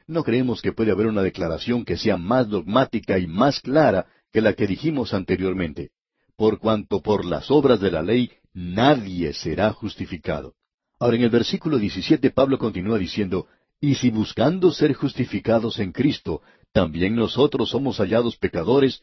No 0.06 0.24
creemos 0.24 0.60
que 0.60 0.72
puede 0.72 0.90
haber 0.90 1.06
una 1.06 1.22
declaración 1.22 1.86
que 1.86 1.96
sea 1.96 2.18
más 2.18 2.50
dogmática 2.50 3.18
y 3.18 3.26
más 3.26 3.60
clara 3.60 4.06
que 4.34 4.40
la 4.40 4.54
que 4.54 4.66
dijimos 4.66 5.14
anteriormente, 5.14 5.92
por 6.36 6.58
cuanto 6.58 7.00
por 7.00 7.24
las 7.24 7.52
obras 7.52 7.78
de 7.78 7.92
la 7.92 8.02
ley 8.02 8.32
nadie 8.52 9.32
será 9.32 9.72
justificado. 9.72 10.54
Ahora 10.98 11.14
en 11.14 11.22
el 11.22 11.30
versículo 11.30 11.78
17 11.78 12.32
Pablo 12.32 12.58
continúa 12.58 12.98
diciendo, 12.98 13.46
Y 13.80 13.94
si 13.94 14.10
buscando 14.10 14.72
ser 14.72 14.92
justificados 14.94 15.78
en 15.78 15.92
Cristo, 15.92 16.42
también 16.72 17.14
nosotros 17.14 17.70
somos 17.70 17.98
hallados 17.98 18.36
pecadores, 18.36 19.02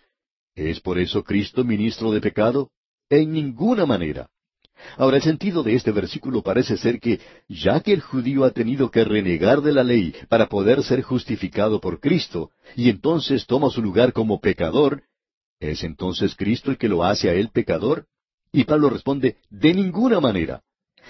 ¿Es 0.54 0.82
por 0.82 1.00
eso 1.00 1.24
Cristo 1.24 1.64
ministro 1.64 2.12
de 2.12 2.20
pecado? 2.20 2.70
En 3.10 3.32
ninguna 3.32 3.86
manera. 3.86 4.28
Ahora 4.98 5.16
el 5.16 5.24
sentido 5.24 5.64
de 5.64 5.76
este 5.76 5.94
versículo 5.94 6.42
parece 6.42 6.76
ser 6.76 7.00
que, 7.00 7.22
ya 7.48 7.80
que 7.80 7.94
el 7.94 8.02
judío 8.02 8.44
ha 8.44 8.52
tenido 8.52 8.92
que 8.92 9.06
renegar 9.06 9.62
de 9.62 9.72
la 9.72 9.86
ley 9.86 10.14
para 10.28 10.50
poder 10.50 10.84
ser 10.84 11.04
justificado 11.04 11.80
por 11.80 12.02
Cristo, 12.02 12.52
y 12.76 12.90
entonces 12.90 13.46
toma 13.46 13.70
su 13.70 13.82
lugar 13.82 14.12
como 14.12 14.42
pecador, 14.42 15.04
¿es 15.62 15.84
entonces 15.84 16.36
Cristo 16.36 16.72
el 16.72 16.78
que 16.78 16.90
lo 16.90 17.06
hace 17.06 17.30
a 17.30 17.34
él 17.34 17.50
pecador? 17.54 18.08
Y 18.52 18.66
Pablo 18.66 18.90
responde, 18.90 19.38
de 19.50 19.74
ninguna 19.74 20.20
manera. 20.20 20.64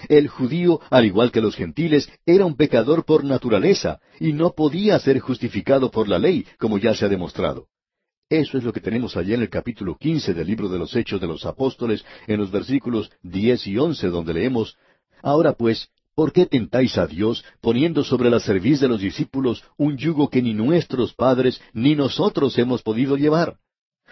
El 0.09 0.27
judío, 0.27 0.79
al 0.89 1.05
igual 1.05 1.31
que 1.31 1.41
los 1.41 1.55
gentiles, 1.55 2.11
era 2.25 2.45
un 2.45 2.55
pecador 2.55 3.05
por 3.05 3.23
naturaleza, 3.23 3.99
y 4.19 4.33
no 4.33 4.51
podía 4.51 4.99
ser 4.99 5.19
justificado 5.19 5.89
por 5.89 6.07
la 6.07 6.19
ley, 6.19 6.45
como 6.59 6.77
ya 6.77 6.93
se 6.93 7.05
ha 7.05 7.09
demostrado. 7.09 7.67
Eso 8.29 8.57
es 8.57 8.63
lo 8.63 8.71
que 8.71 8.79
tenemos 8.79 9.17
allá 9.17 9.35
en 9.35 9.41
el 9.41 9.49
capítulo 9.49 9.97
quince 9.97 10.33
del 10.33 10.47
libro 10.47 10.69
de 10.69 10.79
los 10.79 10.95
Hechos 10.95 11.19
de 11.19 11.27
los 11.27 11.45
Apóstoles, 11.45 12.05
en 12.27 12.39
los 12.39 12.51
versículos 12.51 13.11
diez 13.21 13.65
y 13.67 13.77
once, 13.77 14.07
donde 14.07 14.33
leemos 14.33 14.77
Ahora 15.21 15.53
pues, 15.53 15.89
¿por 16.15 16.31
qué 16.31 16.45
tentáis 16.45 16.97
a 16.97 17.07
Dios, 17.07 17.43
poniendo 17.61 18.03
sobre 18.03 18.29
la 18.29 18.39
cerviz 18.39 18.79
de 18.79 18.87
los 18.87 19.01
discípulos 19.01 19.63
un 19.77 19.97
yugo 19.97 20.29
que 20.29 20.41
ni 20.41 20.53
nuestros 20.53 21.13
padres 21.13 21.61
ni 21.73 21.95
nosotros 21.95 22.57
hemos 22.57 22.81
podido 22.81 23.17
llevar? 23.17 23.57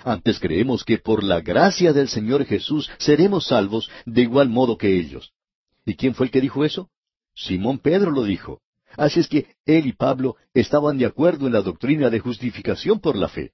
Antes 0.03 0.39
creemos 0.39 0.83
que 0.83 0.97
por 0.97 1.23
la 1.23 1.41
gracia 1.41 1.93
del 1.93 2.07
Señor 2.07 2.45
Jesús 2.45 2.89
seremos 2.97 3.47
salvos 3.47 3.89
de 4.05 4.21
igual 4.21 4.49
modo 4.49 4.77
que 4.77 4.97
ellos. 4.97 5.33
¿Y 5.85 5.95
quién 5.95 6.13
fue 6.13 6.27
el 6.27 6.31
que 6.31 6.41
dijo 6.41 6.63
eso? 6.63 6.89
Simón 7.35 7.79
Pedro 7.79 8.11
lo 8.11 8.23
dijo. 8.23 8.61
Así 8.97 9.19
es 9.19 9.27
que 9.27 9.55
él 9.65 9.87
y 9.87 9.93
Pablo 9.93 10.35
estaban 10.53 10.97
de 10.97 11.05
acuerdo 11.05 11.47
en 11.47 11.53
la 11.53 11.61
doctrina 11.61 12.09
de 12.09 12.19
justificación 12.19 12.99
por 12.99 13.15
la 13.15 13.29
fe. 13.29 13.51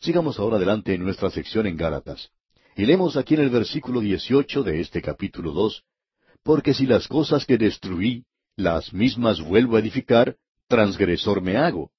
Sigamos 0.00 0.38
ahora 0.38 0.56
adelante 0.56 0.94
en 0.94 1.02
nuestra 1.02 1.30
sección 1.30 1.66
en 1.66 1.76
Gálatas. 1.76 2.30
Y 2.76 2.84
leemos 2.86 3.16
aquí 3.16 3.34
en 3.34 3.40
el 3.40 3.50
versículo 3.50 4.00
18 4.00 4.62
de 4.64 4.80
este 4.80 5.00
capítulo 5.00 5.52
2, 5.52 5.84
Porque 6.42 6.74
si 6.74 6.86
las 6.86 7.06
cosas 7.08 7.46
que 7.46 7.56
destruí, 7.56 8.24
las 8.56 8.92
mismas 8.92 9.40
vuelvo 9.40 9.76
a 9.76 9.80
edificar, 9.80 10.36
transgresor 10.68 11.40
me 11.40 11.56
hago. 11.56 11.90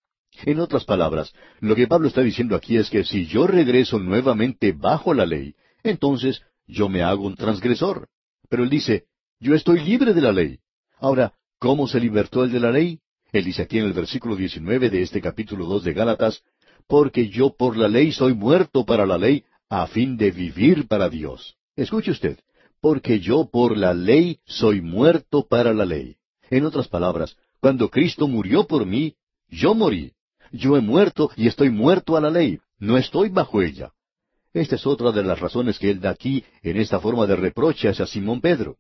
En 0.44 0.60
otras 0.60 0.84
palabras, 0.86 1.34
lo 1.60 1.76
que 1.76 1.88
Pablo 1.88 2.08
está 2.08 2.22
diciendo 2.22 2.56
aquí 2.56 2.78
es 2.78 2.90
que 2.90 3.04
si 3.04 3.26
yo 3.26 3.48
regreso 3.48 4.00
nuevamente 4.00 4.74
bajo 4.74 5.14
la 5.14 5.26
ley, 5.26 5.56
entonces 5.84 6.42
yo 6.68 6.90
me 6.90 7.04
hago 7.04 7.26
un 7.26 7.36
transgresor. 7.36 8.08
Pero 8.50 8.64
él 8.64 8.70
dice, 8.70 9.06
yo 9.40 9.56
estoy 9.56 9.80
libre 9.80 10.14
de 10.14 10.22
la 10.22 10.32
ley. 10.32 10.60
Ahora, 11.00 11.34
¿cómo 11.60 11.88
se 11.88 12.00
libertó 12.00 12.44
él 12.44 12.52
de 12.52 12.60
la 12.60 12.72
ley? 12.72 13.00
Él 13.32 13.46
dice 13.46 13.64
aquí 13.64 13.80
en 13.80 13.86
el 13.86 13.94
versículo 13.94 14.36
19 14.36 14.90
de 14.90 15.02
este 15.02 15.22
capítulo 15.22 15.66
2 15.66 15.84
de 15.84 15.94
Gálatas, 15.94 16.44
porque 16.88 17.30
yo 17.30 17.56
por 17.56 17.78
la 17.78 17.88
ley 17.88 18.12
soy 18.12 18.34
muerto 18.34 18.86
para 18.86 19.06
la 19.06 19.18
ley, 19.18 19.44
a 19.70 19.88
fin 19.88 20.18
de 20.18 20.32
vivir 20.32 20.88
para 20.88 21.10
Dios. 21.10 21.56
Escuche 21.76 22.12
usted, 22.12 22.40
porque 22.80 23.20
yo 23.20 23.50
por 23.52 23.78
la 23.78 23.94
ley 23.94 24.40
soy 24.46 24.82
muerto 24.82 25.48
para 25.48 25.74
la 25.74 25.86
ley. 25.86 26.18
En 26.50 26.66
otras 26.66 26.88
palabras, 26.88 27.36
cuando 27.60 27.90
Cristo 27.90 28.28
murió 28.28 28.68
por 28.68 28.86
mí, 28.86 29.16
yo 29.50 29.74
morí. 29.74 30.14
Yo 30.52 30.78
he 30.78 30.82
muerto 30.82 31.32
y 31.36 31.48
estoy 31.48 31.70
muerto 31.70 32.18
a 32.18 32.22
la 32.22 32.30
ley, 32.30 32.60
no 32.80 32.98
estoy 32.98 33.30
bajo 33.30 33.62
ella. 33.62 33.92
Esta 34.54 34.76
es 34.76 34.86
otra 34.88 35.12
de 35.12 35.24
las 35.24 35.40
razones 35.40 35.78
que 35.78 35.90
él 35.90 36.00
da 36.00 36.12
aquí 36.12 36.44
en 36.64 36.78
esta 36.78 37.00
forma 37.00 37.28
de 37.28 37.36
reproche 37.36 37.90
hacia 37.90 38.06
Simón 38.06 38.40
Pedro. 38.42 38.78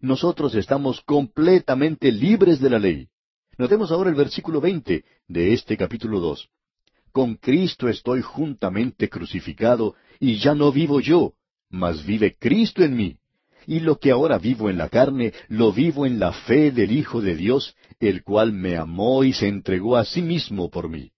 Nosotros 0.00 0.54
estamos 0.56 1.00
completamente 1.02 2.10
libres 2.10 2.60
de 2.60 2.70
la 2.70 2.80
ley. 2.80 3.08
Notemos 3.56 3.92
ahora 3.92 4.10
el 4.10 4.16
versículo 4.16 4.60
veinte 4.60 5.04
de 5.28 5.52
este 5.52 5.76
capítulo 5.76 6.18
dos. 6.18 6.48
Con 7.12 7.36
Cristo 7.36 7.88
estoy 7.88 8.22
juntamente 8.22 9.08
crucificado, 9.08 9.94
y 10.18 10.38
ya 10.38 10.54
no 10.54 10.72
vivo 10.72 10.98
yo, 10.98 11.34
mas 11.68 12.04
vive 12.04 12.36
Cristo 12.36 12.82
en 12.82 12.96
mí. 12.96 13.18
Y 13.66 13.80
lo 13.80 13.98
que 13.98 14.10
ahora 14.10 14.38
vivo 14.38 14.70
en 14.70 14.78
la 14.78 14.88
carne, 14.88 15.32
lo 15.48 15.72
vivo 15.72 16.06
en 16.06 16.18
la 16.18 16.32
fe 16.32 16.70
del 16.70 16.92
Hijo 16.92 17.20
de 17.20 17.36
Dios, 17.36 17.76
el 18.00 18.22
cual 18.22 18.52
me 18.52 18.76
amó 18.76 19.24
y 19.24 19.32
se 19.32 19.48
entregó 19.48 19.96
a 19.96 20.04
sí 20.04 20.22
mismo 20.22 20.70
por 20.70 20.88
mí. 20.88 21.12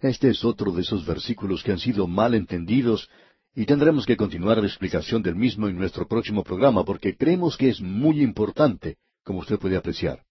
Este 0.00 0.28
es 0.28 0.44
otro 0.44 0.72
de 0.72 0.82
esos 0.82 1.06
versículos 1.06 1.62
que 1.62 1.72
han 1.72 1.78
sido 1.78 2.06
mal 2.06 2.34
entendidos 2.34 3.08
y 3.54 3.64
tendremos 3.64 4.04
que 4.04 4.16
continuar 4.16 4.58
la 4.58 4.66
explicación 4.66 5.22
del 5.22 5.34
mismo 5.34 5.66
en 5.68 5.76
nuestro 5.76 6.06
próximo 6.06 6.44
programa 6.44 6.84
porque 6.84 7.16
creemos 7.16 7.56
que 7.56 7.70
es 7.70 7.80
muy 7.80 8.20
importante, 8.20 8.98
como 9.24 9.38
usted 9.38 9.58
puede 9.58 9.76
apreciar. 9.76 10.22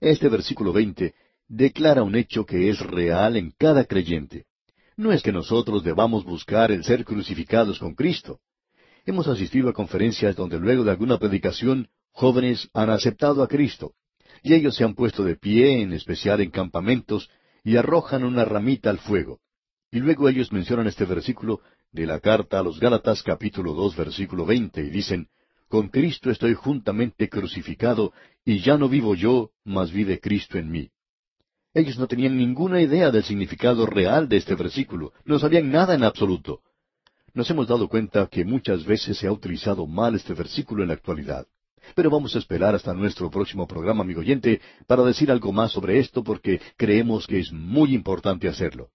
Este 0.00 0.28
versículo 0.28 0.72
20 0.72 1.12
declara 1.48 2.04
un 2.04 2.14
hecho 2.14 2.46
que 2.46 2.70
es 2.70 2.78
real 2.78 3.36
en 3.36 3.52
cada 3.58 3.84
creyente. 3.84 4.44
No 4.96 5.12
es 5.12 5.22
que 5.22 5.32
nosotros 5.32 5.82
debamos 5.82 6.24
buscar 6.24 6.70
el 6.70 6.84
ser 6.84 7.04
crucificados 7.04 7.78
con 7.80 7.94
Cristo. 7.94 8.38
Hemos 9.06 9.28
asistido 9.28 9.68
a 9.68 9.72
conferencias 9.72 10.36
donde 10.36 10.58
luego 10.58 10.84
de 10.84 10.90
alguna 10.90 11.18
predicación 11.18 11.88
jóvenes 12.12 12.68
han 12.74 12.90
aceptado 12.90 13.42
a 13.42 13.48
Cristo, 13.48 13.94
y 14.42 14.54
ellos 14.54 14.76
se 14.76 14.84
han 14.84 14.94
puesto 14.94 15.24
de 15.24 15.36
pie, 15.36 15.82
en 15.82 15.92
especial 15.92 16.40
en 16.40 16.50
campamentos, 16.50 17.30
y 17.64 17.76
arrojan 17.76 18.24
una 18.24 18.44
ramita 18.44 18.90
al 18.90 18.98
fuego. 18.98 19.40
Y 19.90 20.00
luego 20.00 20.28
ellos 20.28 20.52
mencionan 20.52 20.86
este 20.86 21.04
versículo 21.04 21.60
de 21.92 22.06
la 22.06 22.20
carta 22.20 22.58
a 22.58 22.62
los 22.62 22.78
Gálatas 22.78 23.22
capítulo 23.22 23.74
dos 23.74 23.96
versículo 23.96 24.44
veinte 24.46 24.82
y 24.82 24.90
dicen, 24.90 25.28
Con 25.68 25.88
Cristo 25.88 26.30
estoy 26.30 26.54
juntamente 26.54 27.28
crucificado, 27.28 28.12
y 28.44 28.60
ya 28.60 28.76
no 28.76 28.88
vivo 28.88 29.14
yo, 29.14 29.50
mas 29.64 29.90
vive 29.92 30.20
Cristo 30.20 30.58
en 30.58 30.70
mí. 30.70 30.90
Ellos 31.72 31.98
no 31.98 32.06
tenían 32.06 32.36
ninguna 32.36 32.80
idea 32.80 33.10
del 33.10 33.22
significado 33.24 33.86
real 33.86 34.28
de 34.28 34.36
este 34.36 34.54
versículo, 34.54 35.12
no 35.24 35.38
sabían 35.38 35.70
nada 35.70 35.94
en 35.94 36.02
absoluto. 36.02 36.62
Nos 37.32 37.48
hemos 37.50 37.68
dado 37.68 37.88
cuenta 37.88 38.26
que 38.26 38.44
muchas 38.44 38.84
veces 38.84 39.18
se 39.18 39.26
ha 39.26 39.32
utilizado 39.32 39.86
mal 39.86 40.14
este 40.14 40.34
versículo 40.34 40.82
en 40.82 40.88
la 40.88 40.94
actualidad. 40.94 41.46
Pero 41.94 42.10
vamos 42.10 42.34
a 42.34 42.38
esperar 42.38 42.74
hasta 42.74 42.92
nuestro 42.94 43.30
próximo 43.30 43.66
programa, 43.66 44.02
amigo 44.02 44.20
oyente, 44.20 44.60
para 44.86 45.02
decir 45.02 45.30
algo 45.30 45.52
más 45.52 45.72
sobre 45.72 45.98
esto 45.98 46.22
porque 46.22 46.60
creemos 46.76 47.26
que 47.26 47.40
es 47.40 47.52
muy 47.52 47.94
importante 47.94 48.48
hacerlo. 48.48 48.90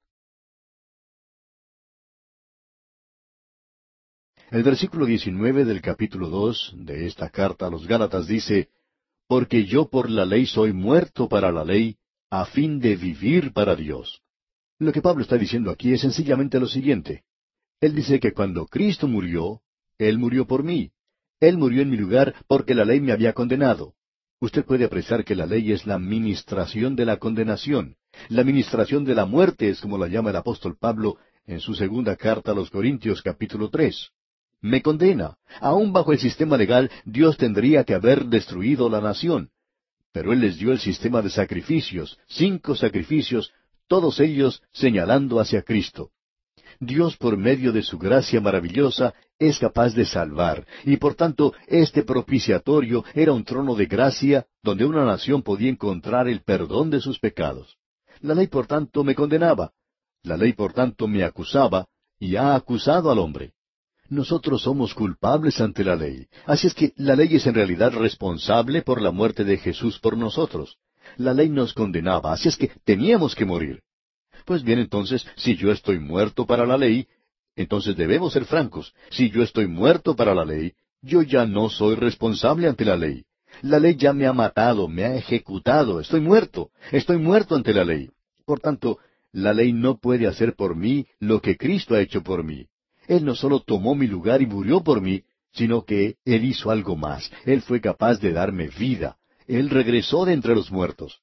El 4.51 4.63
versículo 4.63 5.05
19 5.05 5.65
del 5.65 5.81
capítulo 5.81 6.29
2 6.29 6.75
de 6.77 7.07
esta 7.07 7.29
carta 7.29 7.67
a 7.67 7.69
los 7.69 7.88
Gálatas 7.88 8.27
dice, 8.27 8.69
Porque 9.27 9.65
yo 9.65 9.89
por 9.89 10.09
la 10.09 10.25
ley 10.25 10.45
soy 10.45 10.71
muerto 10.71 11.27
para 11.27 11.51
la 11.51 11.65
ley, 11.65 11.97
a 12.29 12.45
fin 12.45 12.79
de 12.79 12.95
vivir 12.95 13.53
para 13.53 13.75
Dios. 13.75 14.21
Lo 14.77 14.91
que 14.91 15.01
Pablo 15.01 15.23
está 15.23 15.38
diciendo 15.38 15.71
aquí 15.71 15.93
es 15.93 16.01
sencillamente 16.01 16.59
lo 16.59 16.67
siguiente. 16.67 17.24
Él 17.82 17.95
dice 17.95 18.19
que 18.19 18.34
cuando 18.34 18.65
Cristo 18.67 19.07
murió, 19.07 19.61
Él 19.97 20.17
murió 20.17 20.47
por 20.47 20.63
mí. 20.63 20.91
Él 21.39 21.57
murió 21.57 21.82
en 21.82 21.89
mi 21.89 21.97
lugar 21.97 22.34
porque 22.47 22.73
la 22.73 22.86
ley 22.86 23.01
me 23.01 23.11
había 23.11 23.34
condenado. 23.34 23.93
Usted 24.39 24.65
puede 24.65 24.86
apreciar 24.86 25.23
que 25.23 25.36
la 25.36 25.45
ley 25.45 25.71
es 25.71 25.86
la 25.86 25.99
ministración 25.99 26.95
de 26.95 27.05
la 27.05 27.17
condenación. 27.17 27.95
La 28.30 28.43
ministración 28.43 29.03
de 29.03 29.15
la 29.15 29.26
muerte 29.26 29.69
es 29.69 29.82
como 29.82 29.97
la 29.97 30.07
llama 30.07 30.30
el 30.30 30.36
apóstol 30.36 30.78
Pablo 30.80 31.17
en 31.45 31.59
su 31.59 31.76
segunda 31.76 32.15
carta 32.15 32.51
a 32.51 32.55
los 32.55 32.69
Corintios 32.69 33.21
capítulo 33.21 33.69
tres. 33.69 34.11
Me 34.61 34.82
condena. 34.82 35.38
Aún 35.59 35.93
bajo 35.93 36.11
el 36.11 36.19
sistema 36.19 36.57
legal, 36.57 36.89
Dios 37.05 37.38
tendría 37.38 37.84
que 37.84 37.93
haber 37.93 38.26
destruido 38.26 38.89
la 38.89 39.01
nación. 39.01 39.49
Pero 40.11 40.34
Él 40.34 40.39
les 40.39 40.57
dio 40.57 40.71
el 40.71 40.80
sistema 40.80 41.21
de 41.21 41.30
sacrificios, 41.30 42.17
cinco 42.28 42.76
sacrificios, 42.76 43.51
todos 43.88 44.19
ellos 44.19 44.63
señalando 44.71 45.39
hacia 45.39 45.61
Cristo. 45.61 46.11
Dios 46.80 47.17
por 47.17 47.38
medio 47.38 47.71
de 47.71 47.82
su 47.82 47.97
gracia 47.97 48.41
maravillosa 48.41 49.13
es 49.39 49.59
capaz 49.59 49.93
de 49.93 50.05
salvar, 50.05 50.65
y 50.84 50.97
por 50.97 51.15
tanto 51.15 51.53
este 51.67 52.03
propiciatorio 52.03 53.03
era 53.13 53.34
un 53.34 53.43
trono 53.43 53.76
de 53.76 53.86
gracia 53.86 54.45
donde 54.63 54.86
una 54.86 55.05
nación 55.05 55.41
podía 55.41 55.69
encontrar 55.69 56.28
el 56.28 56.41
perdón 56.41 56.89
de 56.89 57.01
sus 57.01 57.19
pecados. 57.19 57.78
La 58.21 58.34
ley 58.34 58.47
por 58.47 58.67
tanto 58.67 59.03
me 59.03 59.15
condenaba, 59.15 59.71
la 60.23 60.38
ley 60.38 60.53
por 60.53 60.73
tanto 60.73 61.07
me 61.07 61.23
acusaba, 61.23 61.88
y 62.19 62.36
ha 62.36 62.55
acusado 62.55 63.11
al 63.11 63.19
hombre. 63.19 63.53
Nosotros 64.09 64.61
somos 64.61 64.93
culpables 64.93 65.59
ante 65.59 65.84
la 65.84 65.95
ley. 65.95 66.28
Así 66.45 66.67
es 66.67 66.73
que 66.73 66.93
la 66.95 67.15
ley 67.15 67.36
es 67.36 67.47
en 67.47 67.55
realidad 67.55 67.91
responsable 67.93 68.84
por 68.84 69.01
la 69.01 69.11
muerte 69.11 69.43
de 69.43 69.57
Jesús 69.57 69.99
por 69.99 70.15
nosotros. 70.15 70.78
La 71.17 71.34
ley 71.34 71.49
nos 71.49 71.73
condenaba, 71.73 72.34
así 72.34 72.49
es 72.49 72.57
que 72.57 72.71
teníamos 72.84 73.36
que 73.36 73.45
morir. 73.45 73.82
Pues 74.46 74.64
bien, 74.64 74.80
entonces, 74.80 75.26
si 75.36 75.56
yo 75.56 75.72
estoy 75.72 76.00
muerto 76.00 76.46
para 76.46 76.66
la 76.66 76.78
ley, 76.78 77.08
entonces 77.56 77.96
debemos 77.96 78.34
ser 78.34 78.46
francos. 78.46 78.93
Si 79.10 79.32
yo 79.32 79.41
estoy 79.41 79.68
muerto 79.68 80.16
para 80.16 80.36
la 80.36 80.46
ley, 80.46 80.74
yo 81.02 81.24
ya 81.24 81.46
no 81.46 81.70
soy 81.70 81.96
responsable 81.96 82.68
ante 82.68 82.86
la 82.86 82.96
ley. 82.96 83.26
La 83.62 83.80
ley 83.80 83.96
ya 83.96 84.14
me 84.14 84.28
ha 84.28 84.34
matado, 84.34 84.88
me 84.88 85.06
ha 85.06 85.16
ejecutado, 85.16 86.00
estoy 86.00 86.20
muerto, 86.20 86.70
estoy 86.91 87.18
muerto 87.18 87.56
ante 87.56 87.74
la 87.74 87.86
ley. 87.86 88.10
Por 88.46 88.60
tanto, 88.60 89.00
la 89.32 89.54
ley 89.54 89.74
no 89.74 89.98
puede 89.98 90.28
hacer 90.28 90.56
por 90.56 90.76
mí 90.76 91.08
lo 91.20 91.41
que 91.41 91.58
Cristo 91.58 91.96
ha 91.96 92.02
hecho 92.02 92.22
por 92.22 92.43
mí. 92.43 92.68
Él 93.08 93.26
no 93.26 93.36
solo 93.36 93.62
tomó 93.62 93.96
mi 93.96 94.08
lugar 94.08 94.41
y 94.41 94.46
murió 94.46 94.84
por 94.84 95.02
mí, 95.02 95.24
sino 95.54 95.86
que 95.86 96.18
Él 96.26 96.46
hizo 96.46 96.70
algo 96.70 96.96
más. 96.96 97.32
Él 97.46 97.62
fue 97.62 97.82
capaz 97.82 98.20
de 98.20 98.34
darme 98.34 98.68
vida. 98.68 99.18
Él 99.48 99.70
regresó 99.70 100.26
de 100.26 100.34
entre 100.34 100.54
los 100.54 100.72
muertos. 100.72 101.22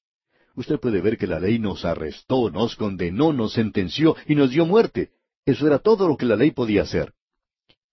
Usted 0.55 0.79
puede 0.79 1.01
ver 1.01 1.17
que 1.17 1.27
la 1.27 1.41
ley 1.41 1.59
nos 1.59 1.85
arrestó, 1.85 2.51
nos 2.51 2.77
condenó, 2.77 3.33
nos 3.33 3.53
sentenció 3.55 4.17
y 4.27 4.35
nos 4.35 4.51
dio 4.51 4.67
muerte. 4.67 5.11
Eso 5.47 5.67
era 5.67 5.79
todo 5.79 6.07
lo 6.09 6.17
que 6.17 6.27
la 6.27 6.37
ley 6.37 6.51
podía 6.51 6.83
hacer. 6.83 7.13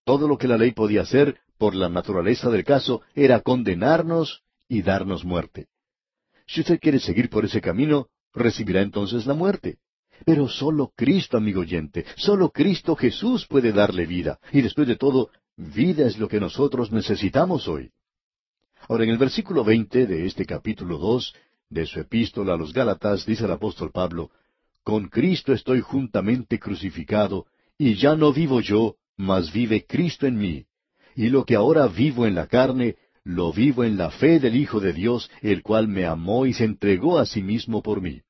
Todo 0.04 0.28
lo 0.28 0.38
que 0.38 0.48
la 0.48 0.58
ley 0.58 0.72
podía 0.72 1.02
hacer, 1.02 1.38
por 1.58 1.74
la 1.74 1.88
naturaleza 1.88 2.50
del 2.50 2.64
caso, 2.64 3.02
era 3.14 3.40
condenarnos 3.40 4.42
y 4.68 4.82
darnos 4.82 5.24
muerte. 5.24 5.68
Si 6.46 6.60
usted 6.60 6.80
quiere 6.80 6.98
seguir 6.98 7.30
por 7.30 7.44
ese 7.44 7.60
camino, 7.60 8.08
recibirá 8.32 8.82
entonces 8.82 9.26
la 9.26 9.34
muerte. 9.34 9.78
Pero 10.24 10.48
solo 10.48 10.92
Cristo, 10.94 11.36
amigo 11.36 11.60
oyente, 11.60 12.04
solo 12.16 12.50
Cristo 12.50 12.94
Jesús 12.94 13.46
puede 13.46 13.72
darle 13.72 14.06
vida. 14.06 14.38
Y 14.52 14.60
después 14.60 14.86
de 14.86 14.96
todo, 14.96 15.30
vida 15.56 16.06
es 16.06 16.18
lo 16.18 16.28
que 16.28 16.40
nosotros 16.40 16.92
necesitamos 16.92 17.68
hoy. 17.68 17.90
Ahora, 18.88 19.04
en 19.04 19.10
el 19.10 19.18
versículo 19.18 19.64
veinte 19.64 20.06
de 20.06 20.26
este 20.26 20.44
capítulo 20.46 20.98
dos 20.98 21.34
de 21.70 21.86
su 21.86 22.00
epístola 22.00 22.54
a 22.54 22.56
los 22.56 22.72
Gálatas, 22.72 23.24
dice 23.24 23.44
el 23.44 23.52
apóstol 23.52 23.92
Pablo, 23.92 24.30
Con 24.82 25.08
Cristo 25.08 25.52
estoy 25.52 25.80
juntamente 25.80 26.58
crucificado, 26.58 27.46
y 27.78 27.94
ya 27.94 28.16
no 28.16 28.32
vivo 28.32 28.60
yo, 28.60 28.96
mas 29.16 29.52
vive 29.52 29.86
Cristo 29.86 30.26
en 30.26 30.36
mí. 30.36 30.64
Y 31.14 31.28
lo 31.28 31.44
que 31.44 31.54
ahora 31.54 31.86
vivo 31.86 32.26
en 32.26 32.34
la 32.34 32.46
carne, 32.46 32.96
lo 33.24 33.52
vivo 33.52 33.84
en 33.84 33.96
la 33.96 34.10
fe 34.10 34.40
del 34.40 34.56
Hijo 34.56 34.80
de 34.80 34.92
Dios, 34.92 35.30
el 35.42 35.62
cual 35.62 35.86
me 35.86 36.06
amó 36.06 36.46
y 36.46 36.54
se 36.54 36.64
entregó 36.64 37.18
a 37.18 37.26
sí 37.26 37.42
mismo 37.42 37.82
por 37.82 38.00
mí. 38.00 38.22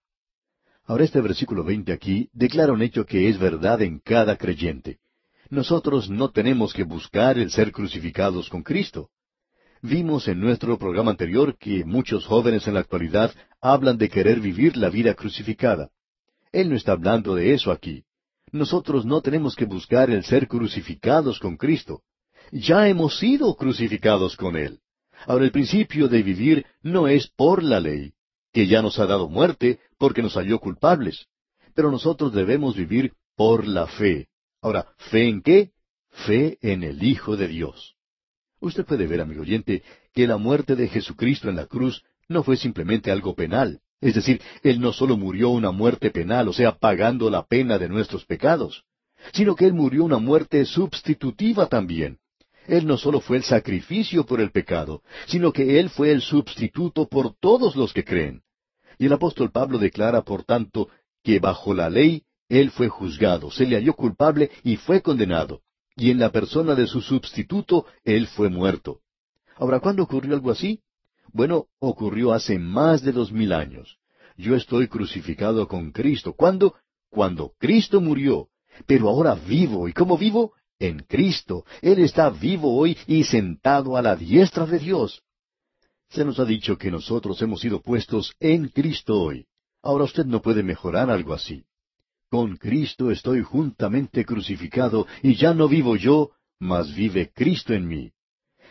Ahora 0.85 1.05
este 1.05 1.21
versículo 1.21 1.65
veinte 1.65 1.93
aquí 1.93 2.29
declara 2.33 2.73
un 2.73 2.83
hecho 2.83 3.07
que 3.07 3.29
es 3.29 3.39
verdad 3.39 3.81
en 3.83 4.01
cada 4.01 4.37
creyente. 4.37 4.99
Nosotros 5.49 6.11
no 6.11 6.31
tenemos 6.31 6.73
que 6.73 6.85
buscar 6.85 7.39
el 7.39 7.51
ser 7.51 7.73
crucificados 7.73 8.49
con 8.49 8.63
Cristo. 8.63 9.09
Vimos 9.83 10.29
en 10.29 10.41
nuestro 10.41 10.77
programa 10.79 11.13
anterior 11.13 11.57
que 11.57 11.87
muchos 11.87 12.27
jóvenes 12.27 12.69
en 12.69 12.75
la 12.75 12.81
actualidad 12.81 13.33
hablan 13.63 13.97
de 13.97 14.11
querer 14.11 14.39
vivir 14.39 14.77
la 14.77 14.91
vida 14.91 15.15
crucificada. 15.15 15.91
Él 16.53 16.69
no 16.69 16.77
está 16.77 16.93
hablando 16.93 17.35
de 17.35 17.55
eso 17.55 17.73
aquí. 17.73 18.05
Nosotros 18.53 19.07
no 19.07 19.23
tenemos 19.23 19.57
que 19.57 19.65
buscar 19.65 20.11
el 20.11 20.23
ser 20.25 20.49
crucificados 20.49 21.39
con 21.39 21.57
Cristo. 21.57 22.03
Ya 22.53 22.89
hemos 22.89 23.19
sido 23.19 23.55
crucificados 23.57 24.37
con 24.37 24.57
Él. 24.57 24.81
Ahora 25.27 25.47
el 25.47 25.51
principio 25.51 26.09
de 26.09 26.23
vivir 26.23 26.67
no 26.83 27.09
es 27.09 27.29
por 27.29 27.63
la 27.63 27.81
ley, 27.81 28.13
que 28.53 28.67
ya 28.67 28.83
nos 28.83 28.99
ha 28.99 29.07
dado 29.07 29.31
muerte 29.31 29.79
porque 29.97 30.21
nos 30.21 30.35
halló 30.35 30.59
culpables. 30.59 31.27
Pero 31.75 31.91
nosotros 31.91 32.35
debemos 32.35 32.77
vivir 32.77 33.15
por 33.35 33.67
la 33.67 33.87
fe. 33.87 34.29
Ahora, 34.61 34.89
¿fe 34.99 35.27
en 35.27 35.41
qué? 35.41 35.71
Fe 36.11 36.59
en 36.61 36.83
el 36.83 37.03
Hijo 37.03 37.39
de 37.39 37.49
Dios. 37.49 37.97
Usted 38.61 38.85
puede 38.85 39.07
ver, 39.07 39.21
amigo 39.21 39.43
oyente, 39.43 39.83
que 40.13 40.27
la 40.27 40.37
muerte 40.37 40.77
de 40.77 40.89
Jesucristo 40.89 41.49
en 41.49 41.57
la 41.57 41.67
cruz 41.67 42.03
no 42.29 42.43
fue 42.43 42.57
simplemente 42.57 43.11
algo 43.11 43.35
penal. 43.35 43.81
Es 44.01 44.15
decir, 44.15 44.41
Él 44.63 44.81
no 44.81 44.93
solo 44.93 45.17
murió 45.17 45.51
una 45.51 45.71
muerte 45.71 46.11
penal, 46.11 46.49
o 46.49 46.53
sea, 46.53 46.79
pagando 46.79 47.31
la 47.31 47.47
pena 47.47 47.79
de 47.79 47.89
nuestros 47.89 48.25
pecados, 48.25 48.85
sino 49.33 49.55
que 49.55 49.67
Él 49.67 49.75
murió 49.75 50.05
una 50.05 50.19
muerte 50.19 50.65
sustitutiva 50.65 51.67
también. 51.67 52.19
Él 52.67 52.87
no 52.87 52.99
solo 52.99 53.21
fue 53.21 53.39
el 53.39 53.43
sacrificio 53.43 54.25
por 54.25 54.41
el 54.41 54.53
pecado, 54.53 55.03
sino 55.27 55.53
que 55.53 55.81
Él 55.81 55.91
fue 55.91 56.13
el 56.13 56.21
sustituto 56.21 57.09
por 57.09 57.35
todos 57.35 57.77
los 57.77 57.93
que 57.93 58.05
creen. 58.05 58.43
Y 58.99 59.07
el 59.07 59.13
apóstol 59.13 59.51
Pablo 59.51 59.79
declara, 59.79 60.23
por 60.23 60.45
tanto, 60.45 60.89
que 61.25 61.39
bajo 61.39 61.75
la 61.75 61.89
ley 61.89 62.25
Él 62.49 62.71
fue 62.71 62.89
juzgado, 62.89 63.51
se 63.51 63.67
le 63.67 63.77
halló 63.77 63.95
culpable 63.95 64.51
y 64.63 64.77
fue 64.77 65.01
condenado. 65.01 65.63
Y 65.97 66.11
en 66.11 66.19
la 66.19 66.31
persona 66.31 66.75
de 66.75 66.87
su 66.87 67.01
sustituto 67.01 67.87
Él 68.05 68.27
fue 68.27 68.49
muerto. 68.49 69.01
Ahora, 69.57 69.81
¿cuándo 69.81 70.03
ocurrió 70.03 70.35
algo 70.35 70.51
así? 70.51 70.81
Bueno, 71.33 71.67
ocurrió 71.79 72.33
hace 72.33 72.59
más 72.59 73.03
de 73.03 73.13
dos 73.13 73.33
mil 73.33 73.53
años. 73.53 73.99
Yo 74.37 74.57
estoy 74.57 74.89
crucificado 74.89 75.69
con 75.69 75.93
Cristo. 75.93 76.33
¿Cuándo? 76.33 76.75
Cuando 77.11 77.53
Cristo 77.59 78.01
murió. 78.01 78.49
Pero 78.87 79.09
ahora 79.09 79.35
vivo. 79.35 79.89
¿Y 79.89 79.93
cómo 79.93 80.17
vivo? 80.17 80.55
En 80.79 81.01
Cristo. 81.01 81.65
Él 81.83 81.99
está 81.99 82.31
vivo 82.31 82.75
hoy 82.77 82.97
y 83.07 83.25
sentado 83.25 83.97
a 83.97 84.03
la 84.03 84.17
diestra 84.17 84.65
de 84.65 84.79
Dios. 84.79 85.23
Se 86.09 86.25
nos 86.25 86.39
ha 86.41 86.45
dicho 86.45 86.79
que 86.79 86.91
nosotros 86.91 87.41
hemos 87.43 87.61
sido 87.61 87.81
puestos 87.83 88.35
en 88.41 88.69
Cristo 88.69 89.21
hoy. 89.21 89.47
Ahora 89.83 90.05
usted 90.05 90.25
no 90.25 90.41
puede 90.43 90.63
mejorar 90.63 91.11
algo 91.11 91.35
así. 91.35 91.65
Con 92.31 92.57
Cristo 92.57 93.11
estoy 93.11 93.43
juntamente 93.43 94.25
crucificado 94.25 95.09
y 95.21 95.35
ya 95.35 95.53
no 95.53 95.67
vivo 95.67 95.97
yo, 95.97 96.31
mas 96.61 96.95
vive 96.95 97.33
Cristo 97.35 97.75
en 97.75 97.89
mí. 97.89 98.13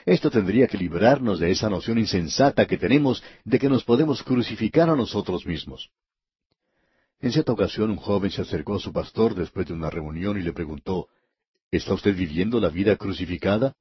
Esto 0.06 0.32
tendría 0.32 0.66
que 0.66 0.78
librarnos 0.78 1.42
de 1.42 1.52
esa 1.52 1.70
noción 1.70 1.98
insensata 1.98 2.66
que 2.66 2.78
tenemos 2.78 3.22
de 3.44 3.60
que 3.60 3.68
nos 3.68 3.84
podemos 3.84 4.24
crucificar 4.24 4.90
a 4.90 4.96
nosotros 4.96 5.46
mismos. 5.46 5.90
En 7.20 7.34
cierta 7.34 7.52
ocasión 7.52 7.92
un 7.92 7.98
joven 7.98 8.32
se 8.32 8.44
acercó 8.44 8.76
a 8.76 8.80
su 8.80 8.94
pastor 8.94 9.36
después 9.36 9.68
de 9.68 9.74
una 9.74 9.90
reunión 9.90 10.40
y 10.40 10.42
le 10.42 10.54
preguntó, 10.54 11.10
¿Está 11.70 11.94
usted 11.94 12.16
viviendo 12.16 12.62
la 12.62 12.70
vida 12.70 12.96
crucificada? 12.96 13.76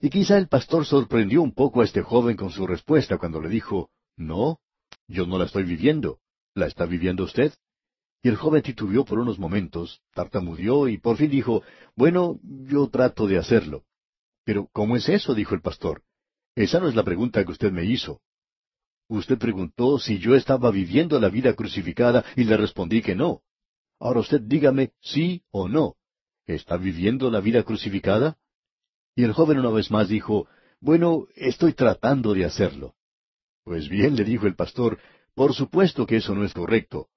Y 0.00 0.08
quizá 0.08 0.38
el 0.38 0.46
pastor 0.46 0.86
sorprendió 0.86 1.42
un 1.42 1.52
poco 1.52 1.80
a 1.80 1.84
este 1.84 2.02
joven 2.02 2.36
con 2.36 2.50
su 2.50 2.64
respuesta 2.64 3.18
cuando 3.18 3.40
le 3.40 3.48
dijo, 3.48 3.90
No, 4.16 4.60
yo 5.08 5.26
no 5.26 5.36
la 5.36 5.46
estoy 5.46 5.64
viviendo. 5.64 6.20
¿La 6.54 6.66
está 6.66 6.86
viviendo 6.86 7.24
usted? 7.24 7.52
Y 8.22 8.28
el 8.28 8.36
joven 8.36 8.62
titubeó 8.62 9.04
por 9.04 9.18
unos 9.18 9.38
momentos, 9.38 10.02
tartamudeó 10.12 10.88
y 10.88 10.98
por 10.98 11.16
fin 11.16 11.30
dijo, 11.30 11.62
Bueno, 11.96 12.38
yo 12.42 12.88
trato 12.88 13.26
de 13.26 13.38
hacerlo. 13.38 13.84
Pero, 14.44 14.68
¿cómo 14.72 14.96
es 14.96 15.08
eso? 15.08 15.34
dijo 15.34 15.54
el 15.54 15.62
pastor. 15.62 16.02
Esa 16.54 16.80
no 16.80 16.88
es 16.88 16.94
la 16.94 17.04
pregunta 17.04 17.44
que 17.44 17.52
usted 17.52 17.72
me 17.72 17.84
hizo. 17.84 18.20
Usted 19.08 19.38
preguntó 19.38 19.98
si 19.98 20.18
yo 20.18 20.34
estaba 20.34 20.70
viviendo 20.70 21.18
la 21.18 21.28
vida 21.28 21.54
crucificada 21.54 22.24
y 22.36 22.44
le 22.44 22.56
respondí 22.56 23.02
que 23.02 23.14
no. 23.14 23.42
Ahora 23.98 24.20
usted 24.20 24.40
dígame 24.40 24.92
sí 25.00 25.42
o 25.50 25.68
no. 25.68 25.96
¿Está 26.46 26.76
viviendo 26.76 27.30
la 27.30 27.40
vida 27.40 27.62
crucificada? 27.62 28.38
Y 29.14 29.24
el 29.24 29.32
joven 29.32 29.58
una 29.58 29.70
vez 29.70 29.90
más 29.90 30.08
dijo, 30.08 30.46
Bueno, 30.80 31.26
estoy 31.34 31.72
tratando 31.72 32.34
de 32.34 32.44
hacerlo. 32.44 32.94
Pues 33.64 33.88
bien, 33.88 34.16
le 34.16 34.24
dijo 34.24 34.46
el 34.46 34.56
pastor, 34.56 34.98
por 35.34 35.54
supuesto 35.54 36.06
que 36.06 36.16
eso 36.16 36.34
no 36.34 36.44
es 36.44 36.52
correcto. 36.52 37.08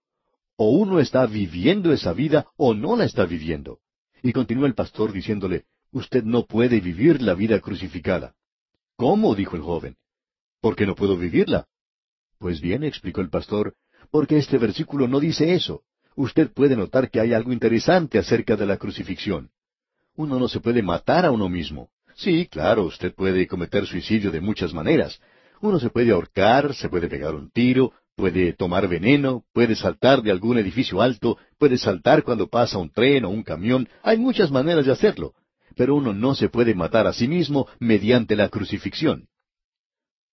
O 0.55 0.69
uno 0.71 0.99
está 0.99 1.25
viviendo 1.25 1.91
esa 1.91 2.13
vida 2.13 2.47
o 2.57 2.73
no 2.73 2.95
la 2.95 3.05
está 3.05 3.25
viviendo. 3.25 3.79
Y 4.21 4.33
continuó 4.33 4.65
el 4.65 4.75
pastor 4.75 5.11
diciéndole, 5.11 5.65
Usted 5.93 6.23
no 6.23 6.45
puede 6.45 6.79
vivir 6.79 7.21
la 7.21 7.35
vida 7.35 7.59
crucificada. 7.59 8.33
¿Cómo? 8.95 9.35
dijo 9.35 9.55
el 9.55 9.61
joven. 9.61 9.95
¿Por 10.59 10.75
qué 10.75 10.87
no 10.87 10.95
puedo 10.95 11.15
vivirla? 11.15 11.67
Pues 12.39 12.61
bien, 12.61 12.83
explicó 12.83 13.21
el 13.21 13.29
pastor, 13.29 13.75
porque 14.09 14.37
este 14.37 14.57
versículo 14.57 15.07
no 15.07 15.19
dice 15.19 15.53
eso. 15.53 15.83
Usted 16.15 16.51
puede 16.51 16.75
notar 16.75 17.11
que 17.11 17.19
hay 17.19 17.33
algo 17.33 17.53
interesante 17.53 18.17
acerca 18.17 18.55
de 18.55 18.65
la 18.65 18.77
crucifixión. 18.77 19.51
Uno 20.15 20.39
no 20.39 20.47
se 20.47 20.59
puede 20.59 20.81
matar 20.81 21.25
a 21.25 21.31
uno 21.31 21.47
mismo. 21.47 21.89
Sí, 22.15 22.47
claro, 22.47 22.85
usted 22.85 23.13
puede 23.13 23.47
cometer 23.47 23.85
suicidio 23.85 24.31
de 24.31 24.41
muchas 24.41 24.73
maneras. 24.73 25.19
Uno 25.61 25.79
se 25.79 25.91
puede 25.91 26.11
ahorcar, 26.11 26.73
se 26.73 26.89
puede 26.89 27.07
pegar 27.07 27.35
un 27.35 27.51
tiro, 27.51 27.93
puede 28.15 28.53
tomar 28.53 28.87
veneno, 28.87 29.43
puede 29.53 29.75
saltar 29.75 30.21
de 30.21 30.31
algún 30.31 30.57
edificio 30.57 31.01
alto, 31.01 31.37
puede 31.57 31.77
saltar 31.77 32.23
cuando 32.23 32.47
pasa 32.47 32.77
un 32.77 32.89
tren 32.89 33.25
o 33.25 33.29
un 33.29 33.43
camión. 33.43 33.87
Hay 34.01 34.17
muchas 34.17 34.51
maneras 34.51 34.85
de 34.85 34.91
hacerlo 34.91 35.33
pero 35.75 35.95
uno 35.95 36.13
no 36.13 36.35
se 36.35 36.49
puede 36.49 36.75
matar 36.75 37.07
a 37.07 37.13
sí 37.13 37.27
mismo 37.27 37.67
mediante 37.79 38.35
la 38.35 38.49
crucifixión. 38.49 39.27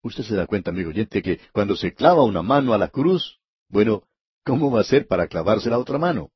Usted 0.02 0.24
se 0.24 0.34
da 0.34 0.46
cuenta, 0.46 0.70
amigo 0.70 0.90
oyente, 0.90 1.22
que 1.22 1.40
cuando 1.52 1.76
se 1.76 1.92
clava 1.92 2.24
una 2.24 2.42
mano 2.42 2.72
a 2.72 2.78
la 2.78 2.88
cruz, 2.88 3.38
bueno, 3.68 4.04
¿cómo 4.44 4.70
va 4.70 4.80
a 4.80 4.84
ser 4.84 5.06
para 5.06 5.26
clavarse 5.26 5.68
la 5.68 5.78
otra 5.78 5.98
mano? 5.98 6.30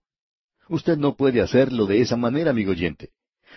Usted 0.68 0.96
no 0.96 1.16
puede 1.16 1.40
hacerlo 1.40 1.86
de 1.86 2.00
esa 2.00 2.16
manera, 2.16 2.50
amigo 2.50 2.72
oyente. 2.72 3.10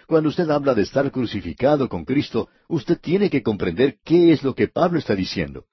Cuando 0.08 0.30
usted 0.30 0.50
habla 0.50 0.76
de 0.76 0.84
estar 0.84 1.12
crucificado 1.12 1.90
con 1.90 2.06
Cristo, 2.06 2.50
usted 2.68 3.00
tiene 3.00 3.30
que 3.30 3.44
comprender 3.44 3.98
qué 4.04 4.32
es 4.32 4.44
lo 4.44 4.54
que 4.56 4.68
Pablo 4.68 5.00
está 5.00 5.16
diciendo. 5.16 5.66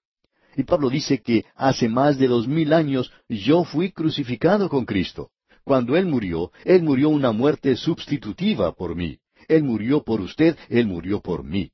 Y 0.56 0.64
Pablo 0.64 0.88
dice 0.88 1.20
que 1.20 1.44
hace 1.54 1.88
más 1.88 2.18
de 2.18 2.28
dos 2.28 2.46
mil 2.46 2.72
años 2.72 3.12
yo 3.28 3.64
fui 3.64 3.92
crucificado 3.92 4.68
con 4.68 4.84
Cristo. 4.84 5.30
Cuando 5.64 5.96
Él 5.96 6.06
murió, 6.06 6.52
Él 6.64 6.82
murió 6.82 7.08
una 7.08 7.32
muerte 7.32 7.74
sustitutiva 7.76 8.72
por 8.72 8.94
mí. 8.94 9.18
Él 9.48 9.64
murió 9.64 10.02
por 10.02 10.20
usted, 10.20 10.56
Él 10.68 10.86
murió 10.86 11.20
por 11.20 11.42
mí. 11.42 11.70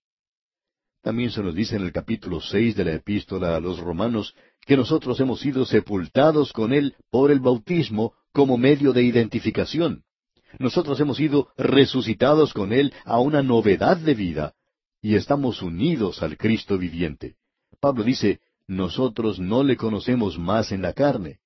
También 1.03 1.31
se 1.31 1.43
nos 1.43 1.55
dice 1.55 1.77
en 1.77 1.83
el 1.83 1.93
capítulo 1.93 2.41
seis 2.41 2.77
de 2.77 2.85
la 2.85 2.93
epístola 2.93 3.57
a 3.57 3.61
los 3.61 3.79
romanos 3.79 4.35
que 4.67 4.77
nosotros 4.77 5.19
hemos 5.21 5.41
sido 5.41 5.65
sepultados 5.65 6.53
con 6.53 6.73
Él 6.73 6.95
por 7.11 7.31
el 7.31 7.41
bautismo 7.41 8.15
como 8.33 8.59
medio 8.59 8.93
de 8.93 9.03
identificación. 9.03 10.05
Nosotros 10.59 11.01
hemos 11.01 11.17
sido 11.17 11.49
resucitados 11.57 12.53
con 12.53 12.73
Él 12.73 12.93
a 13.05 13.19
una 13.21 13.43
novedad 13.43 13.97
de 13.97 14.15
vida 14.15 14.55
y 15.01 15.15
estamos 15.15 15.63
unidos 15.63 16.23
al 16.23 16.37
Cristo 16.37 16.77
viviente. 16.77 17.37
Pablo 17.81 18.05
dice, 18.05 18.41
nosotros 18.71 19.41
no 19.41 19.65
le 19.65 19.77
conocemos 19.77 20.39
más 20.39 20.71
en 20.71 20.81
la 20.81 20.93
carne. 20.93 21.41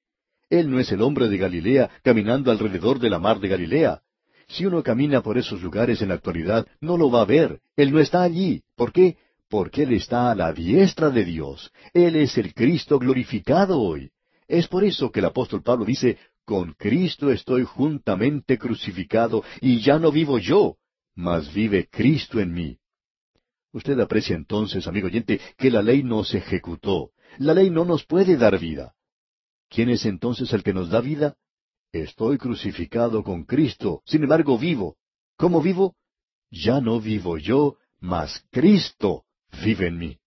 Él 0.51 0.71
no 0.71 0.79
es 0.79 0.93
el 0.93 1.01
hombre 1.01 1.31
de 1.31 1.39
Galilea 1.39 1.91
caminando 2.03 2.51
alrededor 2.51 2.99
de 2.99 3.09
la 3.09 3.19
mar 3.19 3.41
de 3.41 3.49
Galilea. 3.49 4.03
Si 4.47 4.67
uno 4.67 4.83
camina 4.83 5.23
por 5.23 5.39
esos 5.39 5.63
lugares 5.63 6.03
en 6.03 6.09
la 6.09 6.17
actualidad, 6.17 6.67
no 6.83 6.99
lo 6.99 7.11
va 7.11 7.23
a 7.23 7.25
ver. 7.25 7.61
Él 7.77 7.93
no 7.93 7.99
está 7.99 8.23
allí. 8.23 8.63
¿Por 8.77 8.93
qué? 8.93 9.17
Porque 9.49 9.85
Él 9.85 9.95
está 9.95 10.31
a 10.31 10.35
la 10.35 10.53
diestra 10.53 11.09
de 11.09 11.25
Dios. 11.25 11.73
Él 11.95 12.17
es 12.17 12.37
el 12.37 12.53
Cristo 12.53 12.99
glorificado 12.99 13.81
hoy. 13.81 14.11
Es 14.47 14.69
por 14.69 14.85
eso 14.85 15.11
que 15.11 15.21
el 15.21 15.27
apóstol 15.27 15.63
Pablo 15.63 15.87
dice, 15.87 16.19
con 16.45 16.75
Cristo 16.75 17.31
estoy 17.31 17.65
juntamente 17.65 18.59
crucificado, 18.59 19.43
y 19.63 19.81
ya 19.81 19.99
no 19.99 20.13
vivo 20.13 20.39
yo, 20.39 20.77
mas 21.15 21.55
vive 21.55 21.89
Cristo 21.91 22.39
en 22.39 22.53
mí. 22.53 22.77
Usted 23.73 23.99
aprecia 23.99 24.37
entonces, 24.37 24.87
amigo 24.87 25.07
oyente, 25.07 25.41
que 25.57 25.71
la 25.71 25.81
ley 25.81 26.03
no 26.03 26.23
se 26.23 26.39
ejecutó. 26.39 27.14
La 27.39 27.55
ley 27.55 27.71
no 27.71 27.85
nos 27.85 28.05
puede 28.05 28.37
dar 28.37 28.59
vida. 28.59 28.95
¿Quién 29.69 29.91
es 29.91 30.05
entonces 30.05 30.53
el 30.53 30.63
que 30.63 30.73
nos 30.73 30.91
da 30.91 31.01
vida? 31.01 31.37
Estoy 31.93 32.39
crucificado 32.39 33.23
con 33.23 33.45
Cristo, 33.45 34.03
sin 34.05 34.23
embargo 34.23 34.59
vivo. 34.59 34.97
¿Cómo 35.37 35.61
vivo? 35.61 35.97
Ya 36.51 36.81
no 36.81 37.01
vivo 37.01 37.39
yo, 37.39 37.77
mas 38.01 38.45
Cristo 38.51 39.25
vive 39.65 39.89
en 39.89 39.99
mí. 39.99 40.19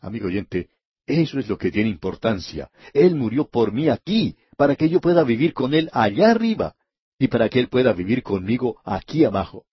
Amigo 0.00 0.26
oyente, 0.26 0.68
eso 1.06 1.38
es 1.38 1.48
lo 1.48 1.56
que 1.56 1.70
tiene 1.70 1.88
importancia. 1.88 2.70
Él 2.92 3.14
murió 3.14 3.48
por 3.48 3.72
mí 3.72 3.88
aquí, 3.88 4.36
para 4.56 4.76
que 4.76 4.88
yo 4.88 5.00
pueda 5.00 5.24
vivir 5.24 5.54
con 5.54 5.72
Él 5.72 5.88
allá 5.92 6.30
arriba, 6.30 6.76
y 7.18 7.28
para 7.28 7.48
que 7.48 7.60
Él 7.60 7.68
pueda 7.68 7.92
vivir 7.92 8.22
conmigo 8.22 8.80
aquí 8.84 9.24
abajo. 9.24 9.64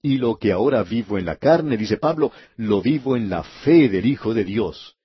Y 0.00 0.18
lo 0.18 0.36
que 0.36 0.52
ahora 0.52 0.82
vivo 0.84 1.18
en 1.18 1.24
la 1.24 1.36
carne, 1.36 1.76
dice 1.76 1.96
Pablo, 1.96 2.30
lo 2.56 2.80
vivo 2.80 3.16
en 3.16 3.28
la 3.28 3.42
fe 3.42 3.88
del 3.88 4.06
Hijo 4.06 4.34
de 4.34 4.44
Dios. 4.44 4.95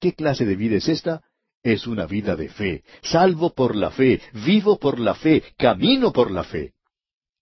¿Qué 0.00 0.14
clase 0.14 0.44
de 0.44 0.56
vida 0.56 0.76
es 0.76 0.88
esta? 0.88 1.22
es 1.62 1.86
una 1.86 2.06
vida 2.06 2.36
de 2.36 2.48
fe, 2.48 2.84
salvo 3.02 3.54
por 3.54 3.76
la 3.76 3.90
fe, 3.90 4.20
vivo 4.46 4.78
por 4.78 4.98
la 4.98 5.14
fe, 5.14 5.42
camino 5.56 6.12
por 6.12 6.30
la 6.30 6.44
fe. 6.44 6.72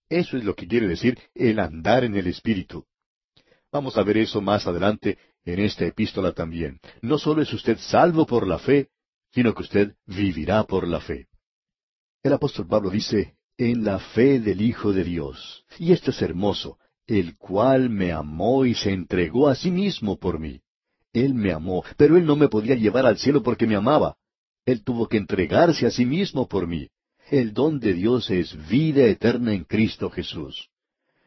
Eso 0.09 0.37
es 0.37 0.43
lo 0.43 0.55
que 0.55 0.67
quiere 0.67 0.87
decir 0.87 1.17
el 1.35 1.59
andar 1.59 2.03
en 2.03 2.15
el 2.15 2.27
Espíritu. 2.27 2.85
Vamos 3.71 3.97
a 3.97 4.03
ver 4.03 4.17
eso 4.17 4.41
más 4.41 4.65
adelante 4.67 5.17
en 5.45 5.59
esta 5.59 5.85
epístola 5.85 6.33
también. 6.33 6.79
No 7.01 7.17
solo 7.17 7.41
es 7.41 7.53
usted 7.53 7.77
salvo 7.77 8.25
por 8.25 8.47
la 8.47 8.59
fe, 8.59 8.89
sino 9.31 9.53
que 9.53 9.61
usted 9.61 9.95
vivirá 10.05 10.63
por 10.63 10.87
la 10.87 10.99
fe. 10.99 11.27
El 12.23 12.33
apóstol 12.33 12.67
Pablo 12.67 12.89
dice, 12.89 13.35
en 13.57 13.83
la 13.83 13.99
fe 13.99 14.39
del 14.39 14.61
Hijo 14.61 14.91
de 14.91 15.03
Dios. 15.03 15.63
Y 15.77 15.93
esto 15.93 16.11
es 16.11 16.21
hermoso, 16.21 16.79
el 17.05 17.37
cual 17.37 17.89
me 17.89 18.11
amó 18.11 18.65
y 18.65 18.73
se 18.73 18.91
entregó 18.91 19.47
a 19.47 19.55
sí 19.55 19.69
mismo 19.69 20.17
por 20.17 20.39
mí. 20.39 20.61
Él 21.13 21.33
me 21.33 21.51
amó, 21.51 21.83
pero 21.97 22.17
Él 22.17 22.25
no 22.25 22.35
me 22.35 22.49
podía 22.49 22.75
llevar 22.75 23.05
al 23.05 23.17
cielo 23.17 23.41
porque 23.41 23.67
me 23.67 23.75
amaba. 23.75 24.17
Él 24.65 24.83
tuvo 24.83 25.07
que 25.07 25.17
entregarse 25.17 25.85
a 25.87 25.91
sí 25.91 26.05
mismo 26.05 26.47
por 26.47 26.67
mí. 26.67 26.89
El 27.29 27.53
don 27.53 27.79
de 27.79 27.93
Dios 27.93 28.29
es 28.29 28.55
vida 28.67 29.05
eterna 29.05 29.53
en 29.53 29.63
Cristo 29.63 30.09
Jesús. 30.09 30.69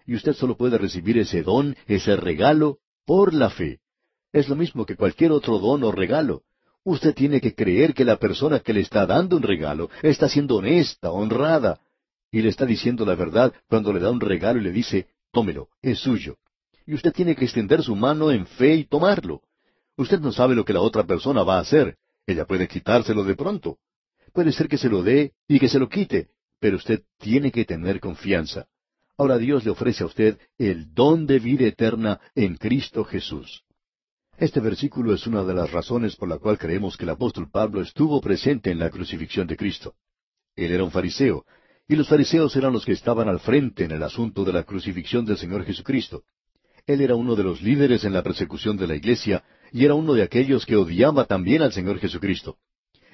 Y 0.07 0.15
usted 0.15 0.35
solo 0.35 0.57
puede 0.57 0.79
recibir 0.79 1.19
ese 1.19 1.43
don, 1.43 1.77
ese 1.87 2.17
regalo, 2.17 2.79
por 3.05 3.35
la 3.35 3.51
fe. 3.51 3.81
Es 4.33 4.49
lo 4.49 4.57
mismo 4.57 4.87
que 4.87 4.97
cualquier 4.97 5.33
otro 5.33 5.59
don 5.59 5.85
o 5.85 5.93
regalo. 5.93 6.43
Usted 6.85 7.15
tiene 7.15 7.41
que 7.41 7.55
creer 7.55 7.95
que 7.95 8.05
la 8.05 8.17
persona 8.17 8.61
que 8.61 8.73
le 8.73 8.81
está 8.81 9.07
dando 9.07 9.37
un 9.37 9.43
regalo 9.43 9.91
está 10.03 10.29
siendo 10.29 10.57
honesta, 10.57 11.13
honrada, 11.13 11.81
y 12.33 12.41
le 12.41 12.49
está 12.49 12.67
diciendo 12.67 13.05
la 13.05 13.15
verdad 13.15 13.53
cuando 13.69 13.93
le 13.93 14.01
da 14.01 14.11
un 14.11 14.21
regalo 14.21 14.59
y 14.59 14.65
le 14.65 14.73
dice, 14.73 15.07
tómelo, 15.31 15.69
es 15.83 16.01
suyo. 16.01 16.39
Y 16.87 16.95
usted 16.95 17.13
tiene 17.13 17.37
que 17.37 17.45
extender 17.45 17.83
su 17.83 17.95
mano 17.95 18.33
en 18.33 18.47
fe 18.47 18.75
y 18.75 18.85
tomarlo. 18.85 19.43
Usted 19.97 20.21
no 20.21 20.33
sabe 20.33 20.55
lo 20.55 20.65
que 20.65 20.73
la 20.73 20.81
otra 20.81 21.05
persona 21.05 21.43
va 21.43 21.59
a 21.59 21.61
hacer. 21.61 21.97
Ella 22.27 22.47
puede 22.47 22.69
quitárselo 22.69 23.25
de 23.25 23.37
pronto. 23.37 23.79
Puede 24.33 24.53
ser 24.53 24.69
que 24.69 24.79
se 24.79 24.89
lo 24.89 25.03
dé 25.03 25.33
y 25.47 25.59
que 25.59 25.69
se 25.69 25.79
lo 25.79 25.89
quite, 25.89 26.29
pero 26.59 26.77
usted 26.77 27.03
tiene 27.19 27.53
que 27.53 27.65
tener 27.65 28.01
confianza. 28.01 28.67
Ahora 29.19 29.37
Dios 29.37 29.65
le 29.65 29.71
ofrece 29.71 30.03
a 30.03 30.07
usted 30.07 30.39
el 30.57 30.95
don 30.95 31.27
de 31.27 31.39
vida 31.39 31.67
eterna 31.67 32.21
en 32.35 32.57
Cristo 32.57 33.05
Jesús. 33.05 33.63
Este 34.39 34.61
versículo 34.61 35.13
es 35.13 35.27
una 35.27 35.45
de 35.45 35.55
las 35.55 35.71
razones 35.71 36.17
por 36.17 36.29
la 36.29 36.39
cual 36.39 36.59
creemos 36.59 36.97
que 36.97 37.05
el 37.05 37.11
apóstol 37.11 37.51
Pablo 37.51 37.83
estuvo 37.83 38.21
presente 38.21 38.71
en 38.71 38.79
la 38.79 38.91
crucifixión 38.91 39.47
de 39.47 39.57
Cristo. 39.57 39.95
Él 40.57 40.73
era 40.73 40.83
un 40.83 40.91
fariseo, 40.91 41.45
y 41.87 41.97
los 41.97 42.09
fariseos 42.09 42.57
eran 42.57 42.73
los 42.73 42.87
que 42.87 42.93
estaban 42.93 43.29
al 43.29 43.41
frente 43.41 43.85
en 43.85 43.91
el 43.91 44.03
asunto 44.03 44.45
de 44.45 44.53
la 44.55 44.65
crucifixión 44.65 45.27
del 45.27 45.37
Señor 45.37 45.65
Jesucristo. 45.65 46.25
Él 46.87 47.03
era 47.03 47.15
uno 47.15 47.37
de 47.37 47.45
los 47.45 47.61
líderes 47.61 48.05
en 48.05 48.15
la 48.15 48.23
persecución 48.23 48.77
de 48.77 48.87
la 48.87 48.97
iglesia 48.97 49.45
y 49.73 49.85
era 49.85 49.95
uno 49.95 50.13
de 50.13 50.23
aquellos 50.23 50.67
que 50.67 50.77
odiaba 50.77 51.25
también 51.25 51.63
al 51.63 51.73
Señor 51.73 51.99
Jesucristo. 51.99 52.59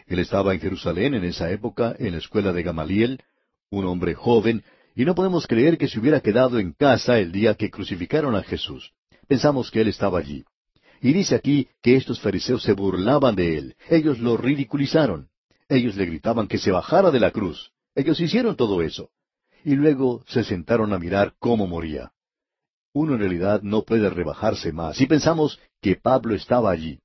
Él 0.07 0.19
estaba 0.19 0.55
en 0.55 0.61
Jerusalén 0.61 1.15
en 1.15 1.25
esa 1.25 1.51
época, 1.51 1.95
en 1.99 2.13
la 2.13 2.19
escuela 2.19 2.53
de 2.53 2.63
Gamaliel, 2.63 3.23
un 3.71 3.87
hombre 3.87 4.15
joven, 4.15 4.65
y 4.95 5.05
no 5.05 5.15
podemos 5.15 5.47
creer 5.47 5.79
que 5.79 5.87
se 5.87 6.01
hubiera 6.01 6.21
quedado 6.21 6.59
en 6.59 6.73
casa 6.73 7.19
el 7.19 7.31
día 7.31 7.55
que 7.55 7.71
crucificaron 7.71 8.35
a 8.35 8.43
Jesús. 8.43 8.93
Pensamos 9.29 9.71
que 9.71 9.83
él 9.83 9.89
estaba 9.89 10.19
allí. 10.19 10.45
Y 11.01 11.13
dice 11.13 11.37
aquí 11.37 11.69
que 11.81 11.95
estos 11.95 12.21
fariseos 12.21 12.63
se 12.63 12.73
burlaban 12.73 13.37
de 13.37 13.57
él, 13.57 13.77
ellos 13.89 14.19
lo 14.19 14.37
ridiculizaron, 14.37 15.29
ellos 15.69 15.95
le 15.97 16.07
gritaban 16.07 16.49
que 16.49 16.59
se 16.59 16.73
bajara 16.73 17.13
de 17.13 17.21
la 17.21 17.31
cruz, 17.31 17.71
ellos 17.95 18.19
hicieron 18.19 18.57
todo 18.57 18.83
eso. 18.83 19.11
Y 19.65 19.77
luego 19.77 20.25
se 20.27 20.43
sentaron 20.43 20.93
a 20.93 20.99
mirar 20.99 21.35
cómo 21.39 21.67
moría. 21.67 22.13
Uno 22.93 23.15
en 23.15 23.21
realidad 23.21 23.63
no 23.63 23.83
puede 23.83 24.11
rebajarse 24.11 24.73
más, 24.73 25.01
y 25.01 25.07
pensamos 25.07 25.59
que 25.81 25.97
Pablo 25.97 26.35
estaba 26.35 26.71
allí. 26.71 27.01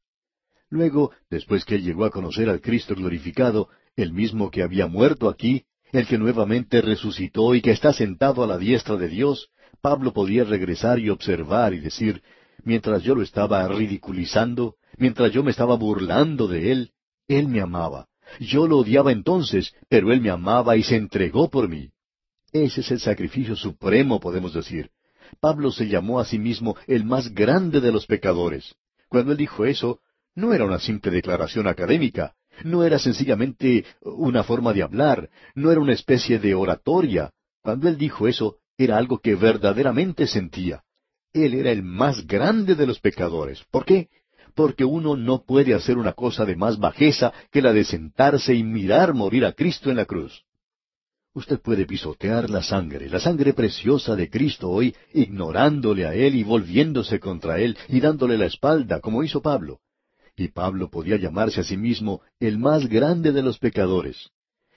Luego, 0.70 1.12
después 1.30 1.66
que 1.66 1.76
él 1.76 1.84
llegó 1.84 2.06
a 2.06 2.10
conocer 2.10 2.50
al 2.50 2.62
Cristo 2.62 2.96
glorificado, 2.96 3.70
el 3.96 4.12
mismo 4.12 4.50
que 4.50 4.64
había 4.64 4.88
muerto 4.88 5.30
aquí, 5.30 5.66
el 5.92 6.08
que 6.08 6.18
nuevamente 6.18 6.82
resucitó 6.82 7.54
y 7.54 7.62
que 7.62 7.72
está 7.72 7.94
sentado 7.94 8.44
a 8.44 8.48
la 8.48 8.58
diestra 8.58 8.96
de 8.96 9.08
Dios, 9.08 9.50
Pablo 9.82 10.14
podía 10.14 10.44
regresar 10.44 10.98
y 11.00 11.10
observar 11.10 11.74
y 11.74 11.80
decir, 11.80 12.24
mientras 12.64 13.04
yo 13.04 13.14
lo 13.14 13.22
estaba 13.22 13.68
ridiculizando, 13.68 14.76
mientras 14.98 15.32
yo 15.32 15.44
me 15.44 15.52
estaba 15.52 15.76
burlando 15.76 16.48
de 16.48 16.72
él, 16.72 16.92
él 17.28 17.48
me 17.48 17.62
amaba. 17.62 18.08
Yo 18.40 18.68
lo 18.68 18.80
odiaba 18.80 19.12
entonces, 19.12 19.74
pero 19.90 20.12
él 20.12 20.22
me 20.22 20.32
amaba 20.32 20.76
y 20.76 20.84
se 20.84 20.96
entregó 20.96 21.50
por 21.50 21.70
mí. 21.70 21.92
Ese 22.52 22.82
es 22.82 22.92
el 22.92 23.00
sacrificio 23.00 23.56
supremo, 23.56 24.20
podemos 24.20 24.54
decir. 24.54 24.90
Pablo 25.34 25.72
se 25.72 25.88
llamó 25.88 26.20
a 26.20 26.26
sí 26.26 26.40
mismo 26.40 26.76
el 26.88 27.06
más 27.06 27.34
grande 27.34 27.82
de 27.82 27.92
los 27.92 28.06
pecadores. 28.06 28.76
Cuando 29.10 29.32
él 29.32 29.38
dijo 29.38 29.66
eso, 29.66 30.00
no 30.36 30.54
era 30.54 30.66
una 30.66 30.80
simple 30.80 31.12
declaración 31.12 31.68
académica, 31.68 32.34
no 32.64 32.84
era 32.84 33.00
sencillamente 33.00 33.86
una 34.02 34.44
forma 34.44 34.74
de 34.74 34.84
hablar, 34.84 35.30
no 35.56 35.72
era 35.72 35.82
una 35.82 35.94
especie 35.94 36.40
de 36.40 36.56
oratoria. 36.56 37.32
Cuando 37.62 37.88
él 37.88 37.98
dijo 37.98 38.28
eso, 38.28 38.58
era 38.78 38.98
algo 38.98 39.20
que 39.20 39.36
verdaderamente 39.36 40.28
sentía. 40.28 40.84
Él 41.34 41.56
era 41.56 41.72
el 41.72 41.84
más 41.84 42.28
grande 42.28 42.76
de 42.76 42.86
los 42.86 43.00
pecadores. 43.00 43.64
¿Por 43.72 43.86
qué? 43.86 44.10
Porque 44.56 44.86
uno 44.86 45.16
no 45.16 45.44
puede 45.44 45.74
hacer 45.74 45.98
una 45.98 46.14
cosa 46.14 46.46
de 46.46 46.56
más 46.56 46.78
bajeza 46.78 47.34
que 47.52 47.62
la 47.62 47.74
de 47.74 47.84
sentarse 47.84 48.54
y 48.54 48.64
mirar 48.64 49.14
morir 49.14 49.46
a 49.46 49.54
Cristo 49.54 49.90
en 49.90 49.98
la 49.98 50.06
cruz. 50.06 50.44
Usted 51.34 51.60
puede 51.60 51.86
pisotear 51.86 52.50
la 52.50 52.62
sangre, 52.62 53.10
la 53.10 53.20
sangre 53.20 53.54
preciosa 53.54 54.16
de 54.16 54.30
Cristo 54.30 54.70
hoy, 54.70 54.96
ignorándole 55.14 56.06
a 56.06 56.14
Él 56.14 56.36
y 56.36 56.44
volviéndose 56.44 57.20
contra 57.20 57.60
Él 57.60 57.78
y 57.88 58.00
dándole 58.00 58.38
la 58.38 58.46
espalda, 58.46 59.00
como 59.00 59.24
hizo 59.24 59.42
Pablo 59.42 59.80
y 60.36 60.48
Pablo 60.50 60.90
podía 60.90 61.18
llamarse 61.18 61.62
a 61.62 61.64
sí 61.64 61.78
mismo 61.78 62.22
el 62.40 62.58
más 62.58 62.88
grande 62.88 63.32
de 63.32 63.44
los 63.44 63.60
pecadores. 63.60 64.32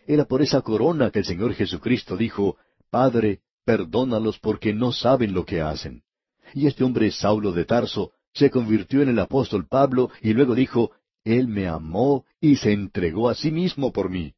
Era 0.07 0.25
por 0.25 0.43
esa 0.43 0.61
corona 0.61 1.11
que 1.11 1.21
el 1.21 1.25
Señor 1.25 1.55
Jesucristo 1.55 2.17
dijo, 2.17 2.57
Padre, 2.91 3.41
perdónalos 3.65 4.39
porque 4.39 4.73
no 4.73 4.93
saben 4.93 5.33
lo 5.33 5.45
que 5.45 5.61
hacen. 5.61 6.03
Y 6.55 6.67
este 6.67 6.85
hombre 6.85 7.11
Saulo 7.11 7.53
de 7.53 7.65
Tarso 7.65 8.13
se 8.33 8.51
convirtió 8.51 9.03
en 9.03 9.09
el 9.09 9.19
apóstol 9.19 9.67
Pablo 9.67 10.11
y 10.21 10.33
luego 10.35 10.55
dijo, 10.55 10.93
Él 11.25 11.49
me 11.49 11.67
amó 11.67 12.25
y 12.41 12.57
se 12.57 12.73
entregó 12.73 13.29
a 13.29 13.35
sí 13.35 13.51
mismo 13.51 13.93
por 13.93 14.11
mí. 14.11 14.35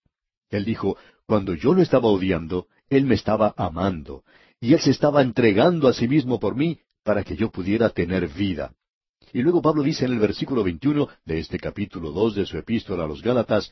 Él 0.51 0.65
dijo, 0.65 0.97
cuando 1.29 1.53
yo 1.53 1.75
lo 1.75 1.83
estaba 1.83 2.09
odiando, 2.09 2.69
Él 2.89 3.05
me 3.05 3.15
estaba 3.15 3.53
amando, 3.59 4.25
y 4.63 4.73
Él 4.73 4.81
se 4.81 4.91
estaba 4.91 5.21
entregando 5.21 5.87
a 5.87 5.93
sí 5.93 6.09
mismo 6.09 6.41
por 6.41 6.57
mí 6.57 6.79
para 7.05 7.23
que 7.23 7.37
yo 7.37 7.51
pudiera 7.51 7.91
tener 7.91 8.29
vida. 8.29 8.73
Y 9.35 9.43
luego 9.43 9.61
Pablo 9.61 9.83
dice 9.83 10.07
en 10.07 10.13
el 10.13 10.21
versículo 10.21 10.65
21 10.65 11.07
de 11.27 11.39
este 11.39 11.59
capítulo 11.59 12.13
2 12.13 12.35
de 12.35 12.47
su 12.47 12.57
epístola 12.57 13.05
a 13.05 13.07
los 13.07 13.21
Gálatas, 13.21 13.71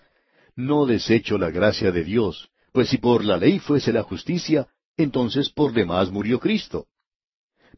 No 0.55 0.85
desecho 0.85 1.39
la 1.39 1.51
gracia 1.51 1.91
de 1.93 2.05
Dios, 2.05 2.51
pues 2.73 2.91
si 2.91 2.99
por 2.99 3.25
la 3.25 3.39
ley 3.39 3.59
fuese 3.59 3.91
la 3.91 4.03
justicia, 4.03 4.69
entonces 4.99 5.49
por 5.49 5.73
demás 5.73 6.11
murió 6.11 6.39
Cristo. 6.39 6.89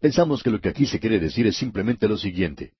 Pensamos 0.01 0.43
que 0.43 0.51
lo 0.51 0.61
que 0.61 0.71
aquí 0.71 0.87
se 0.87 0.99
quiere 0.99 1.21
decir 1.21 1.47
es 1.47 1.57
simplemente 1.57 2.09
lo 2.09 2.19
siguiente, 2.19 2.73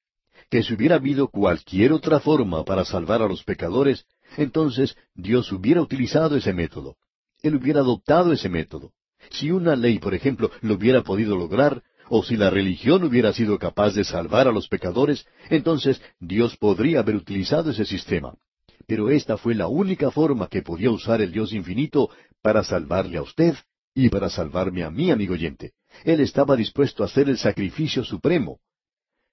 que 0.51 0.65
si 0.65 0.75
hubiera 0.75 0.97
habido 0.97 1.29
cualquier 1.29 1.93
otra 1.93 2.19
forma 2.19 2.65
para 2.65 2.85
salvar 2.85 3.23
a 3.23 3.29
los 3.29 3.45
pecadores, 3.45 4.05
entonces 4.37 4.97
Dios 5.15 5.51
hubiera 5.53 5.81
utilizado 5.81 6.37
ese 6.37 6.53
método. 6.53 6.97
Él 7.43 7.57
hubiera 7.57 7.81
adoptado 7.81 8.33
ese 8.33 8.49
método. 8.49 8.93
Si 9.31 9.51
una 9.51 9.77
ley, 9.77 9.99
por 9.99 10.15
ejemplo, 10.15 10.51
lo 10.61 10.75
hubiera 10.75 11.03
podido 11.03 11.37
lograr, 11.37 11.83
o 12.09 12.23
si 12.23 12.37
la 12.37 12.51
religión 12.51 13.05
hubiera 13.05 13.33
sido 13.33 13.59
capaz 13.59 13.95
de 13.95 14.05
salvar 14.05 14.49
a 14.49 14.53
los 14.53 14.69
pecadores, 14.69 15.27
entonces 15.51 16.01
Dios 16.19 16.57
podría 16.57 17.01
haber 17.01 17.17
utilizado 17.17 17.71
ese 17.71 17.85
sistema. 17.85 18.35
Pero 18.87 19.11
esta 19.11 19.37
fue 19.37 19.55
la 19.55 19.69
única 19.69 20.11
forma 20.11 20.49
que 20.49 20.63
podía 20.63 20.91
usar 20.91 21.21
el 21.21 21.33
Dios 21.33 21.53
infinito 21.53 22.09
para 22.41 22.65
salvarle 22.65 23.19
a 23.19 23.23
usted 23.23 23.55
y 23.95 24.09
para 24.09 24.31
salvarme 24.31 24.85
a 24.85 24.91
mí, 24.91 25.11
amigo 25.11 25.35
oyente. 25.35 25.73
Él 26.05 26.21
estaba 26.21 26.57
dispuesto 26.57 27.03
a 27.03 27.07
hacer 27.07 27.29
el 27.29 27.37
sacrificio 27.37 28.05
supremo. 28.05 28.61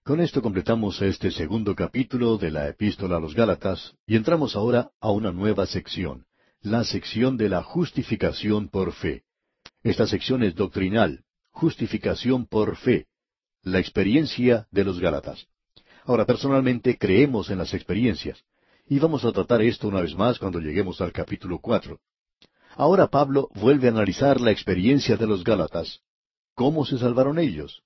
Con 0.06 0.22
esto 0.22 0.43
completamos 0.43 1.01
este 1.01 1.32
segundo 1.32 1.74
capítulo 1.74 2.38
de 2.38 2.51
la 2.51 2.68
epístola 2.68 3.18
a 3.18 3.20
los 3.20 3.34
Gálatas 3.34 3.95
y 4.06 4.16
entramos 4.16 4.56
ahora 4.56 4.91
a 5.01 5.10
una 5.10 5.32
nueva 5.32 5.66
sección, 5.66 6.28
la 6.62 6.84
sección 6.84 7.38
de 7.38 7.49
la 7.49 7.64
justificación 7.64 8.70
por 8.70 8.93
fe. 8.93 9.24
Esta 9.82 10.06
sección 10.06 10.43
es 10.43 10.53
doctrinal, 10.53 11.24
justificación 11.49 12.45
por 12.45 12.76
fe, 12.76 13.08
la 13.64 13.80
experiencia 13.80 14.68
de 14.70 14.84
los 14.84 14.99
Gálatas. 14.99 15.47
Ahora, 16.03 16.28
personalmente 16.28 16.99
creemos 16.99 17.49
en 17.49 17.58
las 17.58 17.74
experiencias, 17.74 18.43
y 18.88 18.99
vamos 18.99 19.26
a 19.26 19.32
tratar 19.32 19.64
esto 19.64 19.88
una 19.88 20.01
vez 20.01 20.14
más 20.14 20.38
cuando 20.38 20.60
lleguemos 20.60 21.01
al 21.01 21.14
capítulo 21.14 21.58
cuatro. 21.58 21.99
Ahora 22.76 23.08
Pablo 23.08 23.49
vuelve 23.56 23.88
a 23.88 23.91
analizar 23.91 24.39
la 24.39 24.51
experiencia 24.51 25.18
de 25.18 25.26
los 25.26 25.43
Gálatas. 25.43 26.01
¿Cómo 26.53 26.86
se 26.86 26.99
salvaron 26.99 27.39
ellos? 27.39 27.82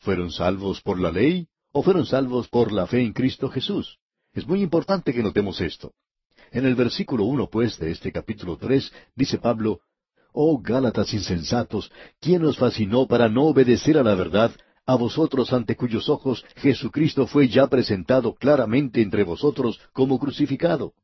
¿Fueron 0.00 0.30
salvos 0.30 0.82
por 0.82 1.00
la 1.00 1.10
ley 1.10 1.48
o 1.76 1.82
fueron 1.82 2.06
salvos 2.06 2.48
por 2.48 2.70
la 2.70 2.86
fe 2.86 3.00
en 3.00 3.12
Cristo 3.12 3.50
Jesús? 3.50 3.98
Es 4.32 4.46
muy 4.46 4.62
importante 4.62 5.12
que 5.12 5.24
notemos 5.24 5.60
esto. 5.60 5.92
En 6.52 6.66
el 6.66 6.76
versículo 6.76 7.24
uno, 7.24 7.50
pues, 7.50 7.78
de 7.80 7.90
este 7.90 8.12
capítulo 8.12 8.56
tres, 8.56 8.92
dice 9.16 9.38
Pablo, 9.38 9.80
Oh 10.32 10.60
Gálatas 10.62 11.12
insensatos, 11.12 11.90
¿quién 12.20 12.44
os 12.44 12.58
fascinó 12.58 13.08
para 13.08 13.28
no 13.28 13.46
obedecer 13.46 13.98
a 13.98 14.04
la 14.04 14.14
verdad, 14.14 14.52
a 14.86 14.94
vosotros 14.94 15.52
ante 15.52 15.74
cuyos 15.74 16.08
ojos 16.08 16.44
Jesucristo 16.56 17.26
fue 17.26 17.48
ya 17.48 17.66
presentado 17.66 18.34
claramente 18.34 19.02
entre 19.02 19.24
vosotros 19.24 19.80
como 19.92 20.20
crucificado? 20.20 20.94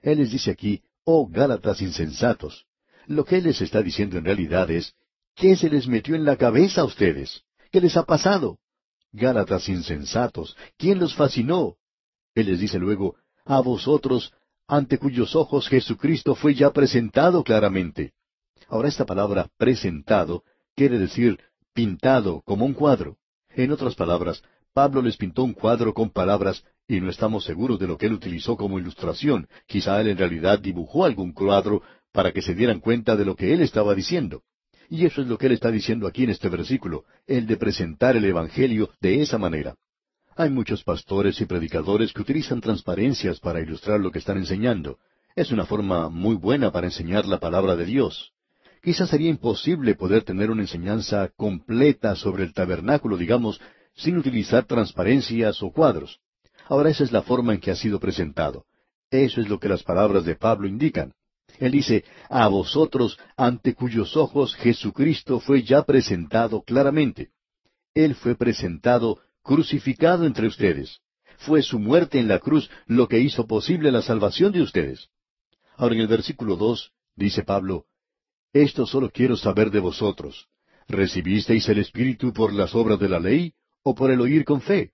Él 0.00 0.18
les 0.18 0.32
dice 0.32 0.50
aquí, 0.50 0.82
oh 1.04 1.28
Gálatas 1.28 1.80
insensatos. 1.80 2.66
Lo 3.06 3.24
que 3.24 3.36
Él 3.36 3.44
les 3.44 3.60
está 3.60 3.80
diciendo 3.82 4.18
en 4.18 4.24
realidad 4.24 4.68
es, 4.68 4.94
¿qué 5.36 5.54
se 5.54 5.70
les 5.70 5.86
metió 5.86 6.16
en 6.16 6.24
la 6.24 6.36
cabeza 6.36 6.80
a 6.80 6.84
ustedes? 6.84 7.42
¿Qué 7.70 7.80
les 7.80 7.96
ha 7.96 8.02
pasado? 8.02 8.58
Gálatas 9.12 9.68
insensatos, 9.68 10.56
¿quién 10.78 10.98
los 10.98 11.14
fascinó? 11.14 11.76
Él 12.34 12.46
les 12.46 12.60
dice 12.60 12.78
luego, 12.78 13.16
a 13.44 13.60
vosotros, 13.60 14.32
ante 14.66 14.98
cuyos 14.98 15.36
ojos 15.36 15.68
Jesucristo 15.68 16.34
fue 16.34 16.54
ya 16.54 16.70
presentado 16.72 17.44
claramente. 17.44 18.14
Ahora 18.68 18.88
esta 18.88 19.04
palabra 19.04 19.50
presentado 19.58 20.44
quiere 20.74 20.98
decir 20.98 21.38
pintado 21.74 22.40
como 22.42 22.64
un 22.64 22.72
cuadro. 22.72 23.18
En 23.50 23.70
otras 23.70 23.94
palabras, 23.94 24.42
Pablo 24.72 25.02
les 25.02 25.18
pintó 25.18 25.44
un 25.44 25.52
cuadro 25.52 25.92
con 25.92 26.08
palabras 26.08 26.64
y 26.88 27.00
no 27.00 27.10
estamos 27.10 27.44
seguros 27.44 27.78
de 27.78 27.86
lo 27.86 27.98
que 27.98 28.06
él 28.06 28.14
utilizó 28.14 28.56
como 28.56 28.78
ilustración. 28.78 29.46
Quizá 29.66 30.00
él 30.00 30.08
en 30.08 30.18
realidad 30.18 30.58
dibujó 30.58 31.04
algún 31.04 31.32
cuadro 31.32 31.82
para 32.12 32.32
que 32.32 32.40
se 32.40 32.54
dieran 32.54 32.80
cuenta 32.80 33.14
de 33.16 33.26
lo 33.26 33.36
que 33.36 33.52
él 33.52 33.60
estaba 33.60 33.94
diciendo. 33.94 34.42
Y 34.92 35.06
eso 35.06 35.22
es 35.22 35.26
lo 35.26 35.38
que 35.38 35.46
él 35.46 35.52
está 35.52 35.70
diciendo 35.70 36.06
aquí 36.06 36.24
en 36.24 36.28
este 36.28 36.50
versículo, 36.50 37.06
el 37.26 37.46
de 37.46 37.56
presentar 37.56 38.14
el 38.14 38.26
Evangelio 38.26 38.90
de 39.00 39.22
esa 39.22 39.38
manera. 39.38 39.74
Hay 40.36 40.50
muchos 40.50 40.84
pastores 40.84 41.40
y 41.40 41.46
predicadores 41.46 42.12
que 42.12 42.20
utilizan 42.20 42.60
transparencias 42.60 43.40
para 43.40 43.62
ilustrar 43.62 44.00
lo 44.00 44.10
que 44.10 44.18
están 44.18 44.36
enseñando. 44.36 44.98
Es 45.34 45.50
una 45.50 45.64
forma 45.64 46.10
muy 46.10 46.34
buena 46.34 46.72
para 46.72 46.88
enseñar 46.88 47.24
la 47.24 47.40
palabra 47.40 47.74
de 47.74 47.86
Dios. 47.86 48.34
Quizás 48.82 49.08
sería 49.08 49.30
imposible 49.30 49.94
poder 49.94 50.24
tener 50.24 50.50
una 50.50 50.60
enseñanza 50.60 51.30
completa 51.36 52.14
sobre 52.14 52.44
el 52.44 52.52
tabernáculo, 52.52 53.16
digamos, 53.16 53.62
sin 53.94 54.18
utilizar 54.18 54.66
transparencias 54.66 55.62
o 55.62 55.72
cuadros. 55.72 56.20
Ahora 56.68 56.90
esa 56.90 57.04
es 57.04 57.12
la 57.12 57.22
forma 57.22 57.54
en 57.54 57.60
que 57.60 57.70
ha 57.70 57.76
sido 57.76 57.98
presentado. 57.98 58.66
Eso 59.10 59.40
es 59.40 59.48
lo 59.48 59.58
que 59.58 59.70
las 59.70 59.84
palabras 59.84 60.26
de 60.26 60.36
Pablo 60.36 60.68
indican. 60.68 61.14
Él 61.58 61.72
dice, 61.72 62.04
a 62.28 62.48
vosotros, 62.48 63.18
ante 63.36 63.74
cuyos 63.74 64.16
ojos 64.16 64.54
Jesucristo 64.56 65.40
fue 65.40 65.62
ya 65.62 65.82
presentado 65.82 66.62
claramente. 66.62 67.30
Él 67.94 68.14
fue 68.14 68.34
presentado 68.34 69.18
crucificado 69.42 70.24
entre 70.24 70.46
ustedes. 70.46 70.98
Fue 71.38 71.62
su 71.62 71.78
muerte 71.78 72.18
en 72.18 72.28
la 72.28 72.38
cruz 72.38 72.70
lo 72.86 73.08
que 73.08 73.20
hizo 73.20 73.46
posible 73.46 73.90
la 73.90 74.02
salvación 74.02 74.52
de 74.52 74.62
ustedes. 74.62 75.08
Ahora 75.76 75.94
en 75.94 76.00
el 76.00 76.06
versículo 76.06 76.56
dos 76.56 76.92
dice 77.16 77.42
Pablo, 77.42 77.86
Esto 78.52 78.86
solo 78.86 79.10
quiero 79.10 79.36
saber 79.36 79.70
de 79.70 79.80
vosotros. 79.80 80.46
¿Recibisteis 80.88 81.68
el 81.68 81.78
Espíritu 81.78 82.32
por 82.32 82.52
las 82.52 82.74
obras 82.74 82.98
de 82.98 83.08
la 83.08 83.18
ley 83.18 83.54
o 83.82 83.94
por 83.94 84.10
el 84.10 84.20
oír 84.20 84.44
con 84.44 84.60
fe? 84.60 84.92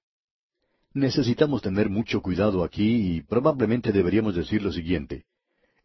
Necesitamos 0.94 1.62
tener 1.62 1.90
mucho 1.90 2.22
cuidado 2.22 2.64
aquí 2.64 3.16
y 3.16 3.22
probablemente 3.22 3.92
deberíamos 3.92 4.34
decir 4.34 4.62
lo 4.62 4.72
siguiente. 4.72 5.24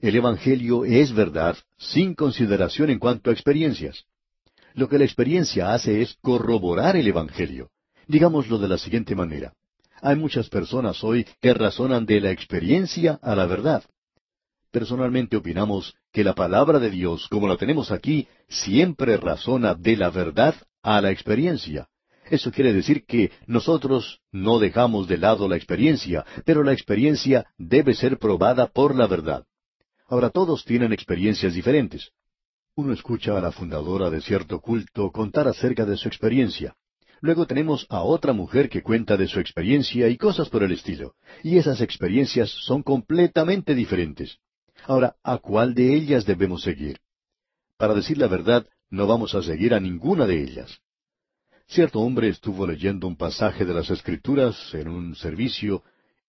El 0.04 0.18
Evangelio 0.18 0.84
es 0.84 1.14
verdad 1.14 1.56
sin 1.78 2.14
consideración 2.14 2.89
en 2.89 2.99
cuanto 2.99 3.30
a 3.30 3.34
experiencias. 3.34 4.04
Lo 4.74 4.89
que 4.89 4.97
la 4.97 5.06
experiencia 5.06 5.74
hace 5.74 6.01
es 6.01 6.18
corroborar 6.20 6.97
el 6.97 7.08
Evangelio. 7.08 7.70
Digámoslo 8.06 8.58
de 8.58 8.68
la 8.68 8.78
siguiente 8.78 9.16
manera. 9.16 9.54
Hay 10.01 10.18
muchas 10.18 10.49
personas 10.49 11.01
hoy 11.06 11.26
que 11.39 11.54
razonan 11.54 12.06
de 12.06 12.20
la 12.20 12.32
experiencia 12.32 13.18
a 13.22 13.34
la 13.34 13.45
verdad. 13.45 13.82
Personalmente 14.72 15.38
opinamos 15.38 15.95
que 16.12 16.26
la 16.26 16.36
palabra 16.36 16.80
de 16.80 16.89
Dios, 16.89 17.30
como 17.30 17.47
la 17.47 17.56
tenemos 17.56 17.89
aquí, 17.89 18.28
siempre 18.49 19.16
razona 19.16 19.74
de 19.74 19.95
la 19.95 20.10
verdad 20.10 20.54
a 20.82 20.99
la 20.99 21.12
experiencia. 21.12 21.88
Eso 22.30 22.51
quiere 22.51 22.74
decir 22.74 23.06
que 23.06 23.32
nosotros 23.47 24.20
no 24.34 24.60
dejamos 24.60 25.08
de 25.08 25.18
lado 25.18 25.47
la 25.47 25.56
experiencia, 25.56 26.26
pero 26.43 26.62
la 26.62 26.74
experiencia 26.74 27.45
debe 27.58 27.93
ser 27.93 28.20
probada 28.20 28.68
por 28.68 28.97
la 28.97 29.08
verdad. 29.08 29.45
Ahora 30.08 30.30
todos 30.30 30.66
tienen 30.66 30.93
experiencias 30.93 31.54
diferentes. 31.54 32.12
Uno 32.76 32.93
escucha 32.93 33.38
a 33.38 33.41
la 33.41 33.51
fundadora 33.51 34.10
de 34.10 34.22
cierto 34.22 34.60
culto 34.60 35.12
contar 35.12 35.47
acerca 35.47 35.86
de 35.86 35.97
su 35.97 36.08
experiencia. 36.08 36.76
Luego 37.22 37.45
tenemos 37.45 37.86
a 37.89 38.01
otra 38.01 38.34
mujer 38.34 38.70
que 38.70 38.82
cuenta 38.82 39.16
de 39.16 39.28
su 39.28 39.39
experiencia 39.39 40.10
y 40.10 40.18
cosas 40.18 40.49
por 40.49 40.64
el 40.64 40.72
estilo. 40.72 41.16
Y 41.41 41.58
esas 41.58 41.80
experiencias 41.82 42.49
son 42.49 42.84
completamente 42.84 43.76
diferentes. 43.76 44.39
Ahora, 44.86 45.16
¿a 45.24 45.38
cuál 45.38 45.74
de 45.74 45.95
ellas 45.95 46.26
debemos 46.26 46.64
seguir? 46.64 46.99
Para 47.78 47.93
decir 47.93 48.18
la 48.18 48.28
verdad, 48.28 48.68
no 48.89 49.08
vamos 49.08 49.36
a 49.36 49.41
seguir 49.41 49.74
a 49.74 49.80
ninguna 49.80 50.26
de 50.26 50.43
ellas. 50.43 50.80
Cierto 51.68 52.01
hombre 52.01 52.28
estuvo 52.28 52.68
leyendo 52.68 53.08
un 53.08 53.16
pasaje 53.16 53.66
de 53.66 53.74
las 53.74 53.89
Escrituras 53.89 54.74
en 54.74 54.89
un 54.89 55.16
servicio, 55.16 55.84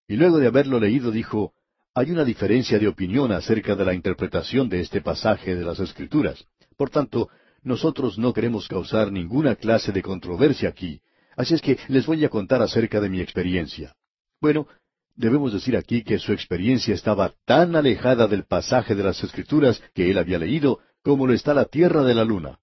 y 0.06 0.16
luego 0.16 0.38
de 0.38 0.46
haberlo 0.46 0.78
leído 0.78 1.10
dijo, 1.10 1.54
hay 1.96 2.10
una 2.10 2.24
diferencia 2.24 2.78
de 2.78 2.88
opinión 2.88 3.30
acerca 3.30 3.76
de 3.76 3.84
la 3.84 3.94
interpretación 3.94 4.68
de 4.68 4.80
este 4.80 5.00
pasaje 5.00 5.54
de 5.54 5.64
las 5.64 5.78
Escrituras. 5.78 6.44
Por 6.76 6.90
tanto, 6.90 7.28
nosotros 7.62 8.18
no 8.18 8.32
queremos 8.32 8.66
causar 8.66 9.12
ninguna 9.12 9.54
clase 9.54 9.92
de 9.92 10.02
controversia 10.02 10.68
aquí, 10.68 11.00
así 11.36 11.54
es 11.54 11.62
que 11.62 11.78
les 11.88 12.04
voy 12.04 12.24
a 12.24 12.28
contar 12.28 12.60
acerca 12.62 13.00
de 13.00 13.08
mi 13.08 13.20
experiencia. 13.20 13.94
Bueno, 14.40 14.66
debemos 15.14 15.52
decir 15.52 15.76
aquí 15.76 16.02
que 16.02 16.18
su 16.18 16.32
experiencia 16.32 16.94
estaba 16.94 17.32
tan 17.44 17.76
alejada 17.76 18.26
del 18.26 18.44
pasaje 18.44 18.96
de 18.96 19.04
las 19.04 19.22
Escrituras 19.22 19.80
que 19.94 20.10
él 20.10 20.18
había 20.18 20.38
leído 20.38 20.80
como 21.02 21.28
lo 21.28 21.32
está 21.32 21.54
la 21.54 21.66
tierra 21.66 22.02
de 22.02 22.14
la 22.14 22.24
luna. 22.24 22.58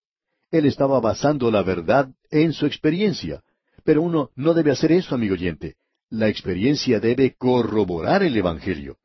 Él 0.51 0.65
estaba 0.65 0.99
basando 0.99 1.49
la 1.49 1.63
verdad 1.63 2.09
en 2.29 2.51
su 2.51 2.65
experiencia. 2.65 3.41
Pero 3.85 4.01
uno 4.01 4.31
no 4.35 4.53
debe 4.53 4.71
hacer 4.71 4.91
eso, 4.91 5.15
amigo 5.15 5.33
oyente. 5.33 5.75
La 6.09 6.27
experiencia 6.27 6.99
debe 6.99 7.35
corroborar 7.37 8.23
el 8.23 8.35
Evangelio. 8.35 8.97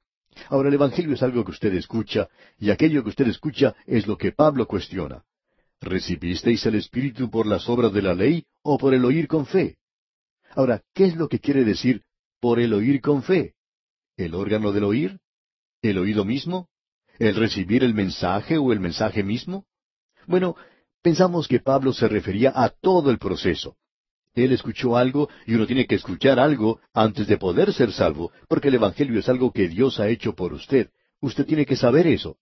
Ahora 0.49 0.69
el 0.69 0.75
Evangelio 0.75 1.15
es 1.15 1.23
algo 1.23 1.45
que 1.45 1.51
usted 1.51 1.75
escucha, 1.75 2.29
y 2.59 2.71
aquello 2.71 3.03
que 3.03 3.11
usted 3.11 3.27
escucha 3.29 3.75
es 3.87 4.07
lo 4.07 4.17
que 4.17 4.33
Pablo 4.33 4.67
cuestiona. 4.67 5.25
¿Recibisteis 5.81 6.65
el 6.67 6.77
Espíritu 6.77 7.31
por 7.31 7.47
las 7.47 7.69
obras 7.69 7.93
de 7.93 8.03
la 8.03 8.15
ley 8.15 8.45
o 8.63 8.79
por 8.79 8.95
el 8.95 9.05
oír 9.05 9.29
con 9.29 9.47
fe? 9.47 9.77
Ahora, 10.55 10.83
¿qué 10.95 11.07
es 11.07 11.17
lo 11.17 11.29
que 11.29 11.41
quiere 11.41 11.65
decir 11.65 12.03
por 12.41 12.61
el 12.61 12.73
oír 12.73 13.01
con 13.01 13.23
fe? 13.23 13.55
¿El 14.17 14.35
órgano 14.35 14.73
del 14.73 14.85
oír? 14.85 15.19
¿El 15.83 15.99
oído 15.99 16.25
mismo? 16.25 16.69
¿El 17.19 17.35
recibir 17.37 17.85
el 17.85 17.95
mensaje 17.95 18.59
o 18.59 18.73
el 18.73 18.81
mensaje 18.81 19.23
mismo? 19.23 19.67
Bueno, 20.27 20.57
pensamos 21.03 21.47
que 21.49 21.61
Pablo 21.61 21.93
se 21.93 22.09
refería 22.09 22.53
a 22.55 22.71
todo 22.71 23.11
el 23.11 23.19
proceso. 23.19 23.77
Él 24.37 24.53
escuchó 24.53 24.99
algo 24.99 25.31
y 25.47 25.55
uno 25.55 25.67
tiene 25.67 25.87
que 25.87 25.95
escuchar 25.95 26.39
algo 26.39 26.79
antes 26.93 27.27
de 27.27 27.39
poder 27.39 27.73
ser 27.73 27.91
salvo, 27.91 28.33
porque 28.49 28.69
el 28.69 28.75
Evangelio 28.75 29.19
es 29.19 29.29
algo 29.31 29.51
que 29.51 29.67
Dios 29.67 29.99
ha 29.99 30.09
hecho 30.09 30.35
por 30.35 30.53
usted. 30.53 30.91
Usted 31.21 31.47
tiene 31.47 31.65
que 31.65 31.75
saber 31.75 32.07
eso. 32.07 32.37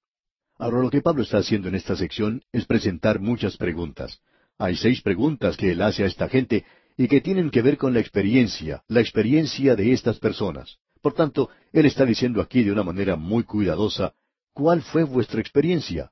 Ahora 0.58 0.80
lo 0.80 0.90
que 0.90 1.02
Pablo 1.02 1.22
está 1.22 1.38
haciendo 1.38 1.68
en 1.68 1.76
esta 1.76 1.94
sección 1.94 2.42
es 2.52 2.66
presentar 2.66 3.20
muchas 3.20 3.56
preguntas. 3.56 4.20
Hay 4.58 4.74
seis 4.76 5.02
preguntas 5.02 5.56
que 5.56 5.70
él 5.70 5.82
hace 5.82 6.02
a 6.02 6.06
esta 6.06 6.28
gente 6.28 6.64
y 6.96 7.06
que 7.06 7.20
tienen 7.20 7.50
que 7.50 7.62
ver 7.62 7.76
con 7.76 7.94
la 7.94 8.00
experiencia, 8.00 8.82
la 8.88 9.00
experiencia 9.00 9.76
de 9.76 9.92
estas 9.92 10.18
personas. 10.18 10.78
Por 11.00 11.14
tanto, 11.14 11.48
él 11.72 11.86
está 11.86 12.04
diciendo 12.04 12.40
aquí 12.40 12.64
de 12.64 12.72
una 12.72 12.82
manera 12.82 13.14
muy 13.14 13.44
cuidadosa, 13.44 14.14
¿cuál 14.52 14.82
fue 14.82 15.04
vuestra 15.04 15.40
experiencia? 15.40 16.10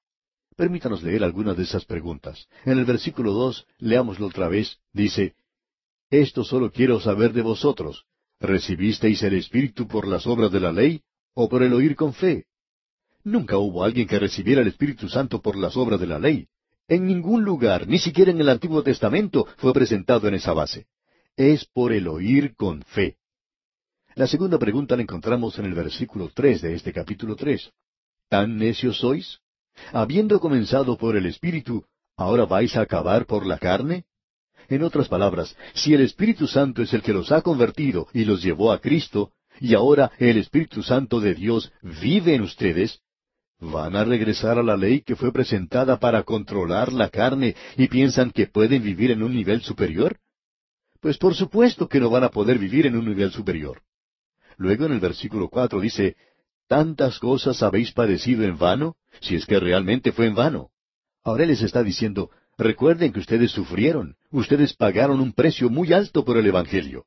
Permítanos 0.56 1.02
leer 1.02 1.24
algunas 1.24 1.56
de 1.56 1.64
esas 1.64 1.84
preguntas. 1.84 2.46
En 2.64 2.78
el 2.78 2.84
versículo 2.84 3.32
dos, 3.32 3.66
leámoslo 3.78 4.26
otra 4.26 4.48
vez, 4.48 4.78
dice, 4.92 5.34
esto 6.12 6.44
solo 6.44 6.70
quiero 6.70 7.00
saber 7.00 7.32
de 7.32 7.40
vosotros. 7.40 8.04
¿Recibisteis 8.38 9.22
el 9.22 9.34
Espíritu 9.34 9.88
por 9.88 10.06
las 10.06 10.26
obras 10.26 10.52
de 10.52 10.60
la 10.60 10.70
ley 10.70 11.00
o 11.34 11.48
por 11.48 11.62
el 11.62 11.72
oír 11.72 11.96
con 11.96 12.12
fe? 12.12 12.44
Nunca 13.24 13.56
hubo 13.56 13.82
alguien 13.82 14.06
que 14.06 14.18
recibiera 14.18 14.60
el 14.60 14.68
Espíritu 14.68 15.08
Santo 15.08 15.40
por 15.40 15.56
las 15.56 15.74
obras 15.74 15.98
de 15.98 16.06
la 16.06 16.18
ley. 16.18 16.48
En 16.86 17.06
ningún 17.06 17.44
lugar, 17.44 17.88
ni 17.88 17.98
siquiera 17.98 18.30
en 18.30 18.40
el 18.40 18.50
Antiguo 18.50 18.82
Testamento, 18.82 19.46
fue 19.56 19.72
presentado 19.72 20.28
en 20.28 20.34
esa 20.34 20.52
base. 20.52 20.86
Es 21.34 21.64
por 21.64 21.92
el 21.92 22.06
oír 22.06 22.54
con 22.56 22.82
fe. 22.82 23.16
La 24.14 24.26
segunda 24.26 24.58
pregunta 24.58 24.96
la 24.96 25.02
encontramos 25.02 25.58
en 25.58 25.64
el 25.64 25.72
versículo 25.72 26.30
tres 26.34 26.60
de 26.60 26.74
este 26.74 26.92
capítulo 26.92 27.36
tres. 27.36 27.72
¿Tan 28.28 28.58
necios 28.58 28.98
sois? 28.98 29.38
Habiendo 29.92 30.40
comenzado 30.40 30.98
por 30.98 31.16
el 31.16 31.24
Espíritu, 31.24 31.86
¿ahora 32.18 32.44
vais 32.44 32.76
a 32.76 32.82
acabar 32.82 33.24
por 33.24 33.46
la 33.46 33.56
carne? 33.56 34.04
En 34.72 34.82
otras 34.82 35.06
palabras, 35.06 35.54
si 35.74 35.92
el 35.92 36.00
Espíritu 36.00 36.46
Santo 36.46 36.80
es 36.80 36.94
el 36.94 37.02
que 37.02 37.12
los 37.12 37.30
ha 37.30 37.42
convertido 37.42 38.08
y 38.14 38.24
los 38.24 38.42
llevó 38.42 38.72
a 38.72 38.80
Cristo, 38.80 39.32
y 39.60 39.74
ahora 39.74 40.12
el 40.16 40.38
Espíritu 40.38 40.82
Santo 40.82 41.20
de 41.20 41.34
Dios 41.34 41.70
vive 42.00 42.34
en 42.34 42.40
ustedes, 42.40 43.00
¿van 43.60 43.94
a 43.96 44.04
regresar 44.04 44.58
a 44.58 44.62
la 44.62 44.78
ley 44.78 45.02
que 45.02 45.14
fue 45.14 45.30
presentada 45.30 46.00
para 46.00 46.22
controlar 46.22 46.90
la 46.90 47.10
carne 47.10 47.54
y 47.76 47.88
piensan 47.88 48.30
que 48.30 48.46
pueden 48.46 48.82
vivir 48.82 49.10
en 49.10 49.22
un 49.22 49.34
nivel 49.34 49.60
superior? 49.60 50.16
Pues 51.00 51.18
por 51.18 51.34
supuesto 51.34 51.86
que 51.86 52.00
no 52.00 52.08
van 52.08 52.24
a 52.24 52.30
poder 52.30 52.58
vivir 52.58 52.86
en 52.86 52.96
un 52.96 53.04
nivel 53.04 53.30
superior. 53.30 53.82
Luego 54.56 54.86
en 54.86 54.92
el 54.92 55.00
versículo 55.00 55.50
cuatro 55.50 55.80
dice, 55.80 56.16
¿Tantas 56.66 57.18
cosas 57.18 57.62
habéis 57.62 57.92
padecido 57.92 58.42
en 58.44 58.56
vano? 58.56 58.96
Si 59.20 59.34
es 59.36 59.44
que 59.44 59.60
realmente 59.60 60.12
fue 60.12 60.28
en 60.28 60.34
vano. 60.34 60.70
Ahora 61.24 61.44
les 61.44 61.60
está 61.60 61.82
diciendo, 61.82 62.30
Recuerden 62.56 63.12
que 63.12 63.20
ustedes 63.20 63.50
sufrieron, 63.50 64.16
ustedes 64.32 64.74
pagaron 64.74 65.20
un 65.20 65.32
precio 65.32 65.70
muy 65.70 65.92
alto 65.92 66.24
por 66.24 66.36
el 66.36 66.46
Evangelio. 66.46 67.06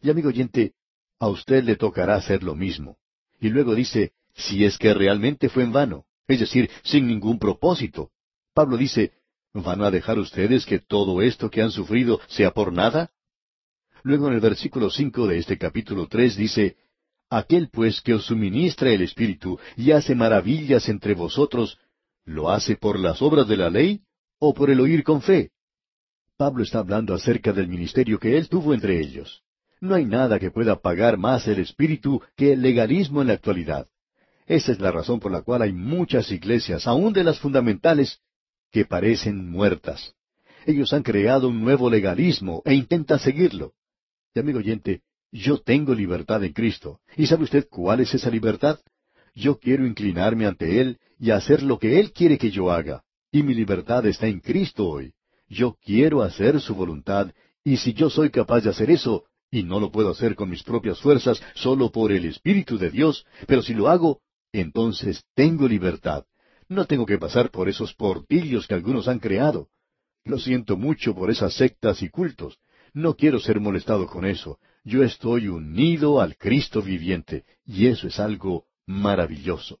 Y 0.00 0.10
amigo 0.10 0.28
oyente, 0.28 0.74
a 1.18 1.28
usted 1.28 1.64
le 1.64 1.76
tocará 1.76 2.14
hacer 2.14 2.42
lo 2.42 2.54
mismo. 2.54 2.98
Y 3.40 3.48
luego 3.48 3.74
dice, 3.74 4.12
si 4.34 4.64
es 4.64 4.78
que 4.78 4.94
realmente 4.94 5.48
fue 5.48 5.64
en 5.64 5.72
vano, 5.72 6.04
es 6.28 6.40
decir, 6.40 6.70
sin 6.84 7.06
ningún 7.06 7.38
propósito. 7.38 8.10
Pablo 8.54 8.76
dice, 8.76 9.12
¿van 9.52 9.82
a 9.82 9.90
dejar 9.90 10.18
ustedes 10.18 10.66
que 10.66 10.78
todo 10.78 11.22
esto 11.22 11.50
que 11.50 11.62
han 11.62 11.70
sufrido 11.70 12.20
sea 12.28 12.52
por 12.52 12.72
nada? 12.72 13.10
Luego 14.02 14.28
en 14.28 14.34
el 14.34 14.40
versículo 14.40 14.90
cinco 14.90 15.26
de 15.26 15.38
este 15.38 15.58
capítulo 15.58 16.06
tres 16.06 16.36
dice, 16.36 16.76
Aquel 17.28 17.70
pues 17.70 18.00
que 18.02 18.14
os 18.14 18.26
suministra 18.26 18.90
el 18.90 19.02
Espíritu 19.02 19.58
y 19.76 19.90
hace 19.90 20.14
maravillas 20.14 20.88
entre 20.88 21.14
vosotros, 21.14 21.78
¿lo 22.24 22.50
hace 22.50 22.76
por 22.76 23.00
las 23.00 23.20
obras 23.20 23.48
de 23.48 23.56
la 23.56 23.68
ley 23.68 24.02
o 24.38 24.54
por 24.54 24.70
el 24.70 24.80
oír 24.80 25.02
con 25.02 25.22
fe. 25.22 25.50
Pablo 26.36 26.64
está 26.64 26.80
hablando 26.80 27.14
acerca 27.14 27.52
del 27.52 27.66
ministerio 27.66 28.18
que 28.18 28.36
él 28.36 28.48
tuvo 28.48 28.74
entre 28.74 29.00
ellos. 29.00 29.42
No 29.80 29.94
hay 29.94 30.04
nada 30.04 30.38
que 30.38 30.50
pueda 30.50 30.76
pagar 30.80 31.16
más 31.16 31.48
el 31.48 31.58
espíritu 31.60 32.20
que 32.36 32.52
el 32.52 32.60
legalismo 32.60 33.22
en 33.22 33.28
la 33.28 33.34
actualidad. 33.34 33.88
Esa 34.46 34.72
es 34.72 34.80
la 34.80 34.92
razón 34.92 35.18
por 35.18 35.32
la 35.32 35.40
cual 35.40 35.62
hay 35.62 35.72
muchas 35.72 36.30
iglesias, 36.30 36.86
aun 36.86 37.12
de 37.14 37.24
las 37.24 37.38
fundamentales, 37.38 38.20
que 38.70 38.84
parecen 38.84 39.50
muertas. 39.50 40.14
Ellos 40.66 40.92
han 40.92 41.02
creado 41.02 41.48
un 41.48 41.62
nuevo 41.62 41.88
legalismo 41.88 42.62
e 42.64 42.74
intentan 42.74 43.18
seguirlo. 43.18 43.72
Y 44.34 44.40
amigo 44.40 44.58
oyente, 44.58 45.00
Yo 45.32 45.58
tengo 45.58 45.94
libertad 45.94 46.44
en 46.44 46.52
Cristo. 46.52 47.00
¿Y 47.16 47.26
sabe 47.26 47.44
usted 47.44 47.66
cuál 47.68 48.00
es 48.00 48.14
esa 48.14 48.30
libertad? 48.30 48.78
Yo 49.34 49.58
quiero 49.58 49.86
inclinarme 49.86 50.46
ante 50.46 50.80
Él 50.80 50.98
y 51.18 51.30
hacer 51.30 51.62
lo 51.62 51.78
que 51.78 51.98
Él 51.98 52.12
quiere 52.12 52.38
que 52.38 52.50
yo 52.50 52.70
haga. 52.70 53.02
Y 53.32 53.42
mi 53.42 53.54
libertad 53.54 54.06
está 54.06 54.28
en 54.28 54.40
Cristo 54.40 54.86
hoy. 54.86 55.12
Yo 55.48 55.76
quiero 55.84 56.22
hacer 56.22 56.60
su 56.60 56.74
voluntad, 56.74 57.32
y 57.64 57.76
si 57.76 57.92
yo 57.92 58.10
soy 58.10 58.30
capaz 58.30 58.62
de 58.62 58.70
hacer 58.70 58.90
eso, 58.90 59.24
y 59.50 59.62
no 59.62 59.80
lo 59.80 59.90
puedo 59.90 60.10
hacer 60.10 60.34
con 60.34 60.50
mis 60.50 60.62
propias 60.62 61.00
fuerzas, 61.00 61.40
solo 61.54 61.90
por 61.90 62.12
el 62.12 62.24
Espíritu 62.24 62.78
de 62.78 62.90
Dios, 62.90 63.24
pero 63.46 63.62
si 63.62 63.74
lo 63.74 63.88
hago, 63.88 64.20
entonces 64.52 65.24
tengo 65.34 65.68
libertad. 65.68 66.24
No 66.68 66.86
tengo 66.86 67.06
que 67.06 67.18
pasar 67.18 67.50
por 67.50 67.68
esos 67.68 67.94
portillos 67.94 68.66
que 68.66 68.74
algunos 68.74 69.06
han 69.06 69.20
creado. 69.20 69.68
Lo 70.24 70.38
siento 70.38 70.76
mucho 70.76 71.14
por 71.14 71.30
esas 71.30 71.54
sectas 71.54 72.02
y 72.02 72.08
cultos. 72.08 72.58
No 72.92 73.14
quiero 73.14 73.38
ser 73.38 73.60
molestado 73.60 74.06
con 74.06 74.24
eso. 74.24 74.58
Yo 74.82 75.02
estoy 75.04 75.48
unido 75.48 76.20
al 76.20 76.36
Cristo 76.36 76.82
viviente, 76.82 77.44
y 77.64 77.86
eso 77.86 78.08
es 78.08 78.18
algo 78.18 78.64
maravilloso. 78.86 79.78